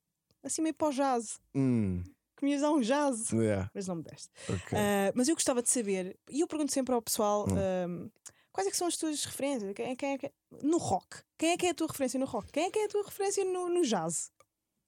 assim 0.43 0.61
meio 0.61 0.73
para 0.73 0.87
o 0.87 0.91
jazz. 0.93 1.39
Hum, 1.53 2.03
Que 2.37 2.45
me 2.45 2.51
ias 2.51 2.61
dar 2.61 2.71
um 2.71 2.79
jazz. 2.81 3.31
yeah, 3.31 3.69
Mas 3.73 3.85
não 3.87 3.95
me 3.97 4.03
deste. 4.03 4.29
ok. 4.47 4.77
Ah, 4.77 5.11
mas 5.13 5.27
eu 5.27 5.35
gostava 5.35 5.61
de 5.61 5.69
saber, 5.69 6.17
e 6.31 6.39
eu 6.39 6.47
pergunto 6.47 6.71
sempre 6.71 6.93
ao 6.95 7.01
pessoal. 7.01 7.45
Ahm, 7.49 8.09
Quais 8.51 8.67
é 8.67 8.71
que 8.71 8.77
são 8.77 8.87
as 8.87 8.97
tuas 8.97 9.23
referências? 9.25 9.71
Quem 9.73 9.91
é, 9.91 9.95
quem 9.95 10.11
é 10.13 10.17
que 10.17 10.25
é- 10.25 10.31
No 10.63 10.77
rock. 10.79 11.21
Quem 11.37 11.51
é 11.51 11.57
que 11.57 11.67
é 11.67 11.69
a 11.69 11.73
tua 11.73 11.87
referência 11.87 12.19
no 12.19 12.25
rock? 12.25 12.51
Quem 12.51 12.65
é 12.65 12.71
que 12.71 12.79
é 12.79 12.85
a 12.85 12.87
tua 12.89 13.03
referência 13.05 13.45
no, 13.45 13.69
no 13.69 13.83
jazz? 13.85 14.31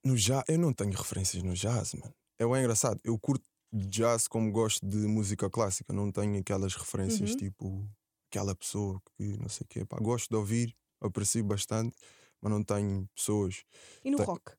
No 0.03 0.15
jazz, 0.15 0.43
eu 0.47 0.57
não 0.57 0.73
tenho 0.73 0.91
referências 0.93 1.43
no 1.43 1.53
jazz, 1.53 1.93
mano. 1.93 2.13
É 2.41 2.45
bem 2.47 2.61
engraçado. 2.63 2.99
Eu 3.03 3.19
curto 3.19 3.45
jazz 3.71 4.27
como 4.27 4.51
gosto 4.51 4.83
de 4.83 4.97
música 4.97 5.47
clássica. 5.47 5.93
Não 5.93 6.11
tenho 6.11 6.39
aquelas 6.39 6.73
referências 6.75 7.31
Uhum. 7.31 7.37
tipo 7.37 7.89
aquela 8.31 8.55
pessoa 8.55 8.99
que 9.15 9.37
não 9.37 9.47
sei 9.47 9.63
o 9.63 9.67
quê. 9.67 9.85
Pá, 9.85 9.97
gosto 9.99 10.27
de 10.27 10.35
ouvir, 10.35 10.75
aprecio 10.99 11.43
bastante, 11.43 11.95
mas 12.41 12.51
não 12.51 12.63
tenho 12.63 13.07
pessoas. 13.15 13.63
E 14.03 14.09
no 14.09 14.17
Tem- 14.17 14.25
rock? 14.25 14.51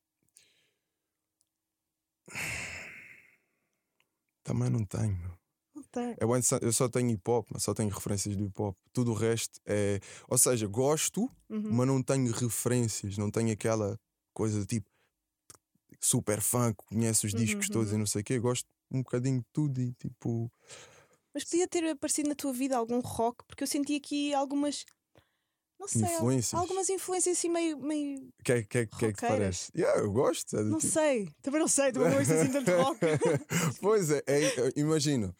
Também 4.43 4.69
não 4.69 4.85
tenho. 4.85 5.37
Não 5.75 5.83
tem. 5.83 6.11
É 6.17 6.25
bem 6.25 6.41
eu 6.61 6.71
só 6.71 6.87
tenho 6.87 7.09
hip 7.09 7.29
hop, 7.29 7.47
mas 7.51 7.63
só 7.63 7.73
tenho 7.73 7.89
referências 7.89 8.33
do 8.35 8.45
hip 8.45 8.61
hop. 8.61 8.77
Tudo 8.93 9.11
o 9.11 9.13
resto 9.13 9.59
é. 9.65 9.99
Ou 10.29 10.37
seja, 10.37 10.67
gosto, 10.67 11.23
Uhum. 11.49 11.69
mas 11.73 11.87
não 11.87 12.01
tenho 12.01 12.31
referências. 12.31 13.17
Não 13.17 13.29
tenho 13.29 13.51
aquela 13.51 13.99
coisa 14.33 14.61
de 14.61 14.65
tipo 14.67 14.87
super 15.99 16.41
fã, 16.41 16.73
conhece 16.73 17.25
os 17.25 17.33
discos 17.33 17.67
Uhum, 17.67 17.73
todos 17.73 17.89
e 17.89 17.93
uhum. 17.93 17.99
não 17.99 18.05
sei 18.05 18.21
o 18.21 18.23
quê. 18.23 18.39
Gosto 18.39 18.65
um 18.91 18.99
bocadinho 19.01 19.39
de 19.39 19.45
tudo 19.53 19.81
e 19.81 19.91
tipo. 19.93 20.51
Mas 21.33 21.43
podia 21.43 21.67
ter 21.67 21.83
aparecido 21.89 22.29
na 22.29 22.35
tua 22.35 22.53
vida 22.53 22.77
algum 22.77 22.99
rock, 22.99 23.43
porque 23.47 23.63
eu 23.63 23.67
senti 23.67 23.95
aqui 23.95 24.33
algumas. 24.33 24.85
Não 25.79 25.87
sei, 25.87 26.03
Influências. 26.03 26.53
algumas 26.53 26.89
influências 26.89 27.37
assim 27.37 27.49
meio. 27.49 27.77
meio 27.77 28.29
que, 28.43 28.51
é- 28.53 28.63
que, 28.63 28.77
é- 28.77 28.85
que 28.85 29.05
é 29.05 29.11
que 29.11 29.17
te 29.19 29.27
parece? 29.27 29.69
Yeah, 29.75 29.99
eu 29.99 30.11
gosto. 30.13 30.55
é 30.55 30.63
não 30.63 30.77
tipo- 30.77 30.93
sei, 30.93 31.29
também 31.41 31.59
não 31.59 31.67
sei, 31.67 31.91
também 31.91 32.09
não 32.09 32.19
ouço 32.19 32.31
assim 32.33 32.51
tanto 32.51 32.71
rock. 32.71 32.99
pois 33.81 34.09
é, 34.09 34.23
é, 34.25 34.43
é, 34.45 34.71
imagina. 34.77 35.35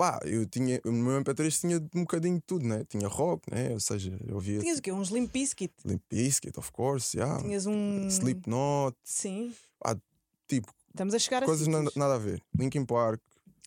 Pá, 0.00 0.18
eu 0.24 0.46
tinha. 0.46 0.80
No 0.82 0.92
meu 0.92 1.22
MP3 1.22 1.60
tinha 1.60 1.76
um 1.94 2.00
bocadinho 2.04 2.36
de 2.36 2.40
tudo, 2.46 2.66
né? 2.66 2.86
Tinha 2.88 3.06
rock, 3.06 3.50
né? 3.52 3.70
Ou 3.74 3.80
seja, 3.80 4.18
eu 4.26 4.36
ouvia 4.36 4.58
Tinhas 4.58 4.78
o 4.78 4.82
quê? 4.82 4.90
Uns 4.90 5.10
Limp 5.10 5.30
Bizkit? 5.30 5.74
Limp 5.84 6.00
Bizkit, 6.08 6.58
of 6.58 6.72
course, 6.72 7.14
yeah. 7.14 7.38
Tinhas 7.42 7.66
um. 7.66 8.08
Slipknot, 8.08 8.96
Sim. 9.04 9.54
tipo, 10.48 10.72
Estamos 10.88 11.12
a 11.12 11.18
chegar 11.18 11.42
a 11.42 11.46
coisas 11.46 11.66
nada, 11.66 11.80
sítios. 11.84 11.96
nada 11.96 12.14
a 12.14 12.18
ver. 12.18 12.42
Linkin 12.58 12.86
Park, 12.86 13.20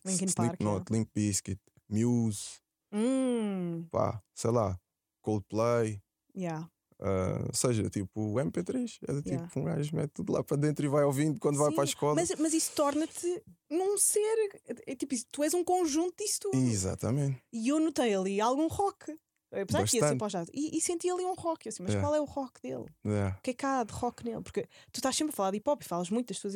Linkin 0.04 0.26
Park, 0.34 0.56
Slipknot, 0.60 0.92
Limp 0.92 1.08
Bizkit, 1.14 1.60
Muse, 1.88 2.60
Hum, 2.92 3.86
pá, 3.92 4.20
sei 4.34 4.50
lá, 4.50 4.80
Coldplay. 5.22 6.02
yeah. 6.36 6.68
Ah, 7.06 7.44
ou 7.48 7.54
seja, 7.54 7.90
tipo, 7.90 8.10
o 8.22 8.34
MP3 8.36 8.98
é 9.08 9.14
do 9.14 9.22
tipo, 9.22 9.34
Yeah. 9.34 9.52
um 9.58 9.64
gajo 9.66 9.96
mete 9.96 10.12
tudo 10.12 10.32
lá 10.32 10.44
para 10.44 10.56
dentro 10.58 10.86
e 10.86 10.88
vai 10.88 11.04
ouvindo 11.04 11.38
quando 11.40 11.58
vai 11.58 11.70
Sim, 11.70 11.76
para 11.76 11.84
a 11.84 11.86
escola. 11.86 12.16
Mas, 12.16 12.32
mas 12.40 12.54
isso 12.54 12.72
torna-te 12.74 13.44
num 13.70 13.98
ser. 13.98 14.62
É 14.88 14.96
tipo, 14.96 15.14
isso, 15.14 15.26
tu 15.32 15.44
és 15.44 15.54
um 15.54 15.64
conjunto 15.64 16.16
disso 16.24 16.40
tudo. 16.42 16.58
Exatamente. 16.58 17.42
E 17.52 17.68
eu 17.68 17.80
notei 17.80 18.16
ali 18.16 18.40
algum 18.40 18.68
rock. 18.68 19.14
Apesar 19.52 19.88
que 19.88 19.98
ia 19.98 20.08
ser 20.08 20.18
para 20.18 20.26
o 20.26 20.30
jazz. 20.30 20.48
E, 20.52 20.76
e 20.76 20.82
senti 20.82 21.08
ali 21.10 21.24
um 21.26 21.36
rock. 21.36 21.68
Eu 21.68 21.70
assim, 21.70 21.84
mas 21.84 21.94
É. 21.94 22.00
qual 22.00 22.16
é 22.16 22.20
o 22.22 22.26
rock 22.26 22.60
dele? 22.62 22.86
Yeah. 23.06 23.38
O 23.38 23.42
que 23.44 23.52
é 23.52 23.54
que 23.54 23.66
há 23.66 23.84
de 23.84 23.94
rock 23.94 24.24
nele? 24.26 24.42
Porque 24.42 24.64
tu 24.92 24.98
estás 24.98 25.16
sempre 25.16 25.32
a 25.34 25.36
falar 25.36 25.52
de 25.52 25.58
hip 25.58 25.70
hop 25.70 25.82
e 25.82 25.86
falas 25.86 26.10
muito 26.10 26.30
das 26.30 26.40
tuas. 26.40 26.56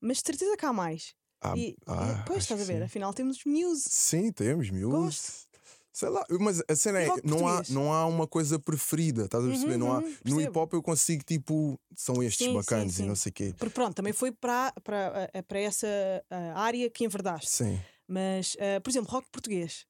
Mas 0.00 0.16
de 0.18 0.24
certeza 0.26 0.56
que 0.56 0.66
há 0.66 0.72
mais. 0.72 1.14
Ah, 1.40 1.54
e, 1.56 1.70
e 1.70 1.76
ah, 1.86 2.24
pois 2.26 2.38
acho 2.38 2.54
estás 2.54 2.60
a 2.62 2.64
ver, 2.64 2.78
sim. 2.78 2.84
afinal 2.84 3.12
temos 3.14 3.44
Muse. 3.44 3.84
Sim, 3.88 4.32
temos 4.32 4.70
Muse. 4.70 4.84
Gosto. 4.90 5.53
Sei 5.94 6.08
lá, 6.08 6.26
mas 6.40 6.60
a 6.68 6.74
cena 6.74 7.00
é, 7.00 7.06
não 7.22 7.46
há, 7.46 7.62
não 7.70 7.92
há 7.92 8.04
uma 8.04 8.26
coisa 8.26 8.58
preferida, 8.58 9.26
estás 9.26 9.44
a 9.44 9.46
perceber? 9.46 9.74
Uhum, 9.74 9.78
não 9.78 9.92
há, 9.92 9.98
uhum, 10.00 10.16
no 10.24 10.40
hip 10.40 10.58
hop 10.58 10.72
eu 10.74 10.82
consigo, 10.82 11.22
tipo, 11.22 11.80
são 11.94 12.20
estes 12.20 12.44
Sim, 12.46 12.50
sim, 12.52 12.56
bacanas 12.58 12.94
sim. 12.94 13.04
e 13.04 13.06
não 13.06 13.14
sei 13.14 13.30
o 13.30 13.32
quê. 13.32 13.54
Porque 13.56 13.72
pronto, 13.72 13.94
também 13.94 14.12
foi 14.12 14.32
para, 14.32 14.72
essa 15.52 15.86
área 16.56 16.90
que 16.90 17.04
enverdaste. 17.04 17.48
Sim, 17.48 17.80
Mas, 18.08 18.56
eh, 18.58 18.80
por 18.80 18.90
exemplo, 18.90 19.08
rock 19.08 19.28
português. 19.30 19.86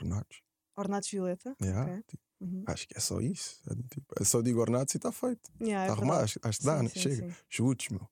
ornatos. 0.00 0.40
Ornatos 0.76 1.10
Violeta. 1.10 1.54
Yeah, 1.62 1.92
Ok. 1.92 2.02
tipo, 2.08 2.22
Uhum. 2.40 2.64
Acho 2.66 2.88
que 2.88 2.96
é 2.96 3.00
só 3.00 3.20
isso. 3.20 3.60
É, 3.70 3.74
tipo, 3.94 4.14
é 4.20 4.24
só 4.24 4.42
digo 4.42 4.60
ornatos 4.60 4.92
e 4.94 4.96
está 4.96 5.12
feito. 5.12 5.48
Yeah, 5.60 5.84
é 5.84 5.86
Está 5.86 5.92
arrumado, 5.92 6.18
verdade. 6.20 6.24
acho, 6.24 6.40
acho 6.42 6.58
que 6.58 6.64
dá, 6.64 6.78
Sim, 6.78 6.82
né? 6.82 6.88
sim, 6.88 7.00
Chega. 7.00 7.28
sim. 7.28 7.34
Chutes, 7.48 7.88
meu. 7.90 8.08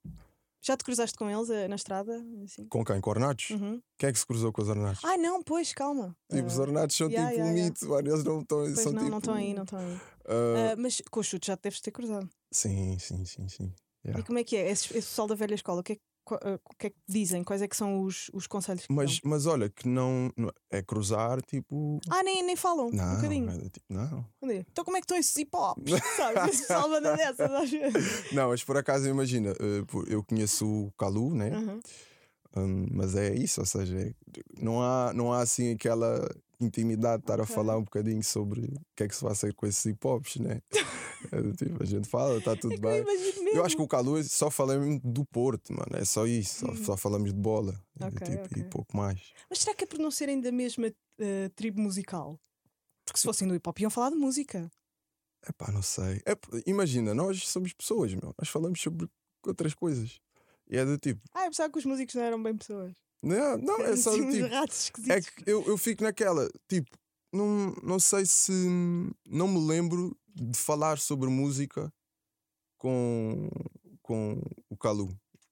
Já 0.63 0.77
te 0.77 0.85
cruzaste 0.85 1.17
com 1.17 1.29
eles 1.31 1.49
eh, 1.51 1.67
na 1.69 1.77
estrada? 1.77 2.23
Assim? 2.45 2.67
Com 2.69 2.85
quem? 2.85 3.01
Com 3.01 3.11
ornatos? 3.11 3.51
Uhum. 3.51 3.81
Quem 3.99 4.09
é 4.09 4.13
que 4.13 4.19
se 4.19 4.27
cruzou 4.27 4.53
com 4.53 4.61
os 4.61 4.69
ornatos? 4.69 5.03
Ai 5.05 5.17
não, 5.17 5.43
pois, 5.43 5.73
calma. 5.73 6.15
tipo, 6.31 6.47
os 6.49 6.59
Ah, 6.59 6.63
ornatos 6.63 6.97
são 6.97 7.09
yeah, 7.09 7.31
tipo 7.31 7.41
um 7.41 7.45
yeah, 7.45 7.57
yeah. 7.59 7.75
mito, 7.75 7.89
mano. 7.89 8.09
Eles 8.09 8.25
não 8.25 8.41
estão. 8.43 8.59
pois 8.59 8.79
São 8.79 8.93
não, 8.93 8.99
tipo, 9.01 9.11
não 9.11 9.19
estão 9.19 9.35
aí, 9.35 9.55
não 9.55 9.63
estão 9.65 9.79
aí. 9.79 10.01
ah, 10.27 10.73
Ah, 10.73 10.77
mas 10.77 11.01
com 11.11 11.21
os 11.21 11.27
chutes 11.27 11.47
já 11.47 11.57
te 11.57 11.63
deves 11.63 11.81
ter 11.81 11.91
cruzado. 11.91 12.29
Sim, 12.53 12.99
sim, 12.99 13.25
sim, 13.25 13.49
sim. 13.49 13.75
Yeah. 14.05 14.21
E 14.21 14.27
como 14.27 14.39
é 14.39 14.45
que 14.45 14.57
é? 14.57 14.71
Esse, 14.71 14.87
esse 14.97 15.09
pessoal 15.09 15.29
da 15.29 15.35
velha 15.35 15.55
escola, 15.55 15.81
o 15.81 15.83
que 15.85 15.93
é, 15.93 15.97
que- 15.97 16.03
ah, 16.03 16.10
o 16.27 16.75
que 16.79 16.87
é 16.87 16.91
que 16.91 16.97
dizem? 17.09 17.43
Quais 17.43 17.61
é 17.63 17.69
que 17.69 17.77
são 17.77 18.03
os, 18.03 18.31
os 18.33 18.47
conselhos 18.47 18.87
que 18.87 18.93
Mas, 18.93 19.21
dão? 19.21 19.31
mas 19.31 19.47
olha, 19.47 19.69
que 19.69 19.89
não, 19.89 20.31
não- 20.37 20.53
é 20.71 20.83
cruzar, 20.83 21.41
tipo. 21.43 21.99
Ah, 22.09 22.23
nem, 22.23 22.43
nem 22.43 22.55
falam 22.57 22.89
um 22.89 22.91
Não, 22.93 23.17
bocadinho. 23.17 23.51
é 23.51 23.59
do 23.59 23.71
tipo, 23.71 23.87
não. 23.89 24.25
Então 24.43 24.85
como 24.85 24.97
é 24.97 25.01
que 25.01 25.05
estão 25.05 25.17
esses 25.17 25.35
hip 25.37 25.51
hops? 25.57 25.93
Esse 26.49 26.73
manda 26.89 27.17
dessas 27.17 27.51
às 27.51 27.71
vezes. 27.71 28.33
Não, 28.33 28.49
mas 28.51 28.63
por 28.63 28.77
acaso 28.77 29.09
imagina, 29.09 29.51
eh, 29.51 29.85
eu 30.09 30.23
conheço 30.23 30.67
o 30.67 30.93
Calu, 30.99 31.35
né? 31.35 31.51
Uhum. 31.57 31.81
Hum, 32.57 32.87
mas 32.91 33.15
é 33.15 33.33
isso, 33.35 33.61
ou 33.61 33.67
seja, 33.67 33.97
é- 33.97 34.13
não 34.61 34.83
há, 34.83 35.13
não 35.15 35.33
há 35.33 35.41
assim 35.41 35.73
aquela 35.73 36.29
intimidade 36.61 37.19
de 37.19 37.25
estar 37.25 37.41
Ok. 37.41 37.45
a 37.45 37.57
falar 37.57 37.79
um 37.79 37.85
bocadinho 37.85 38.23
sobre 38.25 38.61
o 38.63 38.81
que 38.97 39.05
é 39.05 39.09
que 39.09 39.15
se 39.17 39.23
vai 39.23 39.35
fazer 39.35 39.55
com 39.55 39.67
esses 39.67 39.85
hip 39.87 40.05
hops, 40.07 40.37
né? 40.37 40.61
É 41.33 41.41
do 41.43 41.53
tipo, 41.55 41.83
a 41.83 41.87
gente 41.87 42.09
fala, 42.09 42.39
está 42.39 42.57
tudo 42.57 42.73
É 42.75 42.77
eu 42.77 42.81
bem. 42.81 43.05
mesmo. 43.05 43.49
Eu 43.51 43.65
acho 43.65 43.77
que 43.77 43.83
o 43.83 43.89
Calu 43.89 44.23
só 44.25 44.51
falamos 44.51 45.01
do 45.05 45.25
Porto, 45.27 45.73
mano, 45.73 45.91
é 45.97 46.05
só 46.05 46.27
isso, 46.27 46.67
só, 46.67 46.75
só 46.77 46.97
falamos 46.97 47.33
de 47.33 47.39
bola 47.39 47.73
é 47.99 47.99
do 47.99 48.05
Uhum. 48.07 48.13
Ok, 48.17 48.27
tipo, 48.29 48.59
e 48.59 48.61
ok. 48.63 48.65
pouco 48.71 48.97
mais. 48.97 49.33
Mas 49.49 49.59
será 49.61 49.75
que 49.75 49.85
é 49.85 49.87
por 49.87 49.99
não 49.99 50.11
serem 50.11 50.41
da 50.41 50.51
mesma 50.53 50.87
ah, 50.89 51.51
tribo 51.55 51.81
musical? 51.81 52.39
Porque 53.05 53.19
se 53.19 53.25
fossem 53.27 53.47
do 53.49 53.55
hip 53.55 53.69
hop 53.69 53.79
iam 53.81 53.91
falar 53.91 54.11
de 54.11 54.17
música. 54.17 54.71
Epá, 55.49 55.73
não 55.73 55.83
sei. 55.83 56.23
É 56.27 56.37
imagina, 56.67 57.15
nós 57.15 57.49
somos 57.49 57.73
pessoas, 57.73 58.13
meu, 58.15 58.35
nós 58.39 58.49
falamos 58.49 58.81
sobre 58.81 59.09
outras 59.47 59.75
coisas. 59.75 60.21
E 60.69 60.77
é 60.77 60.85
do 60.85 60.97
tipo, 60.99 61.21
Ah, 61.35 61.45
eu 61.47 61.51
pensava 61.51 61.73
que 61.73 61.79
os 61.79 61.85
músicos 61.85 62.15
não 62.15 62.23
eram 62.23 62.43
bem 62.43 62.57
pessoas. 62.57 62.93
não, 63.23 63.59
não 63.59 63.81
é 63.81 63.97
só 63.97 64.11
Assim, 64.11 64.21
do 64.21 64.27
uns 64.29 64.85
tipo. 64.85 65.13
É 65.13 65.21
que 65.21 65.33
eu, 65.51 65.65
eu 65.67 65.77
fico 65.77 66.05
naquela, 66.05 66.49
tipo, 66.69 66.91
não, 67.33 67.75
não 67.83 67.99
sei 67.99 68.25
se. 68.27 68.53
Não 69.29 69.49
me 69.49 69.59
lembro 69.67 70.17
de 70.41 70.59
falar 70.59 70.99
sobre 70.99 71.29
música 71.31 71.93
com, 72.79 73.49
com 74.03 74.43
o 74.71 74.77
Calu. 74.77 75.09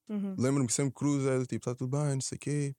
Uhum. 0.09 0.34
Lembro-me 0.39 0.66
que 0.66 0.72
sempre 0.74 0.95
cruza, 0.95 1.30
é 1.34 1.41
tipo, 1.43 1.57
está 1.57 1.74
tudo 1.74 1.91
bem, 1.99 2.14
não 2.14 2.20
sei 2.20 2.36
o 2.36 2.39
quê. 2.41 2.76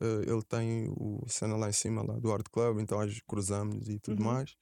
Eh, 0.00 0.22
ele 0.32 0.42
tem 0.42 0.88
o 0.96 1.24
cena 1.28 1.56
lá 1.56 1.68
em 1.68 1.72
cima, 1.72 2.02
lá 2.02 2.18
do 2.18 2.32
Art 2.32 2.46
Club, 2.50 2.80
então 2.80 3.00
às 3.00 3.20
cruzamos 3.26 3.88
e 3.88 3.98
tudo 4.00 4.20
Uhum. 4.22 4.26
mais. 4.32 4.56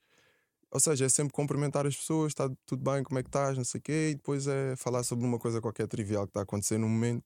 Ou 0.71 0.79
seja, 0.79 1.05
é 1.05 1.09
sempre 1.09 1.33
cumprimentar 1.33 1.85
as 1.87 1.95
pessoas, 1.97 2.31
está 2.31 2.49
tudo 2.65 2.83
bem, 2.83 3.03
como 3.03 3.19
é 3.19 3.23
que 3.23 3.29
estás, 3.29 3.57
não 3.57 3.65
sei 3.65 3.79
o 3.79 3.83
quê, 3.83 4.09
e 4.11 4.15
depois 4.15 4.47
é 4.47 4.75
falar 4.77 5.03
sobre 5.03 5.25
uma 5.25 5.39
coisa 5.39 5.61
qualquer 5.61 5.87
trivial 5.87 6.25
que 6.25 6.31
está 6.31 6.41
a 6.41 6.43
acontecer 6.43 6.77
no 6.77 6.89
momento 6.89 7.23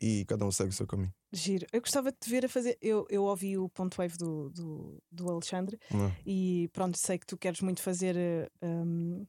e 0.00 0.24
cada 0.26 0.44
um 0.46 0.52
segue 0.52 0.70
o 0.70 0.74
seu 0.74 0.86
caminho. 0.86 1.14
Giro. 1.36 1.66
Eu 1.72 1.80
gostava 1.80 2.10
de 2.10 2.18
te 2.18 2.28
ver 2.30 2.44
a 2.44 2.48
fazer. 2.48 2.76
Eu, 2.80 3.06
eu 3.10 3.24
ouvi 3.24 3.56
o 3.58 3.68
ponto 3.68 3.96
wave 4.00 4.16
do, 4.16 4.50
do, 4.50 4.98
do 5.10 5.30
Alexandre 5.30 5.78
é? 5.90 6.12
e 6.26 6.68
pronto, 6.72 6.96
sei 6.98 7.18
que 7.18 7.26
tu 7.26 7.36
queres 7.36 7.60
muito 7.60 7.82
fazer. 7.82 8.16
eh, 8.16 8.48
um, 8.62 9.24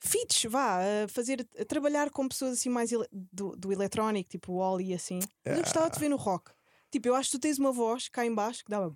feats, 0.00 0.44
vá, 0.48 0.78
a 1.04 1.08
fazer, 1.08 1.46
a 1.58 1.64
trabalhar 1.64 2.10
com 2.10 2.28
pessoas 2.28 2.52
assim 2.52 2.68
mais 2.68 2.92
ele- 2.92 3.08
do, 3.10 3.56
do 3.56 3.72
eletrónico, 3.72 4.30
tipo 4.30 4.52
o 4.52 4.56
Oli 4.58 4.90
e 4.90 4.94
assim. 4.94 5.18
Mas 5.44 5.56
eu 5.56 5.62
gostava 5.64 5.86
de 5.90 5.94
te 5.96 6.00
ver 6.00 6.08
no 6.08 6.16
rock. 6.16 6.52
Tipo, 6.90 7.08
eu 7.08 7.14
acho 7.14 7.30
que 7.30 7.36
tu 7.36 7.40
tens 7.42 7.58
uma 7.58 7.70
voz 7.70 8.08
cá 8.08 8.24
em 8.24 8.34
baixo 8.34 8.64
que 8.64 8.70
dava 8.70 8.94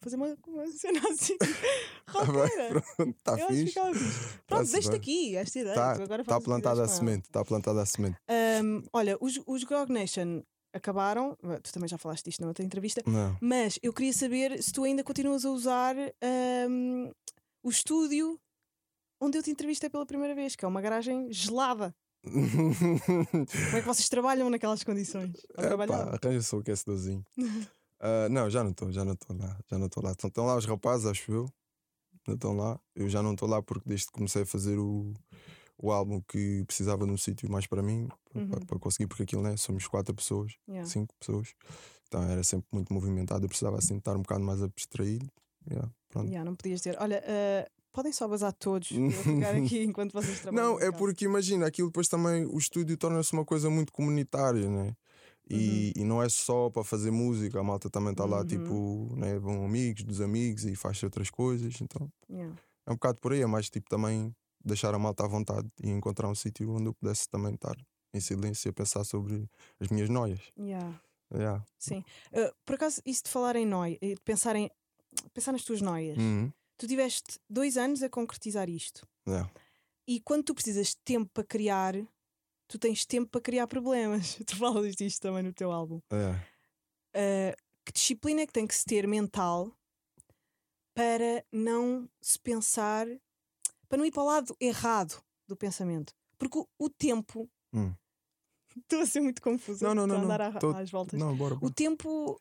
fazer 0.00 0.16
uma, 0.16 0.36
uma 0.46 0.66
cena 0.72 1.00
assim. 1.08 1.36
Tá 2.12 2.24
roqueira. 2.24 2.82
pronto, 2.96 3.16
está 3.16 3.36
que 3.36 3.46
fixe. 3.46 3.64
fixe. 3.64 3.74
Pronto, 4.46 4.60
Tá-se 4.60 4.72
deixa-te 4.72 4.90
bem. 4.90 5.00
aqui 5.00 5.36
esta 5.36 5.58
ideia. 5.60 5.72
Está 5.72 6.06
tá 6.24 6.38
que 6.38 6.44
plantada 6.44 6.82
a 6.82 6.88
semente, 6.88 7.24
está 7.28 7.44
plantada 7.44 7.80
a 7.82 7.86
semente. 7.86 8.16
Olha, 8.92 9.16
os, 9.20 9.40
os 9.46 9.64
Grog 9.64 9.90
Nation 9.92 10.42
acabaram. 10.72 11.36
Tu 11.62 11.72
também 11.72 11.88
já 11.88 11.98
falaste 11.98 12.24
disto 12.24 12.40
na 12.40 12.48
outra 12.48 12.64
entrevista. 12.64 13.02
Não. 13.06 13.36
Mas 13.40 13.78
eu 13.82 13.92
queria 13.92 14.12
saber 14.12 14.62
se 14.62 14.72
tu 14.72 14.84
ainda 14.84 15.02
continuas 15.04 15.44
a 15.44 15.50
usar 15.50 15.94
ahm, 15.96 17.10
o 17.62 17.70
estúdio 17.70 18.38
onde 19.20 19.38
eu 19.38 19.42
te 19.42 19.50
entrevistei 19.50 19.88
pela 19.88 20.04
primeira 20.06 20.34
vez, 20.34 20.56
que 20.56 20.64
é 20.64 20.68
uma 20.68 20.80
garagem 20.80 21.32
gelada. 21.32 21.94
Como 22.24 23.76
é 23.76 23.80
que 23.80 23.86
vocês 23.86 24.08
trabalham 24.08 24.48
naquelas 24.50 24.82
condições? 24.84 25.32
Ou 25.56 25.64
Epá, 25.64 25.68
trabalhavam? 25.68 26.14
arranja 26.22 26.42
só 26.42 26.56
o 26.56 26.60
aquecedorzinho. 26.60 27.24
Ah, 28.04 28.28
não, 28.28 28.50
já 28.50 28.64
não 28.64 28.72
estou, 28.72 28.90
já 28.90 29.04
não 29.04 29.12
estou 29.12 29.36
lá. 29.36 29.56
Já 29.70 29.78
não 29.78 29.86
estou 29.86 30.02
lá. 30.02 30.10
Estão- 30.10 30.26
Estão 30.26 30.44
lá 30.44 30.56
os 30.56 30.64
rapazes, 30.66 31.06
acho 31.06 31.30
eu. 31.30 31.48
Ainda 32.26 32.36
estão 32.36 32.56
lá. 32.56 32.80
Eu 32.96 33.08
já 33.08 33.22
não 33.22 33.32
estou 33.32 33.48
lá 33.48 33.62
porque 33.62 33.88
desde 33.88 34.06
que 34.06 34.12
comecei 34.14 34.42
a 34.42 34.46
fazer 34.46 34.76
o, 34.76 35.14
o 35.82 35.90
álbum 35.92 36.20
que 36.22 36.64
precisava 36.64 37.04
de 37.04 37.12
um 37.12 37.18
sítio 37.18 37.50
mais 37.50 37.66
para 37.66 37.82
mim, 37.82 38.08
Uhum. 38.34 38.48
para, 38.66 38.78
conseguir, 38.78 39.06
porque 39.08 39.24
aquilo, 39.24 39.42
né? 39.42 39.56
Somos 39.58 39.86
quatro 39.86 40.14
pessoas, 40.14 40.52
Yeah. 40.66 40.88
cinco 40.88 41.12
pessoas. 41.18 41.52
Então 42.08 42.22
era 42.22 42.42
sempre 42.44 42.66
muito 42.72 42.92
movimentado. 42.94 43.44
Eu 43.44 43.48
precisava 43.48 43.76
assim 43.78 43.96
estar 43.98 44.16
um 44.16 44.22
bocado 44.22 44.42
mais 44.44 44.62
abstraído. 44.62 45.26
Yeah, 45.70 45.90
pronto. 46.08 46.28
Yeah, 46.28 46.44
não 46.48 46.54
podias 46.56 46.80
dizer, 46.80 46.96
olha, 47.00 47.22
ah, 47.26 47.68
podem 47.92 48.12
só 48.12 48.26
bazar 48.28 48.52
todos 48.52 48.88
ficar 48.88 48.96
aqui 49.76 49.82
enquanto 49.84 50.12
vocês 50.12 50.40
trabalham. 50.40 50.72
Não, 50.72 50.76
é 50.78 50.86
casa." 50.86 50.96
porque 50.96 51.24
imagina, 51.24 51.66
aquilo 51.66 51.88
depois 51.88 52.08
também 52.08 52.46
o 52.46 52.56
estúdio 52.58 52.96
torna-se 52.96 53.32
uma 53.32 53.44
coisa 53.44 53.68
muito 53.68 53.92
comunitária, 53.92 54.70
né? 54.70 54.94
E, 55.50 55.92
e 55.96 56.04
não 56.04 56.22
é 56.22 56.28
só 56.28 56.70
para 56.70 56.84
fazer 56.84 57.10
música, 57.10 57.58
a 57.60 57.62
malta 57.62 57.90
também 57.90 58.12
está 58.12 58.24
lá, 58.24 58.38
Uhum. 58.40 58.46
tipo, 58.46 59.14
né? 59.16 59.38
vão 59.38 59.64
amigos 59.66 60.02
dos 60.04 60.20
amigos 60.20 60.64
e 60.64 60.74
faz 60.76 61.02
outras 61.02 61.28
coisas. 61.28 61.80
Então 61.82 62.08
Yeah. 62.30 62.54
é 62.86 62.90
um 62.90 62.94
bocado 62.94 63.18
por 63.20 63.32
aí, 63.32 63.42
é 63.42 63.46
mais 63.46 63.68
tipo 63.68 63.88
também 63.90 64.34
deixar 64.64 64.94
a 64.94 64.98
malta 64.98 65.24
à 65.24 65.28
vontade 65.28 65.68
e 65.82 65.90
encontrar 65.90 66.28
um 66.28 66.34
sítio 66.34 66.70
onde 66.74 66.86
eu 66.86 66.94
pudesse 66.94 67.28
também 67.28 67.54
estar 67.54 67.76
em 68.14 68.20
silêncio 68.20 68.70
a 68.70 68.72
pensar 68.74 69.04
sobre 69.04 69.48
as 69.80 69.88
minhas 69.88 70.08
noias. 70.08 70.40
Yeah. 70.58 71.00
Yeah. 71.34 71.64
Sim. 71.78 72.04
Ah, 72.32 72.52
por 72.66 72.74
acaso, 72.74 73.00
isso 73.06 73.24
de 73.24 73.30
falar 73.30 73.56
em 73.56 73.64
noia, 73.66 73.98
de 74.00 74.16
pensar, 74.24 74.54
em, 74.54 74.70
pensar 75.32 75.52
nas 75.52 75.64
tuas 75.64 75.80
noias, 75.80 76.18
Uhum. 76.18 76.52
tu 76.76 76.86
tiveste 76.86 77.38
dois 77.48 77.76
anos 77.78 78.02
a 78.02 78.10
concretizar 78.10 78.68
isto. 78.68 79.06
Yeah. 79.26 79.50
E 80.06 80.20
quando 80.20 80.44
tu 80.44 80.54
precisas 80.54 80.88
de 80.88 80.96
tempo 80.98 81.30
para 81.32 81.44
criar, 81.44 81.94
tu 82.68 82.78
tens 82.78 83.06
tempo 83.06 83.30
para 83.30 83.40
criar 83.40 83.66
problemas. 83.66 84.36
Tu 84.46 84.56
falas 84.56 84.94
disto 84.96 85.20
também 85.22 85.42
no 85.42 85.52
teu 85.52 85.70
álbum. 85.72 86.00
Uh, 87.14 87.54
que 87.84 87.92
disciplina 87.92 88.42
é 88.42 88.46
que 88.46 88.52
tem 88.52 88.66
que 88.66 88.74
se 88.74 88.84
ter 88.84 89.06
mental 89.06 89.70
para 90.94 91.44
não 91.50 92.08
se 92.20 92.38
pensar, 92.38 93.06
para 93.92 93.98
não 93.98 94.06
ir 94.06 94.10
para 94.10 94.22
o 94.22 94.26
lado 94.26 94.56
errado 94.58 95.22
do 95.46 95.54
pensamento? 95.54 96.14
Porque 96.38 96.58
o, 96.58 96.66
o 96.78 96.88
tempo. 96.88 97.46
Hum. 97.74 97.94
Estou 98.74 99.00
a 99.02 99.06
ser 99.06 99.20
muito 99.20 99.42
confusa. 99.42 99.86
Não, 99.86 99.94
não, 99.94 100.04
estou 100.06 100.18
não. 100.18 100.30
a 100.30 100.34
andar 100.34 100.50
não. 100.50 100.56
a- 100.56 100.60
Tô- 100.60 100.70
às 100.74 100.90
voltas. 100.90 101.20
Não, 101.20 101.36
bora. 101.36 101.56
O 101.56 101.58
bora. 101.58 101.74
tempo 101.74 102.40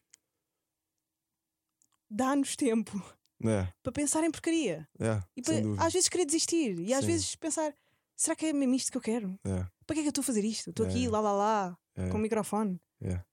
dá-nos 2.10 2.56
tempo 2.56 2.97
Yeah. 3.43 3.74
para 3.84 3.91
pensar 3.91 4.24
em 4.24 4.32
porcaria. 4.32 4.88
Yeah. 4.97 5.28
E 5.36 5.41
para, 5.41 5.56
às 5.86 5.91
vezes 5.91 6.08
querer 6.08 6.26
desistir. 6.26 6.80
E 6.80 6.93
às 6.93 7.02
Sim. 7.02 7.08
vezes 7.12 7.36
pensar: 7.36 7.76
será 8.16 8.34
que 8.36 8.45
é 8.45 8.54
mesmo 8.54 8.76
isto 8.76 8.89
que 8.91 8.97
eu 8.97 9.02
quero? 9.02 9.38
Yeah. 9.45 9.70
Para 9.86 9.95
que 9.95 9.99
é 9.99 10.04
que 10.04 10.08
eu 10.08 10.12
estou 10.12 10.22
a 10.22 10.26
fazer 10.26 10.45
isto? 10.45 10.70
Estou 10.70 10.86
aqui, 10.86 11.06
É. 11.06 11.10
lá, 11.10 11.20
lá, 11.20 11.32
lá, 11.34 11.78
Yeah. 11.97 12.12
com 12.14 12.18
o 12.18 12.22
microfone. 12.22 12.80
Yeah. 13.02 13.26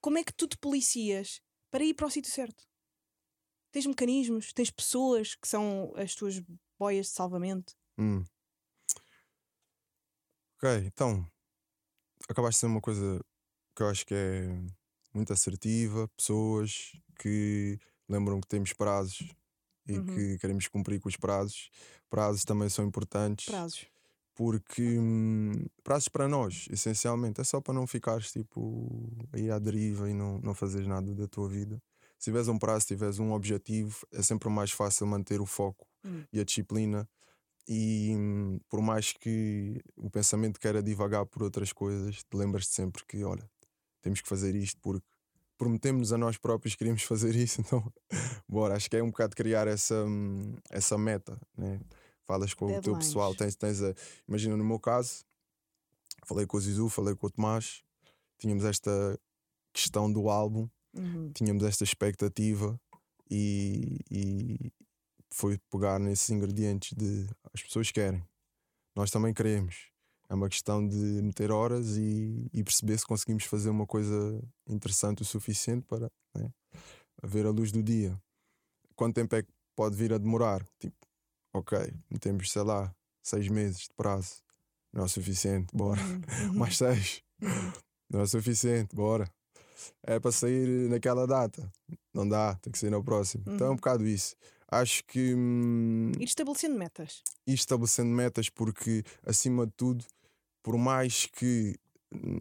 Como 0.00 0.18
é 0.18 0.24
que 0.24 0.32
tu 0.32 0.48
te 0.48 0.56
policias 0.58 1.40
para 1.70 1.84
ir 1.84 1.94
para 1.94 2.06
o 2.06 2.10
sítio 2.10 2.32
certo? 2.32 2.66
Tens 3.70 3.86
mecanismos, 3.86 4.52
tens 4.52 4.70
pessoas 4.72 5.36
que 5.36 5.46
são 5.46 5.92
as 5.94 6.14
tuas 6.16 6.40
boias 6.78 7.06
de 7.06 7.12
salvamento. 7.12 7.74
Hum. 7.98 8.24
Ok, 10.56 10.64
então 10.86 11.24
acabaste 12.28 12.56
de 12.56 12.60
ser 12.60 12.66
uma 12.66 12.80
coisa 12.80 13.20
que 13.76 13.82
eu 13.82 13.88
acho 13.88 14.06
que 14.06 14.14
é 14.14 14.48
muito 15.14 15.32
assertiva, 15.32 16.08
pessoas 16.16 16.92
que 17.18 17.78
lembram 18.08 18.40
que 18.40 18.48
temos 18.48 18.72
prazos 18.72 19.34
e 19.88 19.98
Uhum. 19.98 20.04
que 20.06 20.38
queremos 20.38 20.68
cumprir 20.68 21.00
com 21.00 21.08
os 21.08 21.16
prazos. 21.16 21.70
Prazos 22.10 22.44
também 22.44 22.68
são 22.68 22.84
importantes 22.86 23.46
Prazos. 23.46 23.86
porque 24.34 24.98
hum, 24.98 25.52
prazos 25.84 26.08
para 26.08 26.28
nós, 26.28 26.68
essencialmente, 26.70 27.40
é 27.40 27.44
só 27.44 27.60
para 27.60 27.74
não 27.74 27.86
ficares 27.86 28.32
tipo 28.32 29.10
aí 29.32 29.50
à 29.50 29.58
deriva 29.58 30.10
e 30.10 30.14
não, 30.14 30.40
não 30.40 30.54
fazeres 30.54 30.86
nada 30.88 31.14
da 31.14 31.28
tua 31.28 31.48
vida. 31.48 31.82
Se 32.18 32.24
tiveres 32.24 32.48
um 32.48 32.58
prazo, 32.58 32.80
se 32.82 32.88
tiveres 32.88 33.18
um 33.18 33.32
objetivo, 33.32 34.06
é 34.12 34.22
sempre 34.22 34.48
mais 34.48 34.70
fácil 34.72 35.06
manter 35.06 35.40
o 35.40 35.46
foco 35.46 35.86
Hum. 36.04 36.24
e 36.32 36.40
a 36.40 36.44
disciplina. 36.44 37.08
E 37.66 38.14
hum, 38.16 38.58
por 38.68 38.80
mais 38.80 39.12
que 39.12 39.80
o 39.96 40.08
pensamento 40.10 40.58
queira 40.58 40.82
divagar 40.82 41.26
por 41.26 41.42
outras 41.42 41.72
coisas, 41.72 42.16
te 42.24 42.36
lembras-te 42.36 42.72
sempre 42.74 43.04
que, 43.06 43.22
olha, 43.24 43.48
temos 44.00 44.20
que 44.20 44.28
fazer 44.28 44.54
isto 44.54 44.80
porque 44.80 45.06
prometemos 45.58 46.12
a 46.12 46.18
nós 46.18 46.38
próprios 46.38 46.74
que 46.74 46.78
queríamos 46.78 47.02
fazer 47.04 47.34
isso, 47.36 47.60
então 47.60 47.92
bora. 48.48 48.74
Acho 48.74 48.88
que 48.88 48.96
é 48.96 49.02
um 49.02 49.10
bocado 49.10 49.36
criar 49.36 49.66
essa, 49.66 50.04
hum, 50.04 50.54
essa 50.70 50.96
meta, 50.96 51.38
né? 51.56 51.80
Falas 52.24 52.52
com 52.54 52.66
o 52.66 52.68
teu 52.68 52.80
Deadlines. 52.80 53.06
pessoal, 53.06 53.34
tens, 53.34 53.54
tens 53.56 53.82
a. 53.82 53.94
Imagina 54.26 54.56
no 54.56 54.64
meu 54.64 54.78
caso, 54.78 55.24
falei 56.26 56.46
com 56.46 56.56
o 56.56 56.60
Zizu, 56.60 56.88
falei 56.88 57.14
com 57.14 57.26
o 57.26 57.30
Tomás, 57.30 57.82
tínhamos 58.38 58.64
esta 58.64 59.18
questão 59.72 60.10
do 60.12 60.28
álbum, 60.28 60.68
Uhum. 60.94 61.30
tínhamos 61.32 61.62
esta 61.64 61.84
expectativa 61.84 62.80
e, 63.30 63.98
e 64.10 64.72
foi 65.32 65.58
pegar 65.70 65.98
nesses 65.98 66.30
ingredientes 66.30 66.96
de 66.96 67.26
as 67.52 67.62
pessoas 67.62 67.90
querem, 67.90 68.24
nós 68.96 69.10
também 69.10 69.32
queremos. 69.32 69.90
É 70.28 70.34
uma 70.34 70.48
questão 70.48 70.86
de 70.86 70.96
meter 70.96 71.50
horas 71.50 71.96
e, 71.96 72.50
e 72.52 72.62
perceber 72.62 72.98
se 72.98 73.06
conseguimos 73.06 73.44
fazer 73.44 73.70
uma 73.70 73.86
coisa 73.86 74.42
interessante 74.68 75.22
o 75.22 75.24
suficiente 75.24 75.86
para 75.86 76.10
né, 76.36 76.52
ver 77.22 77.46
a 77.46 77.50
luz 77.50 77.72
do 77.72 77.82
dia. 77.82 78.20
Quanto 78.94 79.14
tempo 79.14 79.34
é 79.34 79.42
que 79.42 79.48
pode 79.74 79.96
vir 79.96 80.12
a 80.12 80.18
demorar? 80.18 80.66
Tipo, 80.78 80.96
ok, 81.54 81.78
temos, 82.20 82.50
sei 82.50 82.62
lá, 82.62 82.94
seis 83.22 83.48
meses 83.48 83.82
de 83.82 83.94
prazo. 83.96 84.42
Não 84.92 85.04
é 85.04 85.08
suficiente, 85.08 85.74
bora. 85.74 86.00
Uhum. 86.00 86.52
Mais 86.58 86.76
seis. 86.76 87.22
Uhum. 87.40 87.72
Não 88.10 88.20
é 88.20 88.26
suficiente, 88.26 88.94
bora. 88.94 89.30
É 90.02 90.18
para 90.18 90.32
sair 90.32 90.88
naquela 90.88 91.26
data. 91.26 91.70
Não 92.14 92.28
dá, 92.28 92.54
tem 92.56 92.72
que 92.72 92.78
sair 92.78 92.90
na 92.90 93.02
próxima. 93.02 93.44
Então 93.46 93.66
é 93.66 93.70
um 93.70 93.72
Uhum. 93.72 93.76
bocado 93.76 94.06
isso. 94.06 94.34
Acho 94.70 95.02
que 95.04 95.34
hum, 95.34 96.12
Ir 96.18 96.24
estabelecendo 96.24 96.76
metas. 96.78 97.22
ir 97.46 97.54
estabelecendo 97.54 98.10
metas, 98.10 98.50
porque 98.50 99.02
acima 99.24 99.66
de 99.66 99.72
tudo, 99.76 100.04
por 100.62 100.76
mais 100.76 101.26
que, 101.26 101.74
hum, 102.12 102.40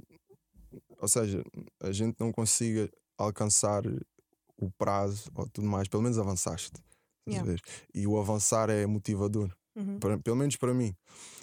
ou 0.99 1.07
seja, 1.07 1.43
a 1.81 1.91
gente 1.91 2.15
não 2.19 2.31
consiga 2.31 2.89
alcançar 3.17 3.83
o 4.57 4.69
prazo 4.77 5.29
ou 5.35 5.47
tudo 5.47 5.67
mais, 5.67 5.87
pelo 5.87 6.03
menos 6.03 6.17
avançaste. 6.17 6.73
Yeah. 7.29 7.55
E 7.93 8.07
o 8.07 8.17
avançar 8.19 8.69
é 8.69 8.85
motivador, 8.85 9.53
Uhum. 9.75 9.99
para- 9.99 10.17
pelo 10.17 10.35
menos 10.37 10.55
para 10.55 10.73
mim. 10.73 10.95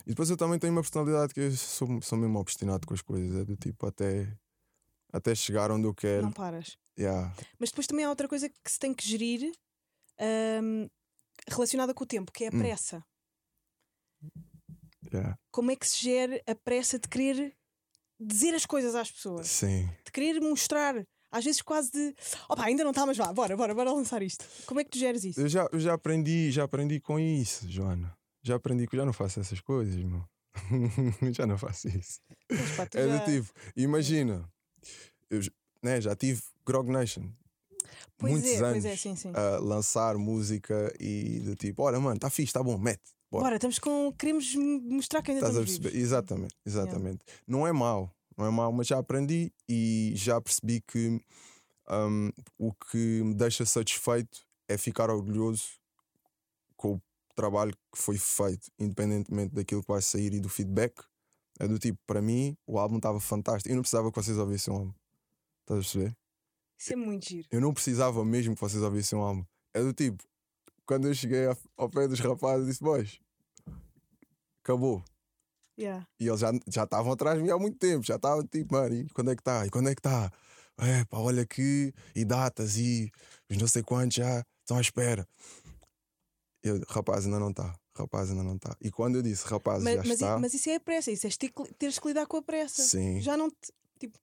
E 0.07 0.11
depois 0.11 0.29
eu 0.31 0.37
também 0.37 0.59
tenho 0.59 0.73
uma 0.73 0.83
personalidade 0.83 1.33
que 1.33 1.41
eu 1.41 1.53
sou, 1.53 2.01
sou 2.03 2.19
mesmo 2.19 2.39
obstinado 2.39 2.87
com 2.87 2.95
as 2.95 3.01
coisas, 3.03 3.37
é 3.41 3.45
do 3.45 3.57
tipo 3.57 3.87
até, 3.87 4.27
até 5.15 5.35
chegar 5.35 5.71
onde 5.71 5.87
eu 5.87 5.95
quero. 5.95 6.23
Não 6.23 6.33
paras. 6.33 6.77
Yeah. 6.99 7.35
Mas 7.59 7.71
depois 7.71 7.87
também 7.87 8.05
há 8.05 8.09
outra 8.09 8.29
coisa 8.29 8.49
que 8.49 8.71
se 8.71 8.79
tem 8.79 8.93
que 8.95 9.07
gerir 9.07 9.53
ahm, 10.21 10.87
relacionada 11.49 11.93
com 11.95 12.05
o 12.05 12.07
tempo, 12.07 12.33
que 12.33 12.45
é 12.45 12.49
a 12.49 12.51
Hum. 12.55 12.59
pressa. 12.59 13.05
Yeah. 15.13 15.39
Como 15.53 15.71
é 15.71 15.77
que 15.77 15.87
se 15.89 16.03
gera 16.03 16.41
a 16.47 16.55
pressa 16.55 16.99
de 16.99 17.09
querer 17.09 17.55
dizer 18.19 18.55
as 18.55 18.67
coisas 18.67 18.95
às 18.95 19.11
pessoas? 19.11 19.47
Sim. 19.49 19.89
De 20.05 20.11
querer 20.13 20.41
mostrar. 20.41 21.05
Às 21.31 21.45
vezes 21.45 21.61
quase 21.63 21.91
de 21.91 22.15
opa, 22.49 22.65
ainda 22.65 22.85
não 22.85 22.91
está, 22.91 23.05
mas 23.05 23.17
vá, 23.17 23.33
bora, 23.33 23.57
bora, 23.57 23.75
bora 23.75 23.93
lançar 23.93 24.23
isto. 24.23 24.45
Como 24.67 24.79
é 24.81 24.85
que 24.85 24.91
tu 24.91 24.99
geres 24.99 25.25
isso? 25.25 25.41
Eu 25.41 25.49
já, 25.49 25.69
eu 25.73 25.81
já 25.81 25.95
aprendi, 25.95 26.51
já 26.53 26.63
aprendi 26.65 27.01
com 27.01 27.19
isso, 27.19 27.69
Joana. 27.69 28.17
Já 28.43 28.55
aprendi 28.57 28.87
que 28.87 28.95
eu 28.95 29.01
já 29.01 29.07
não 29.07 29.13
faço 29.13 29.41
essas 29.41 29.61
coisas, 29.61 29.97
irmão. 29.97 30.25
já 31.33 31.45
não 31.45 31.59
faço 31.59 31.89
isso. 31.89 32.21
Mas, 32.49 32.77
pá, 32.77 32.89
É 32.95 33.09
já- 33.09 33.19
do 33.19 33.25
tipo, 33.25 33.53
imagina, 33.77 34.49
eu 35.31 35.41
né, 35.83 36.01
já 36.01 36.15
tive 36.15 36.43
Grog 36.65 36.91
Nation 36.91 37.31
Pois 38.17 38.33
muitos 38.33 38.51
é, 38.51 38.57
anos 38.57 38.71
pois 38.73 38.85
é, 38.85 38.97
sim, 38.97 39.17
sim. 39.17 39.33
a 39.35 39.59
lançar 39.59 40.17
música 40.17 40.93
e 41.01 41.41
do 41.41 41.57
tipo, 41.57 41.83
olha, 41.83 41.99
mano, 41.99 42.19
tá 42.19 42.31
fixe, 42.31 42.53
tá 42.53 42.63
bom, 42.63 42.79
mete. 42.79 43.03
bora. 43.31 43.45
Bora, 43.45 43.57
estamos 43.57 43.79
com. 43.79 44.13
Queremos 44.13 44.55
mostrar 44.55 45.23
que 45.23 45.33
ainda 45.33 45.41
Estás 45.41 45.57
a 45.57 45.61
estamos 45.61 45.79
perceber? 45.79 45.91
vivos. 45.91 46.07
Exatamente, 46.07 46.55
exatamente. 46.65 47.25
Não 47.47 47.67
é 47.67 47.73
mau, 47.73 48.11
não 48.37 48.47
é 48.47 48.51
mau, 48.51 48.73
mas 48.73 48.87
já 48.87 48.99
aprendi 48.99 49.53
e 49.69 50.13
já 50.15 50.41
percebi 50.41 50.81
que 50.81 51.21
hum, 51.91 52.31
o 52.59 52.73
que 52.73 53.23
me 53.23 53.35
deixa 53.35 53.65
satisfeito 53.67 54.47
é 54.69 54.79
ficar 54.79 55.11
orgulhoso 55.11 55.65
com 56.77 56.95
o 56.95 57.03
trabalho 57.35 57.73
que 57.93 58.01
foi 58.01 58.17
feito, 58.17 58.71
independentemente 58.79 59.55
daquilo 59.55 59.83
que 59.83 59.89
vai 59.89 60.03
sair 60.03 60.33
e 60.35 60.41
do 60.41 60.49
feedback. 60.49 60.95
É 61.59 61.69
do 61.69 61.79
tipo, 61.79 61.99
para 62.07 62.21
mim, 62.21 62.57
o 62.67 62.79
álbum 62.79 62.97
estava 62.97 63.21
fantástico. 63.21 63.71
Eu 63.71 63.77
não 63.77 63.83
precisava 63.83 64.11
que 64.11 64.17
vocês 64.17 64.37
ouvissem 64.37 64.73
o 64.73 64.77
álbum. 64.77 64.93
Estás 65.63 65.79
a 65.79 65.83
perceber? 65.83 66.17
Isso 66.79 66.93
é 66.93 66.97
muito 66.97 67.29
giro. 67.29 67.49
eu 67.51 67.61
não 67.61 67.73
precisava 67.73 68.25
mesmo 68.25 68.55
que 68.55 68.61
vocês 68.61 68.83
ouvissem 68.83 69.19
um 69.19 69.23
álbum. 69.23 69.45
É 69.73 69.81
do 69.81 69.93
tipo, 69.93 70.23
quando 70.87 71.09
eu 71.09 71.15
cheguei 71.15 71.47
ao 71.77 71.89
pé 71.89 72.09
dos 72.09 72.21
rapazes, 72.21 72.63
eu 72.63 72.71
disse: 72.71 72.83
Boys, 72.83 73.21
acabou. 74.63 75.05
Yeah. 75.79 76.07
E 76.21 76.29
eles 76.29 76.41
já 76.41 76.53
já 76.69 76.85
estavam 76.85 77.13
atrás 77.13 77.39
de 77.39 77.45
mim 77.45 77.51
há 77.51 77.59
muito 77.59 77.79
tempo, 77.79 78.05
já 78.05 78.17
estavam 78.17 78.47
tipo, 78.47 78.75
mano, 78.75 78.95
e 78.95 79.09
quando 79.11 79.31
é 79.31 79.35
que 79.35 79.41
está? 79.41 79.67
E 79.67 79.71
quando 79.71 79.89
é 79.89 79.95
que 79.95 80.01
está? 80.01 80.31
É, 80.79 81.05
pá, 81.05 81.19
olha 81.19 81.43
aqui, 81.43 81.93
e 82.15 82.25
datas, 82.25 82.77
e 82.77 83.11
os 83.51 83.57
não 83.57 83.67
sei 83.67 83.83
quantos 83.83 84.17
já 84.17 84.45
estão 84.61 84.77
à 84.77 84.81
espera. 84.81 85.27
Eu, 86.63 86.81
rapaz, 86.89 87.25
ainda 87.27 87.39
não 87.39 87.51
está, 87.51 87.75
rapaz, 87.97 88.31
ainda 88.31 88.43
não 88.43 88.57
está. 88.57 88.77
E 88.81 88.91
quando 88.91 89.17
eu 89.17 89.23
disse, 89.23 89.45
rapaz, 89.47 89.83
Mas, 89.83 89.95
já 89.97 90.03
mas, 90.03 90.11
está, 90.11 90.37
i- 90.37 90.41
mas 90.41 90.55
isso 90.55 90.69
é 90.71 90.75
a 90.77 90.81
pressa, 90.81 91.11
isso 91.11 91.27
é 91.27 91.31
ter 91.31 91.49
que- 91.51 91.75
teres 91.75 91.99
que 91.99 92.09
lidar 92.09 92.27
com 92.27 92.37
a 92.37 92.43
pressa. 92.43 92.83
sim, 92.83 93.21
Já 93.21 93.37
não 93.37 93.51
te, 93.51 93.73
tipo, 93.99 94.19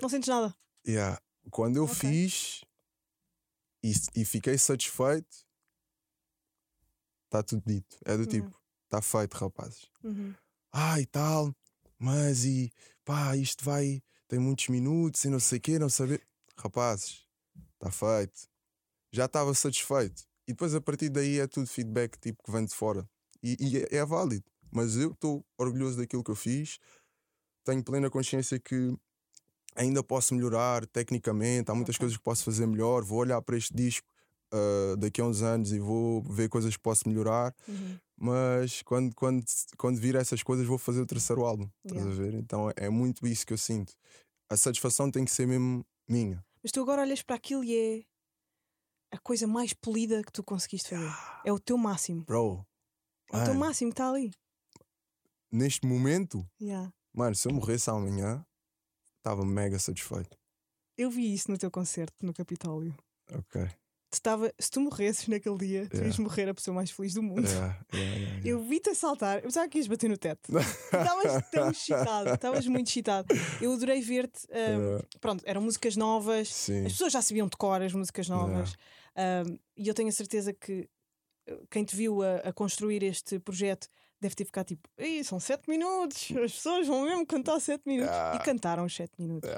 não 0.00 0.08
sentes 0.08 0.28
nada. 0.28 0.54
yeah. 0.86 1.20
quando 1.50 1.76
eu 1.76 1.84
Ok. 1.84 1.94
fiz 1.94 2.62
e, 3.82 3.92
e 4.16 4.24
fiquei 4.24 4.56
satisfeito, 4.58 5.46
está 7.24 7.42
tudo 7.42 7.62
dito. 7.66 7.96
É 8.04 8.16
do 8.16 8.22
Uhum. 8.22 8.28
tipo, 8.28 8.60
está 8.84 9.00
feito, 9.02 9.34
rapazes. 9.34 9.86
Uhum. 10.02 10.34
ah, 10.72 11.00
e 11.00 11.06
tal, 11.06 11.54
mas 11.98 12.44
e 12.44 12.72
pá, 13.04 13.36
isto 13.36 13.64
vai, 13.64 14.02
tem 14.28 14.38
muitos 14.38 14.68
minutos 14.68 15.24
e 15.24 15.28
não 15.30 15.40
sei 15.40 15.58
o 15.58 15.60
quê, 15.60 15.78
não 15.78 15.88
saber. 15.88 16.26
Rapazes, 16.56 17.26
está 17.74 17.90
feito. 17.90 18.48
Já 19.12 19.24
estava 19.24 19.54
satisfeito. 19.54 20.27
E 20.48 20.52
depois 20.52 20.74
a 20.74 20.80
partir 20.80 21.10
daí 21.10 21.38
é 21.38 21.46
tudo 21.46 21.66
feedback 21.66 22.16
tipo 22.18 22.42
que 22.42 22.50
vem 22.50 22.64
de 22.64 22.74
fora. 22.74 23.06
E, 23.42 23.56
e 23.60 23.76
é, 23.78 23.96
é 23.98 24.04
válido. 24.06 24.44
Mas 24.72 24.96
eu 24.96 25.12
estou 25.12 25.44
orgulhoso 25.58 25.98
daquilo 25.98 26.24
que 26.24 26.30
eu 26.30 26.34
fiz. 26.36 26.78
Tenho 27.64 27.84
plena 27.84 28.08
consciência 28.10 28.58
que 28.58 28.96
ainda 29.76 30.02
posso 30.02 30.34
melhorar 30.34 30.86
tecnicamente. 30.86 31.70
Há 31.70 31.74
muitas 31.74 31.96
Ok. 31.96 32.00
coisas 32.00 32.16
que 32.16 32.22
posso 32.24 32.44
fazer 32.44 32.66
melhor. 32.66 33.04
Vou 33.04 33.18
olhar 33.18 33.40
para 33.42 33.56
este 33.58 33.74
disco 33.74 34.06
ah, 34.50 34.96
daqui 34.98 35.20
a 35.20 35.24
uns 35.24 35.42
anos 35.42 35.70
e 35.72 35.78
vou 35.78 36.22
ver 36.22 36.48
coisas 36.48 36.74
que 36.74 36.82
posso 36.82 37.06
melhorar 37.06 37.54
Uhum. 37.68 37.98
mas 38.16 38.80
quando, 38.82 39.14
quando, 39.14 39.44
quando 39.76 39.98
vir 40.00 40.14
essas 40.16 40.42
coisas 40.42 40.66
vou 40.66 40.78
fazer 40.78 41.02
o 41.02 41.06
terceiro 41.06 41.44
álbum. 41.44 41.68
Estás 41.84 42.02
Yeah. 42.06 42.10
a 42.10 42.24
ver? 42.24 42.34
Então 42.34 42.72
é 42.74 42.88
muito 42.88 43.26
isso 43.26 43.46
que 43.46 43.52
eu 43.52 43.58
sinto. 43.58 43.92
A 44.50 44.56
satisfação 44.56 45.10
tem 45.10 45.24
que 45.26 45.30
ser 45.30 45.46
mesmo 45.46 45.84
minha. 46.08 46.42
Mas 46.62 46.72
tu 46.72 46.80
agora 46.80 47.02
olhas 47.02 47.22
para 47.22 47.36
aquilo 47.36 47.62
e 47.62 47.76
é 47.76 48.02
a 49.10 49.18
coisa 49.18 49.46
mais 49.46 49.72
polida 49.72 50.22
que 50.22 50.32
tu 50.32 50.42
conseguiste 50.42 50.90
fazer. 50.90 51.10
É 51.44 51.52
o 51.52 51.58
teu 51.58 51.76
máximo. 51.78 52.24
Bro, 52.24 52.66
É 53.32 53.36
o 53.36 53.44
teu 53.44 53.54
mano, 53.54 53.60
máximo 53.60 53.90
que 53.90 53.94
está 53.94 54.08
ali. 54.10 54.30
neste 55.50 55.86
momento, 55.86 56.46
Yeah. 56.60 56.92
mano, 57.12 57.34
se 57.34 57.48
eu 57.48 57.52
morresse 57.54 57.88
amanhã, 57.90 58.44
estava 59.18 59.44
mega 59.44 59.78
satisfeito. 59.78 60.36
Eu 60.96 61.10
vi 61.10 61.32
isso 61.32 61.50
no 61.50 61.56
teu 61.58 61.70
concerto 61.70 62.14
no 62.24 62.32
Capitólio. 62.34 62.94
Ok. 63.32 63.68
Estava, 64.10 64.50
se 64.58 64.70
tu 64.70 64.80
morresses 64.80 65.28
naquele 65.28 65.58
dia, 65.58 65.86
tu 65.88 65.96
ias 65.96 66.02
Yeah. 66.16 66.22
morrer 66.22 66.48
a 66.48 66.54
pessoa 66.54 66.74
mais 66.74 66.90
feliz 66.90 67.12
do 67.12 67.22
mundo. 67.22 67.46
Yeah, 67.46 67.78
yeah. 67.92 68.40
Eu 68.48 68.62
vi-te 68.62 68.88
a 68.88 68.94
saltar, 68.94 69.36
eu 69.38 69.42
pensava 69.42 69.68
que 69.68 69.76
ias 69.76 69.86
bater 69.86 70.08
no 70.08 70.16
teto. 70.16 70.50
Estavas 70.58 71.50
tão 71.50 71.70
excitado, 71.70 72.30
estavas 72.30 72.66
muito 72.66 72.88
excitado. 72.88 73.28
Eu 73.60 73.72
adorei 73.72 74.00
ver-te. 74.00 74.46
Yeah, 74.50 75.04
pronto, 75.20 75.42
eram 75.46 75.60
músicas 75.60 75.94
novas, 75.94 76.48
sim. 76.48 76.86
as 76.86 76.92
pessoas 76.92 77.12
já 77.12 77.20
sabiam 77.20 77.46
de 77.48 77.56
cor 77.58 77.82
as 77.82 77.92
músicas 77.92 78.28
novas. 78.30 78.74
ah, 79.14 79.42
e 79.76 79.86
eu 79.86 79.92
tenho 79.94 80.08
a 80.08 80.12
certeza 80.12 80.54
que 80.54 80.88
ah, 81.46 81.52
quem 81.70 81.84
te 81.84 81.94
viu 81.94 82.22
a, 82.22 82.36
a 82.48 82.52
construir 82.52 83.02
este 83.02 83.38
projeto 83.38 83.88
deve 84.18 84.34
ter 84.34 84.46
ficado 84.46 84.68
tipo: 84.68 84.88
"Ih, 84.96 85.22
são 85.22 85.38
sete 85.38 85.68
minutos, 85.68 86.30
as 86.42 86.52
pessoas 86.54 86.86
vão 86.86 87.04
mesmo 87.04 87.26
cantar 87.26 87.60
sete 87.60 87.82
minutos. 87.86 88.14
E 88.34 88.38
cantaram 88.42 88.86
os 88.86 88.94
sete 88.96 89.12
minutos 89.18 89.50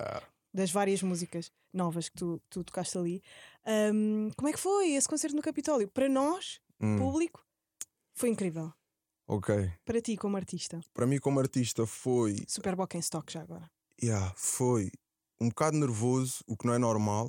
das 0.52 0.72
várias 0.72 1.00
músicas 1.02 1.52
novas 1.72 2.08
que 2.08 2.16
tu, 2.16 2.42
tu 2.50 2.64
tocaste 2.64 2.98
ali. 2.98 3.22
Ahm, 3.66 4.30
como 4.36 4.48
é 4.48 4.52
que 4.52 4.58
foi 4.58 4.92
esse 4.92 5.08
concerto 5.08 5.36
no 5.36 5.42
Capitólio? 5.42 5.88
Para 5.88 6.08
nós, 6.08 6.60
Hum, 6.80 6.96
público, 6.98 7.44
foi 8.14 8.30
incrível. 8.30 8.72
ok. 9.26 9.70
Para 9.84 10.00
ti, 10.00 10.16
como 10.16 10.36
artista. 10.36 10.80
Para 10.94 11.06
mim, 11.06 11.18
como 11.18 11.38
artista, 11.40 11.86
foi. 11.86 12.36
Super 12.48 12.74
Bock 12.76 12.96
em 12.96 13.00
stock 13.00 13.30
já 13.32 13.42
agora. 13.42 13.70
Yeah, 14.02 14.32
foi 14.36 14.90
um 15.40 15.48
bocado 15.48 15.76
nervoso, 15.76 16.42
o 16.46 16.56
que 16.56 16.66
não 16.66 16.74
é 16.74 16.78
normal 16.78 17.28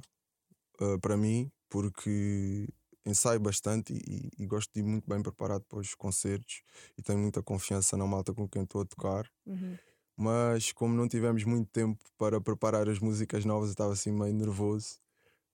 uh, 0.81 0.99
para 0.99 1.17
mim, 1.17 1.51
porque 1.69 2.67
ensaio 3.05 3.39
bastante 3.39 3.93
e, 3.93 4.29
e 4.37 4.45
gosto 4.45 4.71
de 4.73 4.79
ir 4.81 4.83
muito 4.83 5.07
bem 5.09 5.21
preparado 5.21 5.63
para 5.67 5.79
os 5.79 5.93
concertos 5.95 6.61
e 6.97 7.01
tenho 7.01 7.19
muita 7.19 7.41
confiança 7.43 7.97
na 7.97 8.05
malta 8.05 8.33
com 8.33 8.47
quem 8.47 8.63
estou 8.63 8.81
a 8.81 8.85
tocar. 8.85 9.29
Uhum. 9.45 9.77
Mas 10.15 10.71
como 10.71 10.93
não 10.93 11.07
tivemos 11.07 11.43
muito 11.43 11.69
tempo 11.71 11.99
para 12.17 12.39
preparar 12.39 12.87
as 12.87 12.99
músicas 12.99 13.43
novas, 13.43 13.69
eu 13.69 13.73
estava 13.73 13.93
assim 13.93 14.11
meio 14.11 14.33
nervoso. 14.33 14.99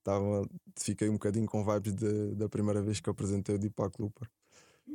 Tava, 0.04 0.48
fiquei 0.80 1.10
um 1.10 1.14
bocadinho 1.14 1.46
com 1.46 1.64
vibes 1.66 1.94
de- 1.94 2.36
da 2.36 2.48
primeira 2.48 2.82
vez 2.82 3.00
que 3.00 3.10
apresentei 3.10 3.56
o 3.56 3.60
Deepak 3.60 4.02
Looper. 4.02 4.30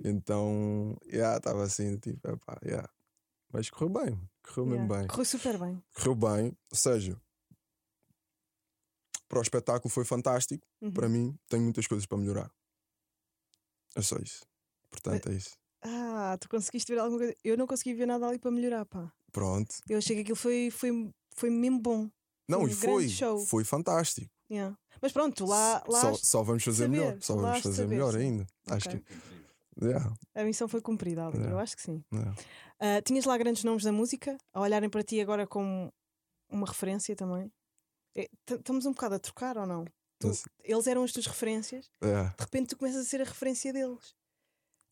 Então, 0.05 0.97
yeah, 1.07 1.37
estava 1.37 1.63
assim, 1.65 1.99
tipo, 1.99 2.27
epá, 2.29 2.59
yeah. 2.65 2.89
mas 3.53 3.69
correu 3.69 3.91
bem, 3.91 4.21
correu 4.43 4.67
mesmo 4.67 4.85
Yeah. 4.87 4.99
bem 5.01 5.07
Correu 5.09 5.25
super 5.27 5.59
bem. 5.59 5.83
correu 5.95 6.15
bem, 6.15 6.47
ou 6.71 6.77
seja, 6.77 7.21
para 9.29 9.39
o 9.39 9.43
espetáculo 9.43 9.91
foi 9.91 10.05
fantástico. 10.05 10.67
Uhum. 10.81 10.93
Para 10.93 11.09
mim, 11.09 11.39
tenho 11.49 11.63
muitas 11.63 11.87
coisas 11.87 12.07
para 12.07 12.19
melhorar. 12.19 12.51
É 13.95 14.03
só 14.03 14.17
isso. 14.17 14.45
Portanto, 14.91 15.29
é 15.31 15.35
isso. 15.35 15.51
Ah, 15.83 16.37
tu 16.41 16.49
conseguiste 16.49 16.93
ver 16.93 16.99
alguma 16.99 17.19
coisa? 17.19 17.35
Eu 17.43 17.57
não 17.57 17.67
consegui 17.67 17.95
ver 17.95 18.07
nada 18.07 18.27
ali 18.27 18.39
para 18.39 18.51
melhorar, 18.51 18.85
pá. 18.87 19.13
Pronto. 19.33 19.75
Eu 19.89 19.99
achei 19.99 20.17
que 20.17 20.23
aquilo 20.23 20.37
foi, 20.37 20.71
foi, 20.71 21.11
foi 21.35 21.51
mesmo 21.51 21.81
bom. 21.81 22.11
Não, 22.49 22.63
um 22.63 22.69
e 22.69 22.75
foi. 22.75 23.09
show. 23.09 23.39
Foi 23.47 23.65
fantástico. 23.65 24.31
Yeah. 24.53 24.77
Mas 25.01 25.13
pronto, 25.13 25.47
lá, 25.47 25.83
lá 25.89 26.01
só, 26.01 26.15
só 26.15 26.43
vamos 26.43 26.63
fazer 26.63 26.85
saber, 26.85 26.89
melhor. 26.99 27.17
Só 27.23 27.35
lá 27.35 27.43
vamos 27.51 27.63
fazer 27.63 27.77
saber, 27.77 27.89
melhor 27.89 28.15
ainda. 28.17 28.47
Acho 28.69 28.89
Ok. 28.89 29.01
que. 29.01 29.33
Yeah, 29.85 30.15
a 30.35 30.45
missão 30.45 30.69
foi 30.69 30.81
cumprida 30.83 31.27
ali. 31.27 31.37
Yeah. 31.39 31.53
Eu 31.55 31.59
acho 31.59 31.75
que 31.75 31.83
sim. 31.83 32.05
yeah. 32.13 32.35
Ah, 32.79 33.01
tinhas 33.03 33.25
lá 33.25 33.37
grandes 33.39 33.65
nomes 33.65 33.83
da 33.83 33.91
música 33.93 34.37
a 34.53 34.61
olharem 34.61 34.91
para 34.91 35.03
ti 35.03 35.21
agora 35.21 35.47
como 35.47 35.91
uma 36.51 36.67
referência 36.67 37.17
também. 37.17 37.51
É, 38.15 38.29
Estamos 38.51 38.85
um 38.85 38.93
bocado 38.93 39.15
a 39.15 39.19
trocar 39.19 39.57
ou 39.57 39.67
não? 39.67 39.85
Tu- 40.21 40.31
eles 40.63 40.87
eram 40.87 41.03
as 41.03 41.11
tuas 41.13 41.27
referências, 41.27 41.91
de 42.01 42.43
repente 42.45 42.69
tu 42.69 42.77
começas 42.77 43.01
a 43.01 43.09
ser 43.09 43.23
a 43.23 43.25
referência 43.25 43.73
deles. 43.73 44.15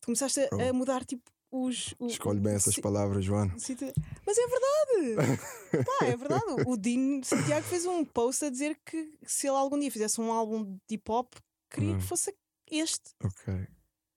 Tu 0.01 0.05
começaste 0.07 0.39
a, 0.39 0.69
a 0.69 0.73
mudar 0.73 1.05
tipo 1.05 1.23
os. 1.51 1.93
o- 1.99 2.07
Escolhe 2.07 2.39
bem 2.39 2.53
essas 2.55 2.75
si- 2.75 2.81
palavras, 2.81 3.25
João. 3.25 3.57
situa- 3.59 3.93
Mas 4.25 4.37
é 4.37 4.47
verdade! 4.47 5.41
Pá, 5.99 6.05
é 6.05 6.15
verdade. 6.17 6.45
O 6.67 6.77
Dino 6.77 7.23
Santiago 7.23 7.65
fez 7.67 7.85
um 7.85 8.03
post 8.05 8.45
a 8.45 8.49
dizer 8.49 8.79
que 8.85 9.17
se 9.25 9.47
ele 9.47 9.57
algum 9.57 9.77
dia 9.79 9.91
fizesse 9.91 10.19
um 10.21 10.31
álbum 10.31 10.63
de 10.63 10.95
hip 10.95 11.11
hop, 11.11 11.33
queria 11.69 11.93
Hum. 11.95 11.97
que 11.99 12.03
fosse 12.05 12.33
este. 12.69 13.11
Ok. 13.23 13.67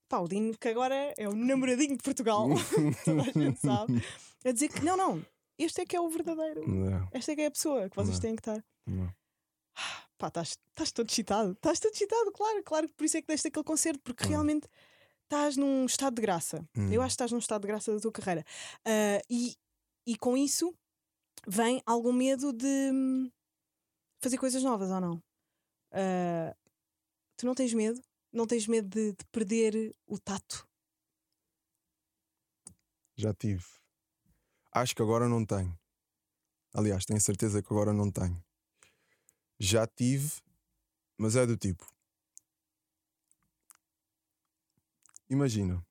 Pá, 0.08 0.18
o 0.20 0.28
Dino 0.28 0.56
que 0.58 0.68
agora 0.68 0.94
é 1.18 1.28
o 1.28 1.34
namoradinho 1.34 1.96
de 1.96 2.02
Portugal, 2.02 2.46
toda 3.04 3.22
a 3.22 3.24
gente 3.32 3.60
sabe, 3.60 4.02
a 4.44 4.52
dizer 4.52 4.68
que 4.68 4.84
não, 4.84 4.96
não, 4.96 5.26
este 5.58 5.80
é 5.80 5.86
que 5.86 5.96
é 5.96 6.00
o 6.00 6.08
verdadeiro. 6.08 6.68
Não, 6.68 7.08
Esta 7.12 7.32
é 7.32 7.34
que 7.34 7.40
é 7.42 7.46
a 7.46 7.50
pessoa 7.50 7.88
que 7.88 7.96
vocês 7.96 8.16
Não. 8.16 8.20
têm 8.20 8.36
que 8.36 8.40
estar. 8.42 8.64
não. 8.86 9.12
Pá, 10.16 10.28
estás 10.28 10.92
todo 10.92 11.08
excitado. 11.10 11.52
Estás 11.52 11.80
todo 11.80 11.92
excitado, 11.92 12.30
claro, 12.32 12.62
claro. 12.62 12.88
Por 12.96 13.04
isso 13.04 13.16
é 13.16 13.20
que 13.22 13.26
deste 13.26 13.48
aquele 13.48 13.64
concerto, 13.64 14.00
porque 14.04 14.24
Hum. 14.26 14.28
realmente 14.28 14.68
estás 15.24 15.56
num 15.56 15.84
estado 15.84 16.14
de 16.14 16.22
graça. 16.22 16.66
Hum. 16.76 16.92
Eu 16.92 17.02
acho 17.02 17.10
que 17.10 17.14
estás 17.14 17.32
num 17.32 17.38
estado 17.38 17.62
de 17.62 17.68
graça 17.68 17.92
da 17.92 18.00
tua 18.00 18.12
carreira. 18.12 18.44
Ah, 18.84 19.20
e, 19.28 19.56
e 20.06 20.16
com 20.16 20.36
isso 20.36 20.74
vem 21.46 21.82
algum 21.84 22.12
medo 22.12 22.52
de 22.52 22.90
hum, 22.92 23.30
fazer 24.22 24.38
coisas 24.38 24.62
novas 24.62 24.90
ou 24.90 25.00
não? 25.00 25.22
Ah, 25.92 26.54
tu 27.36 27.46
não 27.46 27.54
tens 27.54 27.74
medo? 27.74 28.00
Não 28.32 28.46
tens 28.46 28.66
medo 28.66 28.88
de, 28.88 29.12
de 29.12 29.24
perder 29.30 29.94
o 30.06 30.18
tato? 30.18 30.66
Já 33.16 33.32
tive. 33.32 33.64
Acho 34.72 34.94
que 34.94 35.02
agora 35.02 35.28
não 35.28 35.46
tenho. 35.46 35.78
Aliás, 36.74 37.04
tenho 37.04 37.20
certeza 37.20 37.62
que 37.62 37.72
agora 37.72 37.92
não 37.92 38.10
tenho. 38.10 38.42
Já 39.60 39.86
tive, 39.86 40.32
mas 41.16 41.36
é 41.36 41.46
do 41.46 41.56
tipo. 41.56 41.93
Imagina. 45.28 45.84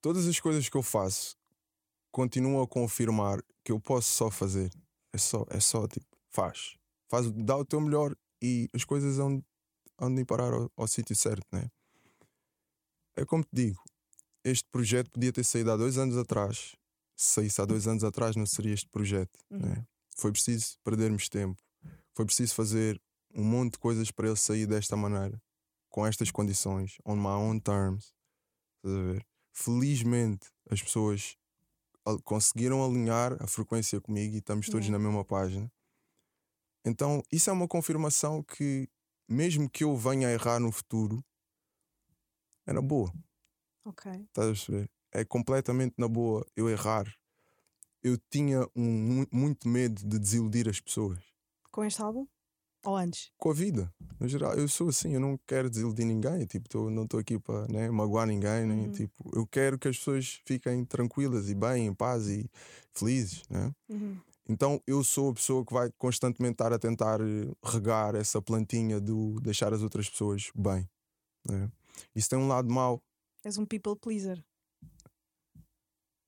Todas 0.00 0.26
as 0.26 0.38
coisas 0.38 0.68
que 0.68 0.76
eu 0.76 0.82
faço 0.82 1.36
continuam 2.10 2.62
a 2.62 2.68
confirmar 2.68 3.42
que 3.64 3.72
eu 3.72 3.80
posso 3.80 4.10
só 4.12 4.30
fazer. 4.30 4.70
É 5.12 5.18
só, 5.18 5.44
é 5.50 5.60
só 5.60 5.86
tipo, 5.88 6.06
faz. 6.30 6.76
Faz, 7.08 7.30
dá 7.32 7.56
o 7.56 7.64
teu 7.64 7.80
melhor 7.80 8.14
e 8.42 8.68
as 8.72 8.84
coisas 8.84 9.16
de 9.16 10.20
ir 10.20 10.24
parar 10.24 10.52
ao, 10.52 10.70
ao 10.76 10.86
sítio 10.86 11.16
certo, 11.16 11.46
né? 11.52 11.68
É 13.16 13.24
como 13.24 13.42
te 13.42 13.50
digo, 13.52 13.82
este 14.44 14.68
projeto 14.70 15.10
podia 15.10 15.32
ter 15.32 15.44
saído 15.44 15.72
há 15.72 15.76
dois 15.76 15.98
anos 15.98 16.16
atrás. 16.16 16.76
Se 17.16 17.34
saísse 17.34 17.60
há 17.60 17.64
dois 17.64 17.88
anos 17.88 18.04
atrás, 18.04 18.36
não 18.36 18.46
seria 18.46 18.72
este 18.72 18.88
projeto. 18.88 19.38
Uhum. 19.50 19.58
né? 19.58 19.86
Foi 20.16 20.30
preciso 20.30 20.78
perdermos 20.84 21.28
tempo. 21.28 21.60
Foi 22.14 22.24
preciso 22.24 22.54
fazer 22.54 23.00
um 23.34 23.44
monte 23.44 23.72
de 23.72 23.78
coisas 23.78 24.10
para 24.10 24.28
ele 24.28 24.36
sair 24.36 24.66
desta 24.66 24.96
maneira, 24.96 25.40
com 25.88 26.06
estas 26.06 26.30
condições, 26.30 26.98
on 27.04 27.16
my 27.16 27.28
own 27.28 27.58
terms. 27.60 28.12
Estás 28.76 28.96
a 28.96 29.02
ver? 29.12 29.26
Felizmente, 29.52 30.48
as 30.70 30.82
pessoas 30.82 31.36
conseguiram 32.24 32.84
alinhar 32.84 33.36
a 33.42 33.46
frequência 33.46 34.00
comigo 34.00 34.34
e 34.34 34.38
estamos 34.38 34.66
todos 34.66 34.86
Yeah. 34.86 34.98
na 34.98 34.98
mesma 35.08 35.24
página. 35.24 35.70
Então, 36.84 37.22
isso 37.30 37.50
é 37.50 37.52
uma 37.52 37.68
confirmação 37.68 38.42
que, 38.42 38.88
mesmo 39.28 39.68
que 39.68 39.84
eu 39.84 39.94
venha 39.96 40.28
a 40.28 40.32
errar 40.32 40.58
no 40.60 40.70
futuro, 40.72 41.22
na 42.66 42.80
boa. 42.80 43.12
Ok. 43.84 44.10
Estás 44.12 44.46
a 44.46 44.50
perceber? 44.52 44.90
É 45.12 45.24
completamente 45.24 45.94
na 45.98 46.06
boa 46.08 46.46
eu 46.54 46.68
errar. 46.68 47.12
Eu 48.02 48.16
tinha 48.30 48.60
um, 48.76 48.84
mu- 48.84 49.28
muito 49.32 49.66
medo 49.68 50.06
de 50.06 50.18
desiludir 50.18 50.68
as 50.68 50.80
pessoas. 50.80 51.18
Com 51.70 51.84
este 51.84 52.00
álbum? 52.00 52.26
Ou 52.84 52.96
antes? 52.96 53.30
Com 53.36 53.50
a 53.50 53.54
vida, 53.54 53.92
no 54.20 54.28
geral. 54.28 54.54
Eu 54.54 54.68
sou 54.68 54.88
assim, 54.88 55.12
eu 55.12 55.20
não 55.20 55.38
quero 55.46 55.68
desiludir 55.68 56.06
ninguém. 56.06 56.46
Tipo, 56.46 56.68
tô- 56.68 56.90
não 56.90 57.02
estou 57.04 57.18
aqui 57.20 57.38
para 57.38 57.66
né, 57.68 57.90
magoar 57.90 58.26
ninguém. 58.26 58.64
Nem, 58.66 58.86
Uhum. 58.86 58.92
tipo, 58.92 59.30
eu 59.36 59.46
quero 59.46 59.78
que 59.78 59.88
as 59.88 59.98
pessoas 59.98 60.40
fiquem 60.46 60.84
tranquilas 60.84 61.48
e 61.50 61.54
bem, 61.54 61.86
em 61.86 61.94
paz 61.94 62.28
e 62.28 62.48
felizes. 62.94 63.42
Né? 63.50 63.74
Uhum. 63.88 64.16
Então 64.48 64.80
eu 64.86 65.02
sou 65.04 65.30
a 65.30 65.34
pessoa 65.34 65.64
que 65.66 65.72
vai 65.74 65.90
constantemente 65.98 66.52
estar 66.52 66.72
a 66.72 66.78
tentar 66.78 67.20
regar 67.62 68.14
essa 68.14 68.40
plantinha 68.40 68.98
do 69.00 69.38
deixar 69.40 69.74
as 69.74 69.82
outras 69.82 70.08
pessoas 70.08 70.50
bem. 70.54 70.88
né? 71.48 71.70
Isso 72.14 72.30
tem 72.30 72.38
um 72.38 72.46
lado 72.48 72.70
mau, 72.72 73.02
És 73.44 73.58
um 73.58 73.66
people 73.66 73.96
pleaser. 73.96 74.42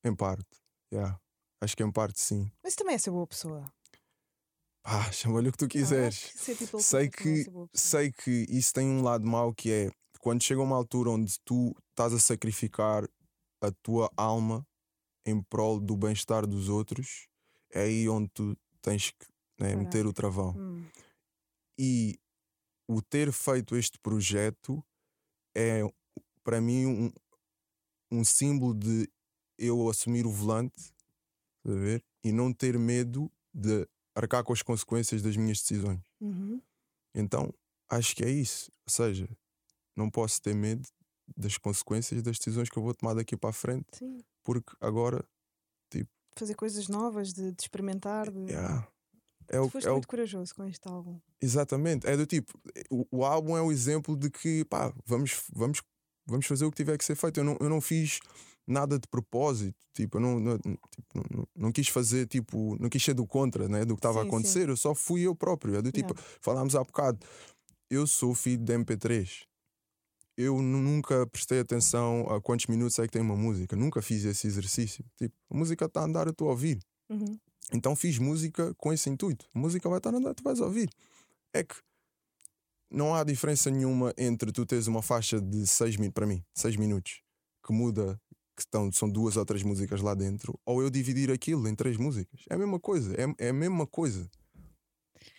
em 0.04 0.14
parte. 0.14 0.44
Yeah. 0.92 1.18
Acho 1.60 1.76
que 1.76 1.82
em 1.82 1.92
parte 1.92 2.20
sim. 2.20 2.50
Mas 2.62 2.74
também 2.74 2.94
é 2.94 2.98
ser 2.98 3.10
boa 3.10 3.26
pessoa. 3.26 3.64
Pá, 4.82 5.10
chama-lhe 5.12 5.48
o 5.48 5.52
que 5.52 5.58
tu 5.58 5.64
Ah, 5.66 5.68
quiseres. 5.68 6.32
que 6.32 6.54
people 6.54 6.80
sei 6.82 7.06
é 7.06 7.10
que 7.10 7.44
sei 7.74 8.12
que 8.12 8.46
isso 8.48 8.72
tem 8.72 8.86
um 8.88 9.02
lado 9.02 9.26
mau 9.26 9.52
que 9.54 9.70
é 9.70 9.90
quando 10.20 10.42
chega 10.42 10.60
uma 10.60 10.76
altura 10.76 11.10
onde 11.10 11.38
tu 11.44 11.74
estás 11.90 12.12
a 12.12 12.18
sacrificar 12.18 13.04
a 13.62 13.70
tua 13.82 14.10
alma 14.16 14.66
em 15.26 15.42
prol 15.42 15.78
do 15.80 15.96
bem-estar 15.96 16.46
dos 16.46 16.68
outros, 16.68 17.26
é 17.72 17.82
aí 17.82 18.08
onde 18.08 18.28
tu 18.30 18.56
tens 18.82 19.10
que 19.10 19.26
né, 19.58 19.74
meter 19.76 20.06
o 20.06 20.12
travão. 20.12 20.54
Hum. 20.58 20.84
E 21.78 22.18
o 22.88 23.00
ter 23.00 23.32
feito 23.32 23.76
este 23.76 23.98
projeto 23.98 24.82
é 25.54 25.82
para 26.42 26.60
mim 26.60 26.86
um, 26.86 27.12
um 28.10 28.24
símbolo 28.24 28.74
de 28.74 29.08
eu 29.58 29.88
assumir 29.88 30.26
o 30.26 30.32
volante 30.32 30.92
a 31.66 31.70
ver? 31.70 32.02
e 32.24 32.32
não 32.32 32.52
ter 32.52 32.78
medo 32.78 33.30
de 33.54 33.86
arcar 34.14 34.44
com 34.44 34.52
as 34.52 34.62
consequências 34.62 35.22
das 35.22 35.36
minhas 35.36 35.60
decisões. 35.60 36.00
Uhum. 36.20 36.60
Então 37.14 37.52
acho 37.88 38.14
que 38.14 38.24
é 38.24 38.30
isso. 38.30 38.70
Ou 38.86 38.92
seja, 38.92 39.28
não 39.96 40.10
posso 40.10 40.40
ter 40.40 40.54
medo 40.54 40.88
das 41.36 41.56
consequências 41.56 42.22
das 42.22 42.38
decisões 42.38 42.68
que 42.68 42.76
eu 42.76 42.82
vou 42.82 42.94
tomar 42.94 43.14
daqui 43.14 43.36
para 43.36 43.50
a 43.50 43.52
frente, 43.52 43.86
Sim. 43.92 44.18
porque 44.44 44.74
agora 44.80 45.24
Fazer 46.36 46.54
coisas 46.54 46.88
novas, 46.88 47.32
de, 47.32 47.52
de 47.52 47.62
experimentar. 47.62 48.30
De... 48.30 48.50
yeah, 48.50 48.86
é 49.48 49.58
Tu 49.58 49.64
o, 49.64 49.68
foste 49.68 49.86
é 49.86 49.90
o 49.90 49.94
muito 49.94 50.08
corajoso 50.08 50.54
com 50.54 50.64
este 50.64 50.88
álbum. 50.88 51.20
Exatamente, 51.40 52.06
é 52.06 52.16
do 52.16 52.26
tipo, 52.26 52.58
o, 52.90 53.06
o 53.10 53.24
álbum 53.24 53.56
é 53.56 53.62
o 53.62 53.72
exemplo 53.72 54.16
de 54.16 54.30
que 54.30 54.64
pá, 54.64 54.92
vamos, 55.04 55.42
vamos, 55.52 55.82
vamos 56.26 56.46
fazer 56.46 56.64
o 56.64 56.70
que 56.70 56.76
tiver 56.76 56.96
que 56.96 57.04
ser 57.04 57.16
feito. 57.16 57.40
Eu 57.40 57.44
não, 57.44 57.56
eu 57.60 57.68
não 57.68 57.80
fiz 57.80 58.20
nada 58.70 58.98
de 58.98 59.06
propósito, 59.08 59.76
tipo, 59.92 60.16
eu 60.16 60.20
não, 60.20 60.40
não, 60.40 60.58
tipo, 60.58 60.74
não, 61.14 61.46
não- 61.56 61.72
quis 61.72 61.88
fazer, 61.88 62.26
tipo, 62.26 62.76
não 62.80 62.88
quis 62.88 63.02
ser 63.02 63.14
do 63.14 63.26
contra 63.26 63.68
né, 63.68 63.84
do 63.84 63.94
que 63.94 63.98
estava 63.98 64.20
a 64.20 64.22
Sim, 64.22 64.28
acontecer, 64.28 64.68
eu 64.68 64.76
só 64.76 64.94
fui 64.94 65.22
eu 65.22 65.34
próprio. 65.34 65.76
É 65.76 65.82
do 65.82 65.90
tipo, 65.92 66.14
falámos 66.40 66.74
há 66.74 66.84
bocado, 66.84 67.18
eu 67.90 68.06
sou 68.06 68.34
filho 68.34 68.62
de 68.62 68.72
MP3. 68.72 69.42
Eu 70.36 70.62
nu- 70.62 70.80
nunca 70.80 71.26
prestei 71.26 71.60
atenção 71.60 72.26
a 72.30 72.40
quantos 72.40 72.66
minutos 72.66 72.98
é 72.98 73.02
que 73.06 73.12
tem 73.12 73.20
uma 73.20 73.36
música, 73.36 73.76
nunca 73.76 74.00
fiz 74.00 74.24
esse 74.24 74.46
exercício. 74.46 75.04
Tipo, 75.16 75.34
a 75.50 75.56
música 75.56 75.84
está 75.84 76.00
a 76.00 76.04
andar, 76.04 76.26
eu 76.26 76.30
estou 76.30 76.48
a 76.48 76.52
ouvir. 76.52 76.78
Uhum. 77.10 77.38
Então 77.72 77.94
fiz 77.94 78.18
música 78.18 78.72
com 78.76 78.92
esse 78.92 79.10
intuito. 79.10 79.46
A 79.54 79.58
música 79.58 79.88
vai 79.88 79.98
estar 79.98 80.14
a 80.14 80.16
andar, 80.16 80.34
tu 80.34 80.42
vais 80.42 80.60
ouvir. 80.60 80.88
É 81.52 81.62
que 81.62 81.74
não 82.90 83.14
há 83.14 83.22
diferença 83.22 83.70
nenhuma 83.70 84.12
entre 84.16 84.50
tu 84.50 84.64
teres 84.66 84.86
uma 84.86 85.02
faixa 85.02 85.40
de 85.40 85.66
6 85.66 85.96
minutos, 85.96 86.14
para 86.14 86.26
mim, 86.26 86.42
6 86.54 86.76
minutos, 86.76 87.20
que 87.64 87.72
muda, 87.72 88.20
que 88.60 88.66
estão, 88.68 88.92
são 88.92 89.08
duas 89.08 89.36
ou 89.36 89.44
três 89.44 89.62
músicas 89.62 90.00
lá 90.00 90.14
dentro, 90.14 90.58
ou 90.66 90.82
eu 90.82 90.90
dividir 90.90 91.30
aquilo 91.30 91.66
em 91.68 91.74
três 91.74 91.96
músicas. 91.96 92.40
É 92.50 92.54
a 92.54 92.58
mesma 92.58 92.78
coisa, 92.78 93.14
é, 93.14 93.46
é 93.46 93.48
a 93.50 93.52
mesma 93.52 93.86
coisa. 93.86 94.28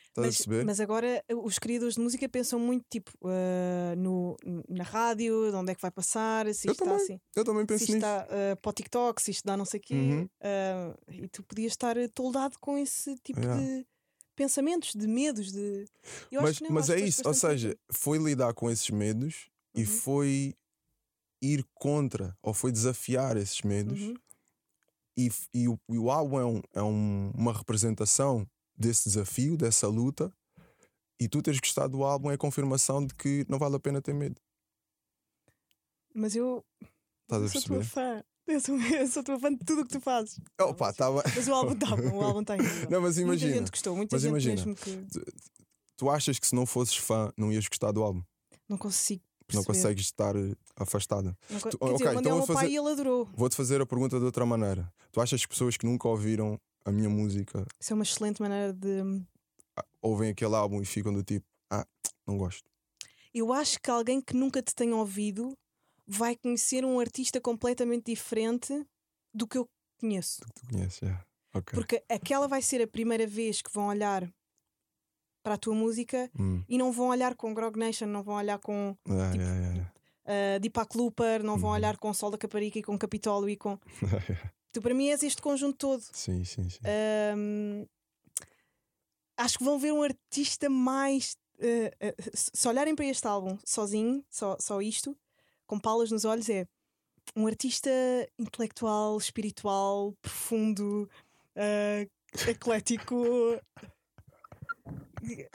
Estás 0.09 0.25
a 0.25 0.27
Mas, 0.27 0.35
perceber? 0.37 0.65
mas 0.65 0.79
agora 0.81 1.23
eh, 1.29 1.35
os 1.35 1.57
criadores 1.57 1.95
de 1.95 2.01
música 2.01 2.27
pensam 2.27 2.59
muito 2.59 2.83
tipo 2.89 3.11
ah, 3.23 3.95
no, 3.95 4.35
na 4.67 4.83
rádio, 4.83 5.49
de 5.51 5.55
onde 5.55 5.71
é 5.71 5.75
que 5.75 5.81
vai 5.81 5.89
passar, 5.91 6.45
se 6.53 6.67
Eu 6.67 6.71
isto 6.73 6.83
está 6.83 6.85
também. 6.85 7.01
assim. 7.01 7.19
eu 7.33 7.45
também 7.45 7.61
Se 7.61 7.67
penso 7.67 7.83
isto 7.83 7.93
nisso. 7.95 8.05
está 8.05 8.27
ah, 8.29 8.55
para 8.61 8.69
o 8.69 8.73
TikTok, 8.73 9.21
se 9.21 9.31
isto 9.31 9.45
dá 9.45 9.55
não 9.55 9.63
sei 9.63 9.79
o 9.79 9.83
quê. 9.83 9.93
Uhum. 9.93 10.27
ah, 10.43 10.93
e 11.09 11.27
tu 11.29 11.41
podias 11.43 11.71
estar 11.71 11.95
toldado 12.13 12.57
com 12.59 12.77
esse 12.77 13.15
tipo 13.23 13.39
Yeah. 13.39 13.61
de 13.61 13.85
pensamentos, 14.35 14.91
de 14.93 15.07
medos, 15.07 15.49
de. 15.51 15.85
Eu 16.29 16.41
mas 16.41 16.59
não, 16.59 16.71
mas 16.71 16.89
é 16.89 16.99
isso, 16.99 17.21
ou 17.25 17.33
seja, 17.33 17.77
foi 17.93 18.17
lidar 18.17 18.53
com 18.53 18.69
esses 18.69 18.89
medos 18.89 19.47
e 19.73 19.81
Uhum. 19.81 19.85
foi 19.87 20.53
ir 21.41 21.65
contra, 21.73 22.37
ou 22.41 22.53
foi 22.53 22.71
desafiar 22.71 23.35
esses 23.37 23.61
medos. 23.61 23.99
Uhum. 24.01 24.13
e, 25.17 25.29
e 25.53 25.67
o, 25.67 25.77
e 25.89 25.97
o 25.97 26.09
álbum 26.09 26.39
é, 26.39 26.45
um- 26.45 26.61
é 26.73 26.81
um- 26.81 27.31
uma 27.35 27.51
representação 27.53 28.47
desse 28.77 29.09
desafio, 29.09 29.57
dessa 29.57 29.87
luta, 29.87 30.31
e 31.19 31.27
tu 31.27 31.41
teres 31.41 31.59
gostado 31.59 31.97
do 31.97 32.03
álbum 32.03 32.31
é 32.31 32.37
confirmação 32.37 33.05
de 33.05 33.13
que 33.13 33.45
não 33.49 33.59
vale 33.59 33.75
a 33.75 33.79
pena 33.79 34.01
ter 34.01 34.13
medo. 34.13 34.39
Mas 36.13 36.35
eu, 36.35 36.63
Estás 37.23 37.43
a 37.43 37.47
sou 37.49 37.61
tua 37.61 37.83
fã. 37.83 38.23
Eu 38.47 38.59
sou, 38.59 38.77
eu 38.79 39.07
sou 39.07 39.23
tua 39.23 39.39
fã 39.39 39.53
de 39.53 39.59
tudo 39.63 39.81
o 39.81 39.85
que 39.85 39.91
tu 39.93 40.01
fazes. 40.01 40.39
Opa, 40.59 40.91
tá 40.93 41.09
bem. 41.11 41.21
Mas 41.35 41.47
o 41.47 41.53
álbum 41.53 41.73
está 41.73 41.95
bom, 41.95 42.17
o 42.17 42.21
álbum 42.23 42.41
está 42.41 42.55
incrível. 42.55 42.89
Não, 42.89 43.01
mas 43.01 43.15
Muita 43.17 43.21
imagina, 43.33 43.53
gente 43.59 43.69
gostou, 43.71 43.95
muita 43.95 44.15
mas 44.15 44.21
gente 44.23 44.29
imagina. 44.31 44.55
mesmo 44.55 44.75
que 44.75 45.07
tu 45.97 46.09
achas 46.09 46.39
que 46.39 46.47
se 46.47 46.55
não 46.55 46.65
fosses 46.65 46.95
fã 46.95 47.31
não 47.37 47.51
ias 47.51 47.67
gostar 47.67 47.91
do 47.91 48.01
álbum? 48.03 48.23
não 48.67 48.77
consigo 48.77 49.21
Não 49.55 49.63
perceber. 49.63 49.65
consegues 49.89 50.05
estar 50.05 50.35
eh, 50.35 50.55
afastada. 50.75 51.37
Não 51.49 51.59
Tu- 51.59 51.77
ok, 51.79 51.93
dizer, 51.93 52.05
quando 52.05 52.19
então 52.19 52.31
é 52.31 52.35
o 52.35 52.37
vou 52.37 52.47
meu 52.47 52.55
pai 52.55 52.65
fazer- 52.65 52.77
ele 52.77 52.89
adorou. 52.89 53.29
Vou-te 53.33 53.55
fazer 53.55 53.81
a 53.81 53.85
pergunta 53.85 54.17
de 54.19 54.25
outra 54.25 54.45
maneira. 54.45 54.91
Tu 55.11 55.19
achas 55.21 55.41
que 55.41 55.49
pessoas 55.49 55.77
que 55.77 55.85
nunca 55.85 56.07
ouviram 56.07 56.59
a 56.85 56.91
minha 56.91 57.09
música 57.09 57.65
Isso 57.79 57.93
é 57.93 57.95
uma 57.95 58.03
excelente 58.03 58.41
maneira 58.41 58.73
de. 58.73 59.01
ah, 59.77 59.85
ouvem 60.01 60.29
aquele 60.31 60.55
álbum 60.55 60.81
e 60.81 60.85
ficam 60.85 61.13
do 61.13 61.23
tipo, 61.23 61.45
ah, 61.71 61.85
não 62.27 62.37
gosto. 62.37 62.63
Eu 63.33 63.53
acho 63.53 63.79
que 63.81 63.89
alguém 63.89 64.19
que 64.21 64.35
nunca 64.35 64.61
te 64.61 64.73
tenha 64.75 64.95
ouvido 64.95 65.53
vai 66.07 66.35
conhecer 66.35 66.83
um 66.83 66.99
artista 66.99 67.39
completamente 67.39 68.05
diferente 68.05 68.85
do 69.33 69.47
que 69.47 69.57
eu 69.57 69.65
conheço. 69.99 70.41
Tu 70.55 70.67
conheces, 70.69 71.01
yeah. 71.01 71.23
Ok. 71.53 71.73
Porque 71.77 72.03
aquela 72.09 72.47
vai 72.47 72.61
ser 72.61 72.81
a 72.81 72.87
primeira 72.87 73.25
vez 73.27 73.61
que 73.61 73.71
vão 73.71 73.87
olhar 73.87 74.27
para 75.43 75.55
a 75.55 75.57
tua 75.57 75.73
música 75.75 76.29
Hum. 76.39 76.63
e 76.69 76.77
não 76.77 76.91
vão 76.91 77.07
olhar 77.09 77.35
com 77.35 77.53
Grog 77.53 77.77
Nation, 77.77 78.05
não 78.07 78.23
vão 78.23 78.35
olhar 78.35 78.59
com 78.59 78.95
Yeah, 79.07 79.31
Tipo, 79.31 79.43
yeah, 79.43 79.65
yeah, 79.65 79.91
uh, 80.57 80.59
Deepak 80.59 80.97
Looper, 80.97 81.43
não 81.43 81.57
vão 81.57 81.69
Uhum. 81.71 81.75
olhar 81.75 81.97
com 81.97 82.13
Sol 82.13 82.31
da 82.31 82.37
Caparica 82.37 82.79
e 82.79 82.83
com 82.83 82.97
Capitólio 82.97 83.49
e 83.49 83.55
com. 83.57 83.77
Tu 84.73 84.81
para 84.81 84.93
mim 84.93 85.09
és 85.09 85.21
este 85.23 85.41
conjunto 85.41 85.77
todo. 85.77 86.01
sim, 86.13 86.43
sim, 86.45 86.69
sim. 86.69 86.79
Ahm, 86.85 87.85
acho 89.37 89.57
que 89.57 89.63
vão 89.63 89.77
ver 89.79 89.91
um 89.91 90.01
artista 90.03 90.69
mais. 90.69 91.35
eh, 91.59 91.91
eh, 91.99 92.15
se 92.33 92.67
olharem 92.67 92.95
para 92.95 93.05
este 93.05 93.27
álbum 93.27 93.57
sozinho, 93.65 94.23
só, 94.29 94.55
só 94.59 94.81
isto, 94.81 95.15
com 95.67 95.77
palas 95.79 96.09
nos 96.09 96.25
olhos, 96.25 96.49
é 96.49 96.65
um 97.35 97.45
artista 97.47 97.89
intelectual, 98.39 99.17
espiritual, 99.17 100.13
profundo, 100.21 101.09
eh, 101.55 102.07
eclético. 102.47 103.15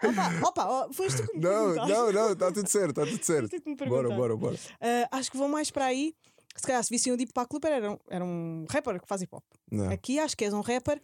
Opa, 0.02 0.48
opa, 0.48 0.64
ó, 0.66 0.92
foste 0.92 1.22
tu 1.22 1.28
que 1.28 1.36
me 1.38 1.42
Não, 1.44 1.50
perguntaste. 1.74 1.92
não, 1.92 2.12
não, 2.12 2.32
está 2.32 2.52
tudo 2.52 2.68
certo, 2.68 2.90
está 2.90 3.06
tudo 3.06 3.24
certo. 3.24 3.42
Foste 3.50 3.60
tu 3.60 3.62
que 3.64 3.70
me 3.70 3.76
Bora, 3.76 4.08
perguntaste. 4.08 4.16
bora, 4.18 4.36
bora. 4.36 4.58
Ah, 4.80 5.18
acho 5.18 5.30
que 5.30 5.36
vão 5.36 5.48
mais 5.48 5.70
para 5.70 5.86
aí. 5.86 6.14
Se 6.56 6.62
calhar, 6.66 6.82
se 6.82 6.90
vissem 6.90 7.12
o 7.12 7.16
Deepak 7.16 7.52
Looper, 7.52 7.70
era, 7.72 7.90
um- 7.92 7.98
era 8.08 8.24
um 8.24 8.64
rapper 8.70 9.00
que 9.00 9.06
faz 9.06 9.20
hip 9.22 9.34
hop. 9.34 9.44
Não, 9.70 9.90
Aqui 9.90 10.18
acho 10.18 10.36
que 10.36 10.44
és 10.44 10.54
um 10.54 10.60
rapper. 10.62 11.02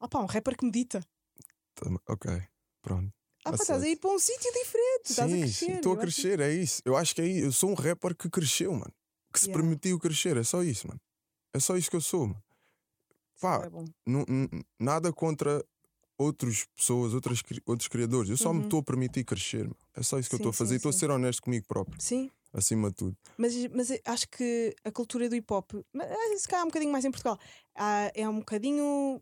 Opa, 0.00 0.20
um 0.20 0.26
rapper 0.26 0.56
que 0.56 0.64
medita. 0.64 1.00
tá- 1.74 1.90
ok, 2.08 2.42
pronto. 2.82 3.12
Ah, 3.44 3.50
pá, 3.50 3.56
estás 3.56 3.82
a 3.82 3.88
ir 3.88 3.96
para 3.96 4.10
um 4.10 4.18
sítio 4.18 4.50
diferente. 4.52 5.10
estás 5.10 5.30
a 5.30 5.34
Sim, 5.34 5.40
crescer. 5.40 5.70
estou 5.72 5.92
a 5.92 5.96
eu 5.96 6.02
acho 6.02 6.14
que- 6.16 6.22
crescer, 6.22 6.40
é 6.40 6.52
isso. 6.52 6.82
Eu 6.84 6.96
acho 6.96 7.14
que 7.14 7.20
é 7.22 7.26
isso. 7.26 7.46
Eu 7.46 7.52
sou 7.52 7.70
um 7.70 7.74
rapper 7.74 8.14
que 8.16 8.30
cresceu, 8.30 8.72
mano. 8.72 8.92
Que 9.32 9.40
se 9.40 9.46
Yeah. 9.46 9.60
permitiu 9.62 9.98
crescer, 9.98 10.36
é 10.36 10.44
só 10.44 10.62
isso, 10.62 10.86
mano. 10.86 11.00
É 11.52 11.58
só 11.58 11.76
isso 11.76 11.90
que 11.90 11.96
eu 11.96 12.00
sou, 12.00 12.26
mano. 12.28 12.42
Pá, 13.40 13.64
É 13.64 13.68
bom. 13.68 13.84
nu- 14.06 14.24
nu- 14.28 14.48
nada 14.80 15.12
contra 15.12 15.62
outras 16.18 16.64
pessoas, 16.76 17.12
outras, 17.14 17.42
outros 17.66 17.88
criadores. 17.88 18.30
Eu 18.30 18.36
só 18.36 18.52
me 18.52 18.58
Uhum. 18.60 18.64
estou 18.64 18.80
a 18.80 18.82
permitir 18.82 19.24
crescer. 19.24 19.68
É 19.94 20.02
só 20.02 20.18
isso 20.18 20.28
que 20.28 20.34
eu 20.34 20.38
Sim, 20.38 20.42
estou 20.42 20.50
a 20.50 20.52
fazer 20.52 20.76
estou 20.76 20.90
a 20.90 20.92
ser 20.92 21.10
honesto 21.10 21.42
comigo 21.42 21.66
próprio, 21.66 21.96
Sim, 22.00 22.30
acima 22.52 22.88
de 22.90 22.96
tudo. 22.96 23.16
mas, 23.36 23.54
mas 23.68 23.90
eu 23.90 23.98
acho 24.06 24.28
que 24.28 24.74
a 24.84 24.90
cultura 24.92 25.28
do 25.28 25.34
hip 25.36 25.52
hop, 25.52 25.72
se 26.36 26.48
calhar 26.48 26.64
um 26.64 26.68
bocadinho 26.68 26.92
mais 26.92 27.04
em 27.04 27.10
Portugal, 27.10 27.38
ah, 27.74 28.10
é 28.14 28.28
um 28.28 28.38
bocadinho. 28.38 29.20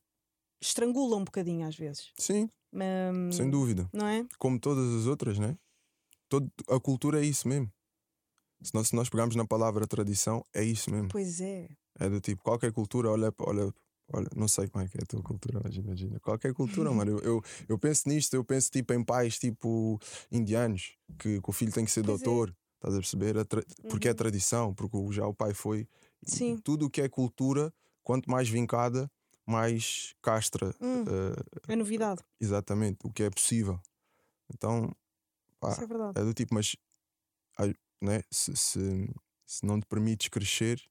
estrangula 0.60 1.16
um 1.16 1.24
bocadinho 1.24 1.66
às 1.66 1.76
vezes. 1.76 2.12
Sim, 2.16 2.48
Hum, 2.74 3.30
sem 3.30 3.50
dúvida. 3.50 3.88
Não 3.92 4.06
é? 4.06 4.24
Como 4.38 4.58
todas 4.58 4.88
as 4.94 5.06
outras, 5.06 5.38
né? 5.38 5.56
Todo, 6.28 6.50
a 6.70 6.80
cultura 6.80 7.20
é 7.22 7.26
isso 7.26 7.46
mesmo. 7.46 7.70
Se 8.62 8.72
nós, 8.74 8.88
se 8.88 8.96
nós 8.96 9.08
pegarmos 9.10 9.34
na 9.36 9.44
palavra 9.46 9.86
tradição, 9.86 10.42
é 10.54 10.62
isso 10.62 10.90
mesmo. 10.90 11.08
Pois 11.08 11.40
é. 11.40 11.68
É 11.98 12.08
do 12.08 12.20
tipo, 12.20 12.42
qualquer 12.42 12.72
cultura 12.72 13.10
olha, 13.10 13.34
olha 13.40 13.74
Olha, 14.12 14.28
não 14.36 14.48
sei 14.48 14.68
como 14.68 14.84
é 14.84 14.88
que 14.88 14.98
é 14.98 15.02
a 15.02 15.06
tua 15.06 15.22
cultura, 15.22 15.60
mas 15.62 15.74
imagina. 15.76 16.18
Qualquer 16.20 16.52
cultura, 16.54 16.90
mano. 16.92 17.12
Eu, 17.12 17.18
eu, 17.20 17.42
eu 17.68 17.78
penso 17.78 18.08
nisto, 18.08 18.34
eu 18.34 18.44
penso 18.44 18.70
tipo 18.70 18.92
em 18.92 19.02
pais 19.04 19.38
tipo 19.38 19.98
indianos, 20.30 20.94
que, 21.18 21.40
que 21.40 21.50
o 21.50 21.52
filho 21.52 21.72
tem 21.72 21.84
que 21.84 21.90
ser 21.90 22.02
Pois 22.04 22.20
é. 22.22 22.24
doutor, 22.24 22.54
estás 22.76 22.94
a 22.94 22.98
perceber? 22.98 23.38
A 23.38 23.44
tra- 23.44 23.62
Porque 23.88 24.08
é 24.08 24.10
Uhum. 24.10 24.16
tradição, 24.16 24.74
porque 24.74 24.96
já 25.12 25.26
o 25.26 25.34
pai 25.34 25.54
foi. 25.54 25.88
E 26.26 26.30
Sim. 26.30 26.56
Tudo 26.58 26.86
o 26.86 26.90
que 26.90 27.00
é 27.00 27.08
cultura, 27.08 27.72
quanto 28.02 28.30
mais 28.30 28.48
vincada, 28.48 29.10
mais 29.46 30.14
castra. 30.22 30.74
Hum. 30.80 31.04
eh, 31.08 31.72
É 31.72 31.76
novidade. 31.76 32.22
exatamente, 32.40 32.98
o 33.04 33.10
que 33.12 33.22
é 33.22 33.30
possível. 33.30 33.80
Então, 34.54 34.94
pá, 35.60 35.72
Isso 35.72 35.82
é 35.82 35.86
verdade. 35.86 36.20
é 36.20 36.24
do 36.24 36.34
tipo, 36.34 36.54
mas 36.54 36.76
né, 38.00 38.22
se, 38.30 38.56
se, 38.56 39.14
se 39.46 39.64
não 39.64 39.80
te 39.80 39.86
permites 39.86 40.28
crescer, 40.28 40.82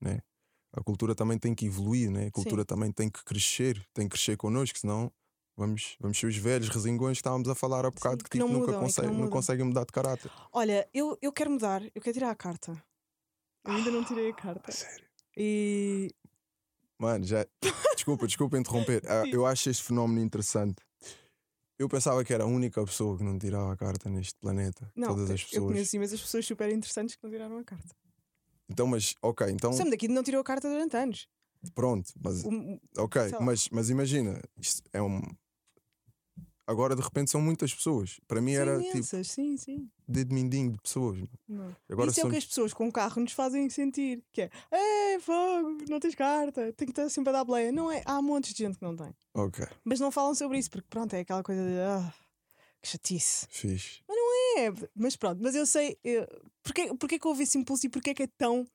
né, 0.00 0.20
a 0.72 0.82
cultura 0.82 1.14
também 1.14 1.38
tem 1.38 1.54
que 1.54 1.66
evoluir, 1.66 2.10
né? 2.10 2.26
a 2.26 2.30
cultura 2.30 2.64
também 2.64 2.92
tem 2.92 3.08
que 3.10 3.24
crescer, 3.24 3.82
tem 3.94 4.06
que 4.08 4.12
crescer 4.16 4.36
connosco, 4.36 4.78
senão 4.78 5.10
vamos, 5.56 5.96
vamos 5.98 6.18
ser 6.18 6.26
os 6.26 6.36
velhos 6.36 6.68
resingões 6.68 7.16
que 7.18 7.20
estávamos 7.20 7.48
a 7.48 7.54
falar 7.54 7.84
há 7.86 7.90
bocado 7.90 8.22
que, 8.22 8.30
que 8.30 8.38
tipo, 8.38 8.46
nunca 8.48 8.60
mudam 8.66 8.74
que 8.74 8.80
consegue- 8.84 9.06
não 9.08 9.14
não, 9.20 9.28
conseguem 9.30 9.64
mudar 9.66 9.84
de 9.84 9.92
caráter. 9.92 10.30
Olha, 10.52 10.88
eu, 10.92 11.18
eu 11.22 11.32
quero 11.32 11.50
mudar, 11.50 11.82
eu 11.94 12.00
quero 12.02 12.12
tirar 12.14 12.30
a 12.30 12.34
carta. 12.36 12.80
Eu 13.64 13.72
ainda 13.74 13.90
não 13.90 14.04
tirei 14.04 14.30
a 14.30 14.34
carta. 14.34 14.70
Sério. 14.72 15.04
E 15.36 16.10
Mano, 16.98 17.24
já. 17.24 17.46
Desculpa, 17.94 18.26
desculpa 18.26 18.58
interromper. 18.58 19.02
Ah, 19.06 19.22
Sim. 19.24 19.30
eu 19.32 19.46
acho 19.46 19.70
este 19.70 19.82
fenómeno 19.84 20.20
interessante. 20.20 20.82
Eu 21.78 21.88
pensava 21.88 22.24
que 22.24 22.32
era 22.34 22.42
a 22.42 22.46
única 22.46 22.84
pessoa 22.84 23.16
que 23.16 23.22
não 23.22 23.38
tirava 23.38 23.72
a 23.72 23.76
carta 23.76 24.08
neste 24.10 24.34
planeta. 24.40 24.90
não, 24.96 25.08
Todas 25.08 25.30
as 25.30 25.40
eu 25.42 25.46
pessoas. 25.48 25.72
conheço 25.72 25.96
imensas 25.96 26.20
pessoas 26.20 26.44
super 26.46 26.68
interessantes 26.72 27.14
que 27.14 27.22
não 27.22 27.30
tiraram 27.30 27.56
a 27.58 27.64
carta. 27.64 27.94
Então, 28.68 28.86
mas, 28.86 29.14
ok, 29.22 29.46
então, 29.50 29.72
Sam 29.72 29.88
daqui 29.90 30.08
não 30.08 30.22
tirou 30.22 30.40
a 30.40 30.44
carta 30.44 30.68
durante 30.68 30.96
anos. 30.96 31.26
pronto, 31.74 32.12
mas 32.22 32.44
o- 32.44 32.80
Ok, 32.98 33.20
mas, 33.40 33.68
mas 33.70 33.90
imagina, 33.90 34.40
isto 34.60 34.82
é 34.92 35.00
um. 35.02 35.20
Agora 36.66 36.94
de 36.94 37.00
repente 37.00 37.30
são 37.30 37.40
muitas 37.40 37.72
pessoas. 37.74 38.20
Para 38.28 38.42
mim 38.42 38.52
são 38.52 38.60
era 38.60 38.78
tipo 38.78 38.90
imensas, 38.90 39.28
sim, 39.30 39.56
sim. 39.56 39.90
dedo 40.06 40.34
mindinho 40.34 40.72
de 40.72 40.78
pessoas. 40.82 41.18
Não. 41.48 41.74
Agora 41.88 42.10
Isso 42.10 42.20
é 42.20 42.22
são. 42.22 42.28
o 42.28 42.32
que 42.32 42.36
as 42.38 42.44
pessoas 42.44 42.74
com 42.74 42.92
carro 42.92 43.22
nos 43.22 43.32
fazem 43.32 43.70
sentir. 43.70 44.22
Que 44.30 44.42
é, 44.42 44.50
é 44.70 45.18
fogo, 45.18 45.78
não 45.88 45.98
tens 45.98 46.14
carta, 46.14 46.70
tem 46.74 46.84
que 46.86 46.92
estar 46.92 47.08
sempre 47.08 47.30
a 47.30 47.32
dar 47.32 47.44
bleia. 47.44 47.72
Não 47.72 47.90
é, 47.90 48.02
há 48.04 48.20
montes 48.20 48.52
de 48.52 48.64
gente 48.64 48.76
que 48.78 48.84
não 48.84 48.94
tem. 48.94 49.14
Ok, 49.32 49.66
Mas 49.82 49.98
não 49.98 50.10
falam 50.12 50.34
sobre 50.34 50.58
isso, 50.58 50.70
porque 50.70 50.86
pronto, 50.90 51.14
é 51.14 51.20
aquela 51.20 51.42
coisa 51.42 51.62
de 51.66 51.78
ah, 51.80 52.12
que 52.82 52.88
chatice. 52.90 53.46
fixe. 53.48 54.02
É, 54.58 54.72
mas 54.94 55.14
pronto, 55.14 55.40
mas 55.40 55.54
eu 55.54 55.64
sei 55.64 55.96
eu, 56.02 56.26
porque, 56.62 56.94
porque 56.96 57.14
é 57.14 57.18
que 57.18 57.28
houve 57.28 57.44
esse 57.44 57.56
impulso 57.56 57.86
e 57.86 57.88
porque 57.88 58.10
é 58.10 58.14
que 58.14 58.24
é 58.24 58.26
tão 58.26 58.66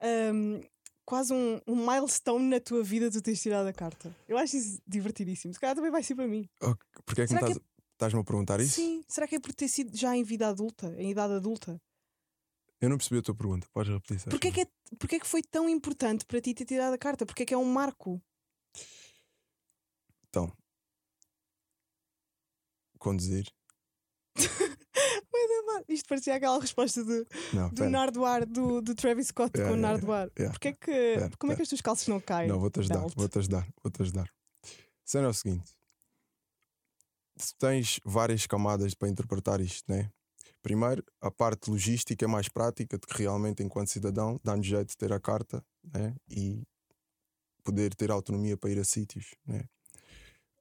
ahm, 0.00 0.60
quase 1.04 1.32
um, 1.32 1.60
um 1.66 1.76
milestone 1.76 2.44
na 2.44 2.60
tua 2.60 2.82
vida 2.82 3.10
tu 3.10 3.22
teres 3.22 3.40
tirado 3.40 3.66
a 3.66 3.72
carta. 3.72 4.14
Eu 4.28 4.36
acho 4.36 4.56
isso 4.56 4.80
divertidíssimo. 4.86 5.54
Se 5.54 5.60
calhar 5.60 5.74
também 5.74 5.90
vai 5.90 6.02
ser 6.02 6.14
para 6.14 6.26
mim. 6.26 6.48
Ok, 6.60 6.86
Porquê 7.06 7.22
é 7.22 7.26
que 7.26 7.34
estás, 7.34 7.58
estás-me 7.92 8.20
a 8.20 8.24
perguntar 8.24 8.60
isso? 8.60 8.74
Sim, 8.74 9.02
será 9.08 9.26
que 9.26 9.36
é 9.36 9.40
por 9.40 9.54
ter 9.54 9.68
sido 9.68 9.96
já 9.96 10.16
em 10.16 10.22
vida 10.22 10.48
adulta, 10.48 10.94
em 10.98 11.10
idade 11.10 11.34
adulta? 11.34 11.80
Eu 12.80 12.90
não 12.90 12.98
percebi 12.98 13.18
a 13.18 13.22
tua 13.22 13.34
pergunta. 13.34 13.66
Podes 13.72 13.92
repetir? 13.92 14.20
se 14.20 14.28
Porquê 14.28 14.48
é, 14.48 14.50
que 14.50 14.60
é, 14.60 14.66
porquê 14.98 15.16
é 15.16 15.20
que 15.20 15.26
foi 15.26 15.42
tão 15.42 15.68
importante 15.68 16.26
para 16.26 16.40
ti 16.40 16.52
ter 16.52 16.66
tirado 16.66 16.92
a 16.92 16.98
carta? 16.98 17.24
Porquê 17.24 17.44
é 17.44 17.46
que 17.46 17.54
é 17.54 17.56
um 17.56 17.64
marco? 17.64 18.20
Então, 20.28 20.52
conduzir. 22.98 23.46
Isto 25.88 26.08
parecia 26.08 26.34
aquela 26.36 26.60
resposta 26.60 27.04
de, 27.04 27.26
Não, 27.52 27.68
do. 27.70 27.88
Nardoar, 27.90 28.46
do, 28.46 28.80
do 28.80 28.94
Travis 28.94 29.28
Scott 29.28 29.50
Yeah, 29.54 29.70
com 29.70 29.76
o 29.76 29.80
yeah, 29.80 29.98
Nardoar. 29.98 30.30
yeah. 30.38 30.52
Porquê 30.52 30.68
é 30.68 30.72
que, 30.72 31.36
como 31.38 31.52
é 31.52 31.56
que 31.56 31.62
as 31.62 31.68
tuas 31.68 31.80
calças 31.80 32.08
não 32.08 32.20
caem? 32.20 32.48
Não, 32.48 32.58
vou-te 32.58 32.80
ajudar, 32.80 33.06
vou-te 33.14 33.38
ajudar, 33.38 33.66
vou-te 33.82 34.02
ajudar. 34.02 34.30
Cena 35.04 35.26
é 35.26 35.30
o 35.30 35.34
seguinte: 35.34 35.72
tu 37.38 37.54
tens 37.58 38.00
várias 38.04 38.46
camadas 38.46 38.94
para 38.94 39.08
interpretar 39.08 39.60
isto, 39.60 39.84
né? 39.90 40.10
Primeiro, 40.62 41.04
a 41.20 41.30
parte 41.30 41.70
logística 41.70 42.24
é 42.24 42.28
mais 42.28 42.48
prática, 42.48 42.98
de 42.98 43.06
que 43.06 43.22
realmente, 43.22 43.62
enquanto 43.62 43.90
cidadão, 43.90 44.40
dá-nos 44.42 44.66
jeito 44.66 44.88
de 44.88 44.96
ter 44.96 45.12
a 45.12 45.20
carta 45.20 45.62
né? 45.92 46.16
e 46.26 46.62
poder 47.62 47.94
ter 47.94 48.10
autonomia 48.10 48.56
para 48.56 48.70
ir 48.70 48.78
a 48.78 48.84
sítios, 48.84 49.34
né? 49.46 49.64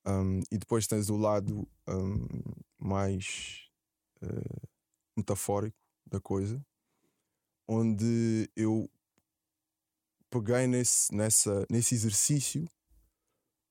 Um, 0.05 0.41
e 0.51 0.57
depois 0.57 0.85
tens 0.85 1.09
o 1.09 1.15
lado 1.15 1.67
um, 1.87 2.27
mais 2.77 3.69
eh, 4.21 4.67
metafórico 5.15 5.77
da 6.05 6.19
coisa, 6.19 6.63
onde 7.67 8.49
eu 8.55 8.89
peguei 10.29 10.67
nesse, 10.67 11.13
nessa, 11.15 11.65
nesse 11.69 11.95
exercício 11.95 12.67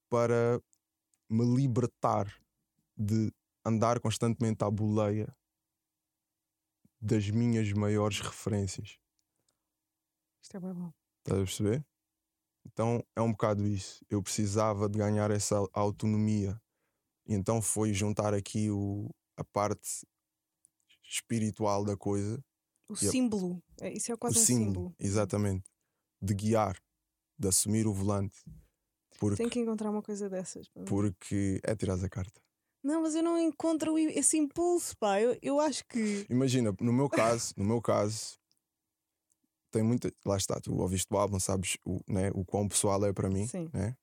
para 0.09 0.63
me 1.29 1.45
libertar 1.57 2.27
de 2.97 3.33
andar 3.65 4.01
constantemente 4.01 4.65
à 4.65 4.71
boleia 4.71 5.35
das 7.01 7.29
minhas 7.29 7.73
maiores 7.73 8.21
referências. 8.21 8.99
Isto 10.41 10.57
é 10.57 10.61
bem 10.61 10.73
bom. 10.73 10.93
Estás 11.19 11.41
a 11.41 11.45
perceber? 11.45 11.92
Então 12.67 13.05
é 13.17 13.21
um 13.21 13.33
bocado 13.33 13.67
isso. 13.67 14.05
Eu 14.09 14.23
precisava 14.23 14.89
de 14.89 14.99
ganhar 14.99 15.31
essa 15.31 15.57
autonomia. 15.73 16.61
E 17.27 17.35
então 17.35 17.63
foi 17.63 17.93
juntar 17.93 18.35
aqui 18.35 18.71
o, 18.71 19.11
a 19.37 19.45
parte 19.45 20.07
espiritual 21.05 21.85
da 21.85 21.97
coisa, 21.97 22.43
O 22.89 22.97
símbolo. 22.97 23.63
É, 23.81 23.93
isso 23.93 24.13
é 24.13 24.17
quase 24.17 24.39
o 24.39 24.41
um 24.41 24.45
símbolo, 24.45 24.67
símbolo. 24.67 24.95
exatamente, 24.99 25.71
de 26.21 26.35
guiar, 26.35 26.81
de 27.39 27.49
assumir 27.49 27.87
o 27.87 27.93
volante. 27.93 28.39
Porque, 29.19 29.37
Tenho 29.37 29.51
que 29.51 29.61
encontrar 29.61 29.91
uma 29.91 30.03
coisa 30.03 30.29
dessas. 30.29 30.69
porque 30.87 31.61
é 31.63 31.77
tirar 31.77 32.03
a 32.03 32.09
carta. 32.09 32.41
Não, 32.83 33.03
mas 33.03 33.15
eu 33.15 33.23
não 33.23 33.39
encontro 33.39 33.97
esse 33.97 34.37
impulso, 34.37 34.97
pá. 34.99 35.21
Eu, 35.21 35.39
eu 35.41 35.61
acho 35.61 35.87
que. 35.87 36.27
Imagina, 36.29 36.75
no 36.81 36.93
meu 36.93 37.09
caso, 37.09 37.55
no 37.57 37.65
meu 37.65 37.81
caso, 37.81 38.37
tem 39.73 39.83
muita. 39.83 40.13
Lá 40.25 40.37
está, 40.37 40.61
tu 40.61 40.75
ouviste 40.77 41.07
o 41.13 41.17
álbum, 41.17 41.41
sabes 41.41 41.77
o, 41.85 42.01
né, 42.07 42.31
o 42.35 42.45
quão 42.45 42.69
pessoal 42.69 43.05
é 43.05 43.13
para 43.13 43.29
mim. 43.29 43.47
Sim. 43.47 43.69
Né? 43.73 43.97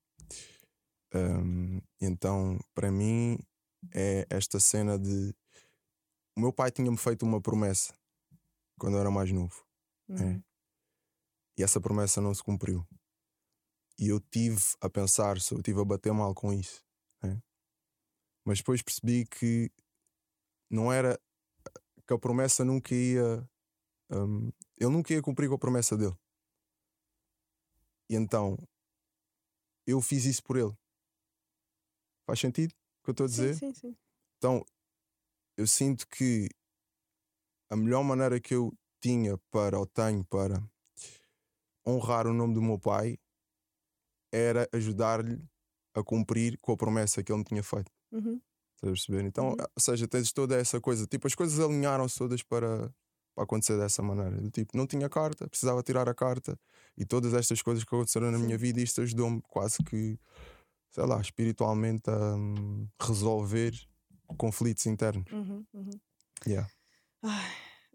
Um, 1.14 1.82
então, 2.02 2.60
para 2.74 2.92
mim, 2.92 3.38
é 3.94 4.26
esta 4.30 4.60
cena 4.60 4.98
de. 4.98 5.34
O 6.36 6.42
meu 6.42 6.52
pai 6.52 6.72
tinha-me 6.72 6.98
feito 6.98 7.24
uma 7.26 7.42
promessa 7.42 7.94
quando 8.80 8.96
eu 8.96 9.02
era 9.02 9.12
mais 9.12 9.32
novo. 9.32 9.64
Uhum. 10.10 10.42
E 11.58 11.64
essa 11.64 11.80
promessa 11.80 12.22
não 12.22 12.34
se 12.34 12.42
cumpriu. 12.44 12.86
E 14.00 14.08
eu 14.08 14.20
tive 14.20 14.62
a 14.82 14.90
pensar, 14.90 15.38
eu 15.52 15.62
tive 15.62 15.82
a 15.82 15.86
bater 15.86 16.14
mal 16.14 16.34
com 16.34 16.54
isso. 16.54 16.84
né? 17.22 17.42
Mas 18.46 18.60
depois 18.60 18.82
percebi 18.82 19.26
que 19.26 19.70
não 20.72 20.92
era. 20.92 21.20
que 22.08 22.14
a 22.14 22.18
promessa 22.18 22.64
nunca 22.64 22.96
ia. 22.96 23.48
Hum, 24.12 24.52
ele 24.78 24.90
nunca 24.90 25.14
ia 25.14 25.22
cumprir 25.22 25.48
com 25.50 25.56
a 25.56 25.60
promessa 25.60 25.98
dele. 25.98 26.16
E 28.10 28.16
então. 28.16 28.58
Eu 29.86 30.02
fiz 30.02 30.26
isso 30.26 30.44
por 30.44 30.56
ele. 30.58 30.72
Faz 32.28 32.40
sentido 32.40 32.72
o 32.72 33.04
que 33.06 33.10
eu 33.10 33.12
estou 33.12 33.26
a 33.26 33.30
dizer? 33.30 33.56
Sim, 33.56 33.74
sim, 33.74 33.90
sim. 33.90 33.98
Então, 34.38 34.64
eu 35.58 35.66
sinto 35.66 36.08
que 36.08 36.48
a 37.72 37.76
melhor 37.76 38.04
maneira 38.04 38.40
que 38.40 38.54
eu 38.54 38.72
tinha 39.02 39.38
para, 39.52 39.80
ou 39.80 39.88
tenho 39.88 40.24
para 40.26 40.62
honrar 41.88 42.28
o 42.28 42.34
nome 42.34 42.54
do 42.54 42.62
meu 42.62 42.78
pai 42.80 43.18
era 44.32 44.70
ajudar-lhe 44.72 45.42
a 45.96 46.04
cumprir 46.04 46.58
com 46.60 46.72
a 46.74 46.78
promessa 46.78 47.24
que 47.24 47.32
ele 47.32 47.40
me 47.40 47.46
tinha 47.46 47.64
feito. 47.64 47.92
Uhum. 48.12 48.40
Estás 48.76 48.84
a 48.84 48.94
perceber? 48.94 49.24
Então, 49.26 49.50
Uhum. 49.50 49.56
ou 49.60 49.82
seja, 49.82 50.08
tens 50.08 50.32
toda 50.32 50.56
essa 50.56 50.80
coisa. 50.80 51.08
Tipo, 51.08 51.26
as 51.28 51.34
coisas 51.34 51.60
alinharam-se 51.60 52.18
todas 52.18 52.44
para, 52.44 52.94
para 53.40 53.46
acontecer 53.46 53.78
dessa 53.78 54.02
maneira. 54.02 54.36
Do 54.42 54.52
Tipo, 54.52 54.76
não 54.76 54.86
tinha 54.86 55.08
carta, 55.08 55.48
precisava 55.48 55.82
tirar 55.82 56.10
a 56.10 56.14
carta. 56.14 56.60
E 56.98 57.06
todas 57.06 57.34
estas 57.34 57.62
coisas 57.62 57.86
que 57.86 57.96
aconteceram 57.96 58.30
na 58.32 58.38
minha 58.38 58.58
vida, 58.58 58.82
isto 58.82 59.00
ajudou-me 59.00 59.42
quase 59.44 59.78
que, 59.78 60.20
sei 60.92 61.06
lá, 61.06 61.22
espiritualmente 61.22 62.10
a 62.10 62.36
hum, 62.36 62.86
resolver 63.02 63.72
conflitos 64.38 64.86
internos. 64.86 65.32
Uhum. 65.32 65.66
Uhum. 65.74 66.00
Yeah. 66.46 66.70
Ai, 67.24 67.52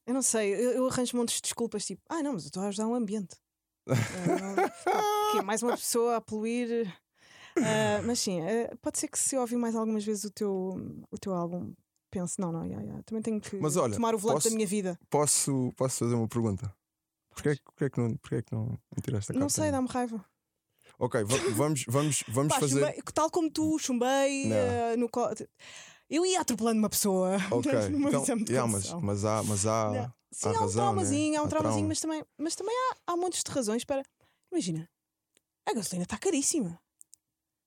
eu 0.07 0.15
não 0.15 0.23
sei, 0.23 0.55
eu, 0.55 0.71
eu 0.71 0.89
arranjo 0.89 1.17
montes 1.17 1.37
de 1.37 1.43
desculpas, 1.43 1.85
tipo, 1.85 2.03
ah, 2.09 2.23
não, 2.23 2.33
mas 2.33 2.45
eu 2.45 2.49
estou 2.49 2.63
a 2.63 2.69
ajudar 2.69 2.89
o 2.89 2.95
ambiente. 2.95 3.37
É 5.37 5.43
mais 5.43 5.65
uma 5.65 5.77
pessoa 5.77 6.17
a 6.17 6.21
poluir. 6.21 6.87
Ah, 7.59 8.01
mas 8.07 8.21
sim, 8.21 8.41
ah, 8.41 8.77
pode 8.81 8.99
ser 8.99 9.09
que 9.09 9.19
se 9.19 9.35
eu 9.35 9.41
ouvir 9.41 9.57
mais 9.57 9.75
algumas 9.75 10.05
vezes 10.05 10.23
o 10.23 10.31
teu, 10.31 11.05
o 11.11 11.19
teu 11.19 11.35
álbum, 11.35 11.75
pense, 12.15 12.41
não, 12.41 12.53
não, 12.53 12.65
yeah, 12.65 12.83
yeah, 12.83 13.03
também 13.03 13.23
tenho 13.23 13.41
que 13.41 13.57
Mas 13.57 13.77
olha, 13.77 13.95
tomar 13.95 14.15
o 14.15 14.19
volante 14.19 14.39
posso- 14.43 14.51
da 14.51 14.55
minha 14.55 14.67
vida. 14.67 14.99
Posso, 15.11 15.73
posso 15.77 15.99
fazer 15.99 16.15
uma 16.15 16.29
pergunta? 16.29 16.75
Porquê, 17.31 17.59
porquê, 17.65 17.91
que 17.91 18.01
não, 18.01 18.17
porquê 18.17 18.43
que 18.43 18.55
não 18.55 18.79
tiraste 19.03 19.33
a 19.33 19.35
carta? 19.35 19.39
Não 19.41 19.49
sei, 19.49 19.71
dá-me 19.71 19.89
raiva. 19.89 20.25
Ok, 20.99 21.25
va- 21.25 21.37
vamos, 21.57 21.85
vamos, 21.89 22.25
vamos 22.29 22.55
Pá, 22.55 22.61
fazer. 22.61 22.75
chumbei- 22.81 23.03
tal 23.13 23.29
como 23.31 23.51
tu, 23.51 23.79
chumbei 23.79 24.53
ah, 24.53 24.97
no 24.97 25.09
co- 25.09 25.29
Eu 26.09 26.25
ia 26.25 26.41
atropelando 26.41 26.79
uma 26.79 26.89
pessoa. 26.89 27.37
Ok, 27.51 27.73
então, 27.73 28.25
yeah, 28.49 28.71
mas, 28.71 28.93
mas 29.03 29.25
há, 29.25 29.43
mas 29.43 29.67
há, 29.67 29.91
Não. 29.91 30.15
Sim, 30.31 30.49
há 30.49 30.51
há 30.51 30.53
um 30.53 30.61
razão, 30.61 30.67
né? 30.67 30.73
traumazinho, 30.93 31.39
há 31.39 31.43
um 31.43 31.47
Há 31.47 31.49
traumazinho, 31.49 31.77
trauma. 31.79 31.89
mas 31.89 32.01
também, 32.01 32.25
mas 32.39 32.55
também 32.57 32.75
há, 32.77 33.13
há 33.13 33.17
montes 33.17 33.43
de 33.43 33.51
razões 33.51 33.85
para. 33.85 34.03
Imagina, 34.53 34.89
a 35.67 35.73
gasolina 35.75 36.05
está 36.05 36.17
caríssima. 36.19 36.79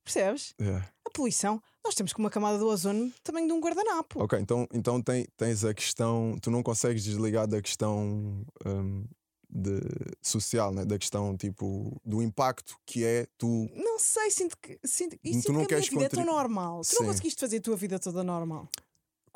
Percebes? 0.04 0.54
Yeah. 0.62 0.88
A 1.06 1.10
poluição. 1.10 1.62
Nós 1.88 1.96
temos 1.96 2.12
com 2.12 2.22
uma 2.22 2.30
camada 2.30 2.58
do 2.58 2.68
ozono 2.68 3.10
também 3.24 3.48
de 3.48 3.54
um 3.54 3.62
guardanapo. 3.62 4.22
Ok, 4.22 4.38
então, 4.38 4.68
então 4.74 5.02
tem- 5.02 5.26
tens 5.38 5.64
a 5.64 5.74
questão. 5.74 6.38
Tu 6.42 6.52
não 6.52 6.62
consegues 6.62 7.02
desligar 7.02 7.48
da 7.48 7.62
questão 7.62 8.46
hum, 8.66 9.06
de, 9.50 9.80
social, 10.22 10.74
né? 10.74 10.84
da 10.84 11.00
questão 11.00 11.38
tipo 11.38 11.96
do 12.04 12.22
impacto 12.22 12.76
que 12.86 13.06
é 13.06 13.26
tu. 13.38 13.70
Não 13.74 13.98
sei, 14.00 14.30
sinto 14.30 14.58
que, 14.58 14.78
sinto, 14.84 15.16
e 15.24 15.32
Tu 15.32 15.36
sinto 15.36 15.54
não 15.54 15.66
que 15.66 15.76
a 15.76 15.78
minha 15.78 15.90
vida 15.90 16.06
é 16.08 16.10
tão 16.10 16.26
normal. 16.26 16.82
Tu 16.82 16.88
Sim. 16.88 16.96
não 17.00 17.06
conseguiste 17.06 17.40
fazer 17.40 17.58
a 17.60 17.62
tua 17.62 17.78
vida 17.78 17.98
toda 17.98 18.22
normal. 18.22 18.68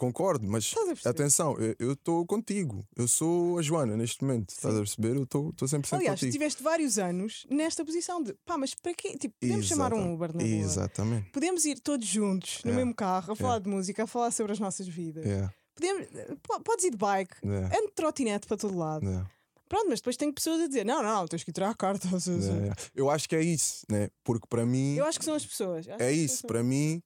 Concordo, 0.02 0.47
mas 0.47 0.74
atenção, 1.06 1.56
eu 1.78 1.91
estou 1.93 2.26
contigo. 2.26 2.84
Eu 2.95 3.08
sou 3.08 3.60
a 3.60 3.62
Joana 3.62 3.95
neste 3.95 4.24
momento. 4.24 4.49
Estás 4.49 4.74
a 4.74 4.78
perceber? 4.80 5.16
Eu 5.16 5.24
estou 5.26 5.54
100% 5.54 5.93
Aliás, 5.95 6.20
contigo. 6.20 6.32
tiveste 6.32 6.64
vários 6.64 6.97
anos 6.97 7.45
nesta 7.52 7.86
posição 7.86 8.24
de 8.24 8.34
pá, 8.43 8.58
mas 8.58 8.74
para 8.74 8.95
quê? 8.95 9.16
Tipo, 9.16 9.36
podemos 9.39 9.68
chamar 9.68 9.93
um 9.93 10.12
Uber 10.12 10.36
na 10.36 10.41
rua. 10.41 10.52
Exatamente. 10.52 11.30
Podemos 11.30 11.66
ir 11.66 11.80
todos 11.80 12.08
juntos 12.08 12.62
no 12.66 12.72
Yeah. 12.72 12.84
mesmo 12.84 12.95
carro 12.95 13.34
a 13.34 13.36
falar 13.36 13.60
de 13.60 13.70
música, 13.70 14.04
a 14.06 14.08
falar 14.08 14.32
sobre 14.32 14.54
as 14.54 14.60
nossas 14.60 14.88
vidas. 14.88 15.24
Yeah, 15.24 15.54
Podemos, 15.76 16.08
po- 16.41 16.62
podes 16.62 16.86
ir 16.86 16.89
de 16.91 16.97
bike, 16.97 17.36
yeah, 17.45 17.68
ande 17.78 17.88
de 17.89 17.93
trotinete 17.93 18.47
para 18.47 18.58
todo 18.58 18.76
lado. 18.76 19.06
yeah, 19.06 19.30
Pronto, 19.70 19.88
mas 19.88 19.99
depois 19.99 20.18
tem 20.18 20.32
pessoas 20.34 20.62
a 20.62 20.68
dizer: 20.68 20.84
não, 20.84 21.04
não, 21.04 21.28
tens 21.28 21.43
que 21.43 21.52
ir 21.52 21.54
tirar 21.54 21.70
a 21.70 21.76
carta. 21.76 22.08
yeah, 22.08 22.54
yeah. 22.56 22.76
Eu 22.95 23.08
acho 23.12 23.30
que 23.30 23.36
é 23.36 23.41
isso, 23.43 23.86
né? 23.88 24.10
Porque 24.24 24.47
para 24.49 24.66
mim. 24.66 24.95
Eu 24.95 25.06
acho 25.06 25.20
que 25.20 25.26
são 25.26 25.36
as 25.36 25.45
pessoas. 25.45 25.86
É 25.99 26.12
isso, 26.12 26.47
para 26.47 26.64
mim, 26.64 26.99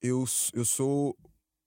eu, 0.00 0.24
eu 0.54 0.64
sou 0.64 1.16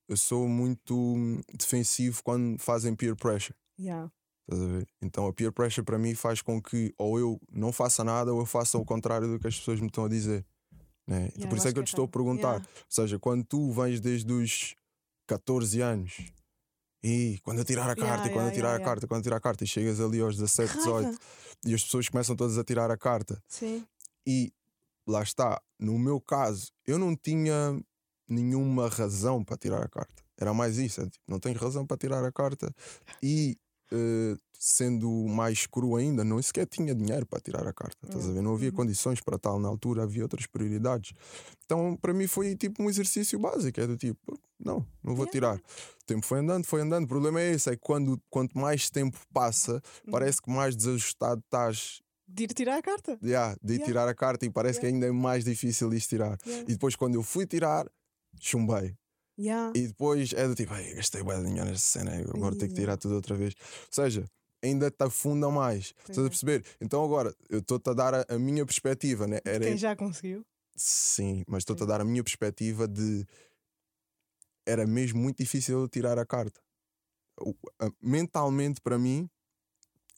eu 0.07 0.17
sou 0.17 0.47
muito 0.47 0.95
hum, 0.95 1.41
defensivo 1.53 2.21
quando 2.23 2.59
fazem 2.59 2.95
peer 2.95 3.15
pressure. 3.15 3.57
Yeah. 3.79 4.11
Estás 4.41 4.61
a 4.61 4.71
ver? 4.77 4.87
Então 5.01 5.27
a 5.27 5.33
peer 5.33 5.51
pressure 5.51 5.83
para 5.83 5.97
mim 5.97 6.13
faz 6.13 6.41
com 6.41 6.61
que 6.61 6.93
ou 6.97 7.19
eu 7.19 7.39
não 7.51 7.71
faça 7.71 8.03
nada 8.03 8.31
ou 8.33 8.39
eu 8.39 8.45
faça 8.45 8.77
o 8.77 8.85
contrário 8.85 9.27
do 9.27 9.39
que 9.39 9.47
as 9.47 9.57
pessoas 9.57 9.79
me 9.79 9.87
estão 9.87 10.05
a 10.05 10.09
dizer. 10.09 10.45
Né? 11.07 11.29
Yeah, 11.35 11.47
Por 11.47 11.51
eu 11.51 11.57
isso 11.57 11.67
é 11.67 11.73
que 11.73 11.79
eu 11.79 11.83
que 11.83 11.89
te 11.89 11.93
é 11.93 11.95
estou 11.95 12.05
a 12.05 12.07
perguntar. 12.07 12.53
Yeah. 12.55 12.69
Ou 12.69 12.85
seja, 12.89 13.19
quando 13.19 13.43
tu 13.43 13.71
vens 13.71 13.99
desde 13.99 14.31
os 14.31 14.75
14 15.27 15.81
anos 15.81 16.17
e 17.03 17.39
quando 17.43 17.59
eu 17.59 17.65
tirar 17.65 17.89
a 17.89 17.95
carta, 17.95 18.05
Yeah, 18.05 18.27
e 18.27 18.33
quando 18.33 18.47
eu 18.47 18.53
tirar 18.53 18.75
a 18.75 18.79
carta, 18.79 19.07
quando 19.07 19.19
eu 19.19 19.23
tirar 19.23 19.37
a 19.37 19.41
carta 19.41 19.63
e 19.63 19.67
chegas 19.67 19.99
ali 19.99 20.21
aos 20.21 20.37
17, 20.37 20.71
Que 20.71 20.77
raiva. 20.77 21.01
18 21.09 21.21
e 21.65 21.73
as 21.73 21.83
pessoas 21.83 22.09
começam 22.09 22.35
todas 22.35 22.57
a 22.57 22.63
tirar 22.63 22.91
a 22.91 22.97
carta 22.97 23.41
Sim. 23.47 23.85
e 24.25 24.53
lá 25.07 25.23
está, 25.23 25.61
no 25.79 25.97
meu 25.97 26.19
caso, 26.21 26.71
eu 26.85 26.97
não 26.99 27.15
tinha 27.15 27.79
nenhuma 28.27 28.87
razão 28.89 29.43
para 29.43 29.57
tirar 29.57 29.83
a 29.83 29.87
carta. 29.87 30.23
Era 30.37 30.53
mais 30.53 30.77
isso, 30.77 31.01
é 31.01 31.05
tipo, 31.05 31.23
não 31.27 31.39
tenho 31.39 31.57
razão 31.57 31.85
para 31.85 31.97
tirar 31.97 32.23
a 32.23 32.31
carta. 32.31 32.73
E 33.23 33.57
eh, 33.91 34.35
sendo 34.57 35.09
mais 35.27 35.65
cru 35.67 35.95
ainda, 35.95 36.23
não 36.23 36.41
sequer 36.41 36.65
tinha 36.65 36.93
dinheiro 36.95 37.25
para 37.25 37.39
tirar 37.39 37.67
a 37.67 37.73
carta. 37.73 37.97
Estás 38.03 38.27
a 38.27 38.31
ver? 38.31 38.41
Não 38.41 38.53
havia 38.53 38.71
condições 38.71 39.21
para 39.21 39.37
tal 39.37 39.59
na 39.59 39.67
altura, 39.67 40.03
havia 40.03 40.23
outras 40.23 40.47
prioridades. 40.47 41.13
Então, 41.65 41.95
para 42.01 42.13
mim, 42.13 42.25
foi 42.27 42.55
tipo 42.55 42.81
um 42.83 42.89
exercício 42.89 43.37
básico: 43.39 43.79
é 43.79 43.85
do 43.87 43.95
tipo, 43.95 44.39
não, 44.59 44.85
não 45.03 45.15
vou 45.15 45.25
Yeah. 45.25 45.31
tirar. 45.31 45.55
O 45.57 46.05
tempo 46.05 46.25
foi 46.25 46.39
andando, 46.39 46.65
foi 46.65 46.81
andando. 46.81 47.05
O 47.05 47.07
problema 47.07 47.39
é 47.41 47.51
esse: 47.51 47.69
é 47.69 47.73
que 47.73 47.81
quando, 47.81 48.19
quanto 48.29 48.57
mais 48.57 48.89
tempo 48.89 49.17
passa, 49.33 49.81
parece 50.09 50.41
que 50.41 50.49
mais 50.49 50.75
desajustado 50.75 51.41
estás 51.45 52.01
De 52.27 52.43
ir 52.45 52.53
tirar 52.53 52.77
a 52.77 52.81
carta. 52.81 53.19
Yeah, 53.23 53.55
de 53.61 53.73
Yeah. 53.73 53.85
tirar 53.85 54.07
a 54.07 54.15
carta 54.15 54.45
e 54.45 54.49
parece 54.49 54.79
que 54.79 54.87
ainda 54.87 55.05
é 55.05 55.11
mais 55.11 55.43
difícil 55.45 55.89
de 55.89 55.99
tirar. 55.99 56.37
Yeah. 56.45 56.63
E 56.67 56.73
depois, 56.73 56.95
quando 56.95 57.15
eu 57.15 57.23
fui 57.23 57.45
tirar, 57.45 57.85
chumbei. 58.39 58.95
Yeah. 59.37 59.73
E 59.75 59.87
depois 59.87 60.31
é 60.33 60.47
do 60.47 60.55
tipo, 60.55 60.73
"Ei, 60.75 60.95
gastei 60.95 61.21
bué 61.21 61.37
de 61.37 61.45
dinheiro 61.45 61.69
nesta 61.69 61.99
cena, 61.99 62.11
agora 62.15 62.55
tenho 62.55 62.71
que 62.71 62.79
tirar 62.79 62.97
tudo 62.97 63.15
outra 63.15 63.35
vez. 63.35 63.53
Ou 63.59 63.87
seja, 63.91 64.25
ainda 64.63 64.89
te 64.89 65.03
afunda 65.03 65.49
mais. 65.49 65.93
Estás 65.99 66.19
a 66.19 66.25
é. 66.25 66.29
perceber? 66.29 66.65
Então 66.79 67.03
agora, 67.03 67.35
eu 67.49 67.59
estou-te 67.59 67.89
a 67.89 67.93
dar 67.93 68.13
a, 68.13 68.25
a 68.29 68.39
minha 68.39 68.65
perspectiva, 68.65 69.27
né? 69.27 69.39
Era, 69.45 69.65
Quem 69.65 69.77
já 69.77 69.95
conseguiu? 69.95 70.45
Sim, 70.75 71.43
mas 71.47 71.61
estou-te 71.61 71.83
a 71.83 71.85
Sim. 71.85 71.89
dar 71.89 72.01
a 72.01 72.05
minha 72.05 72.23
perspectiva 72.23 72.87
de. 72.87 73.25
Era 74.65 74.85
mesmo 74.87 75.21
muito 75.21 75.37
difícil 75.37 75.81
eu 75.81 75.87
tirar 75.87 76.17
a 76.17 76.25
carta. 76.25 76.59
Mentalmente, 78.01 78.81
para 78.81 78.97
mim, 78.97 79.29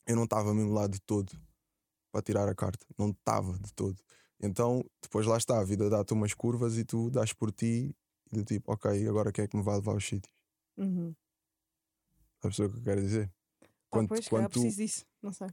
eu 0.05 0.15
não 0.15 0.23
estava 0.23 0.53
mesmo 0.53 0.73
lá 0.73 0.87
de 0.87 0.99
todo 1.01 1.31
para 2.11 2.21
tirar 2.21 2.47
a 2.47 2.55
carta. 2.55 2.85
Não 2.97 3.09
estava 3.09 3.57
de 3.59 3.73
todo. 3.73 3.99
Então, 4.39 4.85
depois 5.01 5.25
lá 5.25 5.37
está, 5.37 5.59
a 5.59 5.63
vida 5.63 5.89
dá-te 5.89 6.13
umas 6.13 6.33
curvas 6.33 6.77
e 6.77 6.85
tu 6.85 7.09
dás 7.09 7.33
por 7.33 7.51
ti 7.51 7.93
e 8.31 8.35
do 8.37 8.43
tipo, 8.45 8.71
ok, 8.71 9.07
agora 9.07 9.31
quem 9.31 9.45
é 9.45 9.47
que 9.47 9.55
me 9.57 9.63
vai 9.63 9.75
levar 9.75 9.93
aos 9.93 10.05
sítios? 10.05 10.33
Uhum. 10.77 11.13
Sabes 12.41 12.59
o 12.59 12.69
que 12.69 12.77
eu 12.77 12.83
quero 12.83 13.01
dizer? 13.01 13.31
Ah, 13.63 13.67
Quando, 13.89 14.07
pois, 14.09 14.27
quando 14.27 14.49
tu. 14.49 14.59
preciso 14.61 14.77
disso. 14.77 15.05
Não 15.21 15.33
sei. 15.33 15.47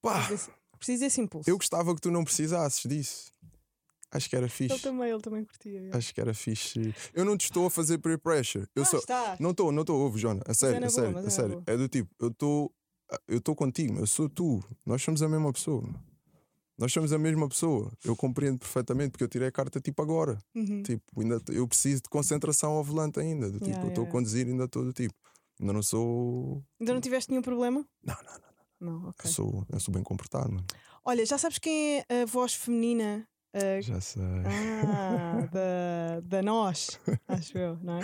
Pá, 0.00 0.14
Preciso 0.26 0.30
desse, 0.48 0.50
preciso 0.78 1.00
desse 1.04 1.20
impulso. 1.20 1.48
eu 1.50 1.56
gostava 1.56 1.94
que 1.94 2.00
tu 2.00 2.10
não 2.10 2.24
precisasses 2.24 2.82
disso. 2.88 3.32
Acho 4.10 4.28
que 4.28 4.36
era 4.36 4.44
Ele 4.44 4.52
fixe. 4.52 4.80
também, 4.82 5.10
ele 5.10 5.22
também 5.22 5.44
curtia. 5.44 5.90
Acho 5.92 6.12
que 6.14 6.20
era 6.20 6.34
fixe. 6.34 6.94
Eu 7.14 7.24
não 7.24 7.36
te 7.36 7.44
estou 7.44 7.66
a 7.66 7.70
fazer 7.70 7.96
peer 7.98 8.18
pressure. 8.18 8.66
Eu 8.74 8.82
Ah, 8.82 8.96
está. 8.96 9.36
Não 9.40 9.50
estou, 9.52 9.72
não 9.72 9.80
estou, 9.82 9.98
ouve, 10.00 10.18
Jona. 10.18 10.42
A 10.46 10.52
sério, 10.52 10.84
a 10.86 10.90
sério, 10.90 11.16
a 11.16 11.20
é 11.20 11.22
na 11.24 11.30
sério. 11.30 11.50
boa. 11.60 11.64
É 11.66 11.76
do 11.78 11.88
tipo, 11.88 12.14
eu 12.20 12.28
estou 12.28 12.74
eu 13.28 13.38
estou 13.38 13.54
contigo, 13.54 13.98
eu 13.98 14.06
sou 14.06 14.28
tu. 14.28 14.60
Nós 14.84 15.02
somos 15.02 15.22
a 15.22 15.28
mesma 15.28 15.52
pessoa. 15.52 15.82
Nós 16.82 16.92
somos 16.92 17.12
a 17.12 17.18
mesma 17.18 17.48
pessoa. 17.48 17.92
Eu 18.04 18.16
compreendo 18.16 18.58
perfeitamente 18.58 19.12
porque 19.12 19.22
eu 19.22 19.28
tirei 19.28 19.46
a 19.46 19.52
carta 19.52 19.80
tipo 19.80 20.02
agora. 20.02 20.36
Uhum. 20.52 20.82
Tipo, 20.82 21.20
ainda 21.20 21.40
eu 21.50 21.68
preciso 21.68 22.02
de 22.02 22.08
concentração 22.08 22.72
ao 22.72 22.82
volante 22.82 23.20
ainda. 23.20 23.46
Do 23.48 23.58
tipo, 23.60 23.66
Yeah, 23.66 23.84
eu 23.84 23.88
estou 23.90 24.02
yeah, 24.02 24.08
a 24.08 24.12
conduzir 24.12 24.46
ainda 24.48 24.64
estou 24.64 24.84
do 24.84 24.92
tipo. 24.92 25.14
Ainda 25.60 25.72
não 25.72 25.82
sou. 25.82 26.60
Ainda 26.80 26.92
não 26.94 27.00
tiveste 27.00 27.30
nenhum 27.30 27.42
problema? 27.42 27.86
Não, 28.04 28.16
não, 28.16 28.32
não. 28.32 29.00
Não, 29.00 29.08
ok. 29.10 29.28
Eu 29.28 29.32
sou, 29.32 29.64
eu 29.72 29.78
sou 29.78 29.94
bem 29.94 30.02
comportado, 30.02 30.50
mano. 30.50 30.66
Olha, 31.04 31.24
já 31.24 31.38
sabes 31.38 31.58
quem 31.58 31.98
é 32.08 32.22
a 32.22 32.26
voz 32.26 32.52
feminina 32.54 33.24
ah, 33.54 33.80
Já 33.80 34.00
sei. 34.00 34.22
ah, 34.84 35.46
da, 35.52 36.20
da 36.24 36.42
nós, 36.42 36.98
acho 37.28 37.56
eu, 37.58 37.76
não 37.80 37.98
é? 37.98 38.00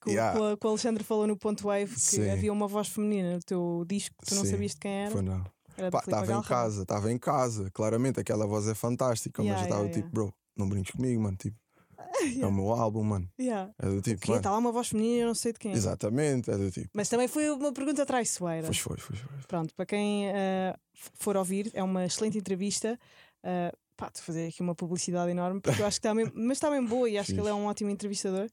Que, 0.00 0.08
o- 0.08 0.12
yeah, 0.12 0.32
que 0.56 0.64
o- 0.64 0.68
o 0.68 0.70
Alexandre 0.70 1.04
falou 1.04 1.26
no 1.28 1.36
Ponto 1.36 1.62
Wave 1.64 1.94
que 1.94 2.00
Sim. 2.00 2.28
havia 2.28 2.52
uma 2.52 2.66
voz 2.66 2.88
feminina 2.88 3.34
no 3.34 3.40
teu 3.40 3.84
disco 3.86 4.16
tu 4.26 4.34
não 4.34 4.42
Sim, 4.44 4.50
sabias 4.50 4.72
de 4.72 4.80
quem 4.80 4.90
era. 4.90 5.10
Foi 5.12 5.22
não. 5.22 5.44
Estava 5.86 6.32
em 6.32 6.42
casa, 6.42 6.82
estava 6.82 7.12
em 7.12 7.18
casa. 7.18 7.70
Claramente 7.72 8.20
aquela 8.20 8.46
voz 8.46 8.66
é 8.68 8.74
fantástica, 8.74 9.42
Yeah, 9.42 9.60
mas 9.60 9.68
eu 9.68 9.72
estava 9.72 9.88
yeah, 9.88 10.02
tipo, 10.02 10.14
bro, 10.14 10.34
não 10.56 10.68
brinques 10.68 10.92
comigo, 10.92 11.22
mano. 11.22 11.36
Tipo, 11.36 11.56
é 12.40 12.46
o 12.46 12.52
meu 12.52 12.70
álbum, 12.72 13.02
mano. 13.02 13.28
Yeah. 13.40 13.72
É 13.78 13.86
do 13.86 14.00
tipo, 14.00 14.34
está 14.36 14.50
lá 14.50 14.58
uma 14.58 14.72
voz 14.72 14.88
feminina 14.88 15.22
eu 15.22 15.26
não 15.28 15.34
sei 15.34 15.52
de 15.52 15.58
quem. 15.58 15.72
é. 15.72 15.74
Exatamente, 15.74 16.50
é 16.50 16.56
do 16.56 16.70
tipo. 16.70 16.88
Mas 16.94 17.08
também 17.08 17.28
foi 17.28 17.48
uma 17.50 17.72
pergunta 17.72 18.04
traiçoeira. 18.04 18.66
Pois 18.66 18.78
foi, 18.78 18.96
foi, 18.98 19.16
foi. 19.16 19.28
Pronto, 19.46 19.74
para 19.74 19.86
quem 19.86 20.26
f- 20.28 21.10
for 21.14 21.36
ouvir, 21.36 21.70
é 21.74 21.82
uma 21.82 22.04
excelente 22.04 22.36
entrevista. 22.38 22.98
Ah, 23.42 23.72
pá, 23.96 24.06
estou 24.08 24.22
a 24.22 24.24
fazer 24.24 24.48
aqui 24.48 24.60
uma 24.62 24.74
publicidade 24.74 25.30
enorme, 25.30 25.60
porque 25.60 25.80
eu 25.82 25.86
acho 25.86 26.00
que 26.00 26.06
está 26.06 26.14
mesmo, 26.14 26.32
mas 26.34 26.56
está 26.58 26.70
bem 26.70 26.84
boa 26.84 27.08
e 27.08 27.16
acho 27.18 27.32
que 27.32 27.40
ele 27.40 27.48
é 27.48 27.54
um 27.54 27.66
ótimo 27.66 27.90
entrevistador. 27.90 28.48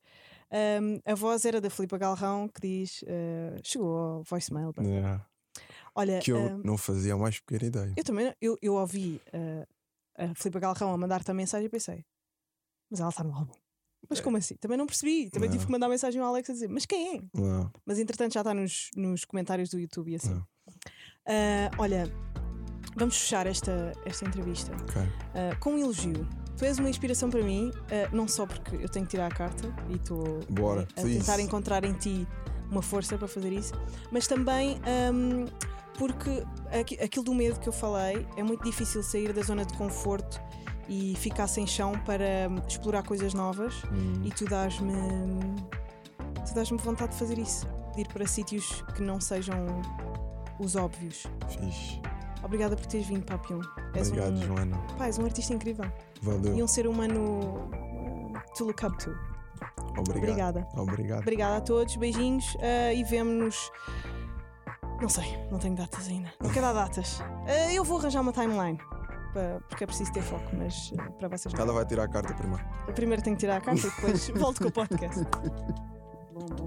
Ahm, 0.49 0.99
a 1.05 1.13
voz 1.15 1.43
era 1.43 1.59
da 1.59 1.69
Filipa 1.69 1.97
Galrão 1.97 2.47
que 2.47 2.61
diz: 2.61 3.03
ah, 3.07 3.59
chegou 3.63 3.97
ao 3.97 4.23
voicemail. 4.23 4.71
Yeah. 4.79 5.25
Olha, 5.97 6.19
Que 6.19 6.31
eu 6.31 6.37
ahm, 6.37 6.61
não 6.63 6.77
fazia 6.77 7.13
a 7.13 7.17
mais 7.17 7.39
pequena 7.39 7.65
ideia. 7.65 7.93
eu 7.97 8.03
também 8.03 8.33
eu, 8.39 8.57
eu 8.61 8.75
ouvi 8.75 9.19
ah, 9.33 9.67
a 10.29 10.35
Filipa 10.35 10.59
Galrão 10.59 10.93
a 10.93 10.97
mandar-te 10.97 11.29
a 11.31 11.33
mensagem 11.33 11.65
e 11.65 11.69
pensei: 11.69 12.05
mas 12.89 12.99
ela 12.99 13.09
está 13.09 13.23
no 13.23 13.33
álbum. 13.33 13.53
Mas 14.09 14.21
como 14.21 14.37
assim? 14.37 14.55
Também 14.57 14.77
não 14.77 14.85
percebi. 14.85 15.29
Também 15.29 15.49
tive 15.49 15.61
Não. 15.61 15.65
que 15.65 15.71
mandar 15.71 15.89
mensagem 15.89 16.21
ao 16.21 16.27
Alex 16.29 16.49
a 16.49 16.53
dizer: 16.53 16.69
mas 16.69 16.85
quem 16.85 17.17
é? 17.17 17.21
Não, 17.33 17.69
Mas 17.85 17.99
entretanto 17.99 18.33
já 18.33 18.41
está 18.41 18.53
nos, 18.53 18.89
nos 18.95 19.25
comentários 19.25 19.69
do 19.69 19.79
YouTube 19.79 20.11
e 20.11 20.15
assim. 20.15 20.33
não. 20.33 20.47
Ah, 21.25 21.69
olha, 21.77 22.03
vamos 22.95 23.17
fechar 23.17 23.47
esta, 23.47 23.91
esta 24.05 24.25
entrevista 24.25 24.71
Ok. 24.83 25.01
ah, 25.33 25.55
com 25.59 25.71
um 25.73 25.79
elogio. 25.79 26.27
Tu 26.57 26.65
és 26.65 26.79
uma 26.79 26.89
inspiração 26.89 27.29
para 27.29 27.43
mim, 27.43 27.71
ah, 27.91 28.09
não 28.15 28.27
só 28.27 28.45
porque 28.45 28.75
eu 28.77 28.87
tenho 28.89 29.05
que 29.05 29.11
tirar 29.11 29.27
a 29.31 29.35
carta 29.35 29.67
e 29.89 29.95
estou 29.95 30.39
a 30.39 31.01
please. 31.01 31.19
tentar 31.19 31.39
encontrar 31.39 31.83
em 31.83 31.93
ti 31.93 32.27
uma 32.71 32.81
força 32.81 33.17
para 33.17 33.27
fazer 33.27 33.51
isso, 33.53 33.73
mas 34.11 34.27
também 34.27 34.79
ahm, 34.85 35.45
porque 35.97 36.43
aqui- 36.71 36.99
aquilo 37.01 37.25
do 37.25 37.33
medo 37.33 37.59
que 37.59 37.67
eu 37.67 37.73
falei 37.73 38.25
é 38.37 38.43
muito 38.43 38.63
difícil 38.63 39.01
sair 39.03 39.33
da 39.33 39.41
zona 39.41 39.65
de 39.65 39.73
conforto 39.77 40.39
e 40.87 41.15
ficar 41.17 41.47
sem 41.47 41.65
chão 41.67 41.93
para 42.05 42.47
hum, 42.49 42.61
explorar 42.67 43.03
coisas 43.03 43.33
novas 43.33 43.73
Hum, 43.91 44.21
e 44.23 44.29
tu 44.31 44.45
dás-me 44.45 44.93
tu 46.47 46.53
dás-me 46.55 46.77
vontade 46.77 47.11
de 47.11 47.17
fazer 47.19 47.37
isso, 47.37 47.67
de 47.95 48.01
ir 48.01 48.07
para 48.07 48.25
sítios 48.25 48.81
que 48.95 49.01
não 49.01 49.19
sejam 49.19 49.57
os 50.59 50.75
óbvios. 50.75 51.25
fixe. 51.49 51.99
Obrigada 52.43 52.75
por 52.77 52.85
teres 52.85 53.07
vindo, 53.07 53.25
Papião. 53.25 53.59
És 53.95 54.07
Obrigado, 54.09 54.33
um, 54.35 54.41
Joana. 54.43 54.77
pá, 54.97 55.07
és 55.07 55.17
um 55.17 55.25
artista 55.25 55.53
incrível 55.53 55.91
Valeu. 56.21 56.55
e 56.55 56.63
um 56.63 56.67
ser 56.67 56.87
humano 56.87 57.69
to 58.55 58.63
look 58.65 58.83
up 58.85 58.97
to. 59.03 59.09
Obrigado. 59.97 60.17
Obrigada. 60.17 60.67
Obrigado. 60.75 61.21
Obrigada 61.21 61.57
a 61.57 61.61
todos, 61.61 61.95
beijinhos 61.97 62.45
uh, 62.55 62.93
e 62.95 63.03
vemo-nos. 63.03 63.71
Não 65.01 65.09
sei, 65.09 65.37
não 65.51 65.59
tenho 65.59 65.75
datas 65.75 66.07
ainda. 66.07 66.33
Não 66.39 66.49
quero 66.49 66.65
dar 66.65 66.73
datas. 66.73 67.19
Uh, 67.19 67.71
eu 67.73 67.83
vou 67.83 67.99
arranjar 67.99 68.21
uma 68.21 68.33
timeline 68.33 68.79
porque 69.69 69.83
é 69.83 69.87
preciso 69.87 70.11
ter 70.11 70.21
foco, 70.21 70.49
mas 70.53 70.91
uh, 70.91 71.11
para 71.13 71.27
vocês. 71.27 71.53
Ela 71.53 71.73
vai 71.73 71.85
tirar 71.85 72.03
a 72.03 72.07
carta 72.07 72.33
primeiro. 72.33 72.63
Primeiro 72.95 73.21
tenho 73.21 73.35
que 73.35 73.41
tirar 73.41 73.57
a 73.57 73.61
carta 73.61 73.85
e 73.85 73.89
depois 73.89 74.29
volto 74.35 74.61
com 74.61 74.67
o 74.67 74.71
podcast. 74.71 75.19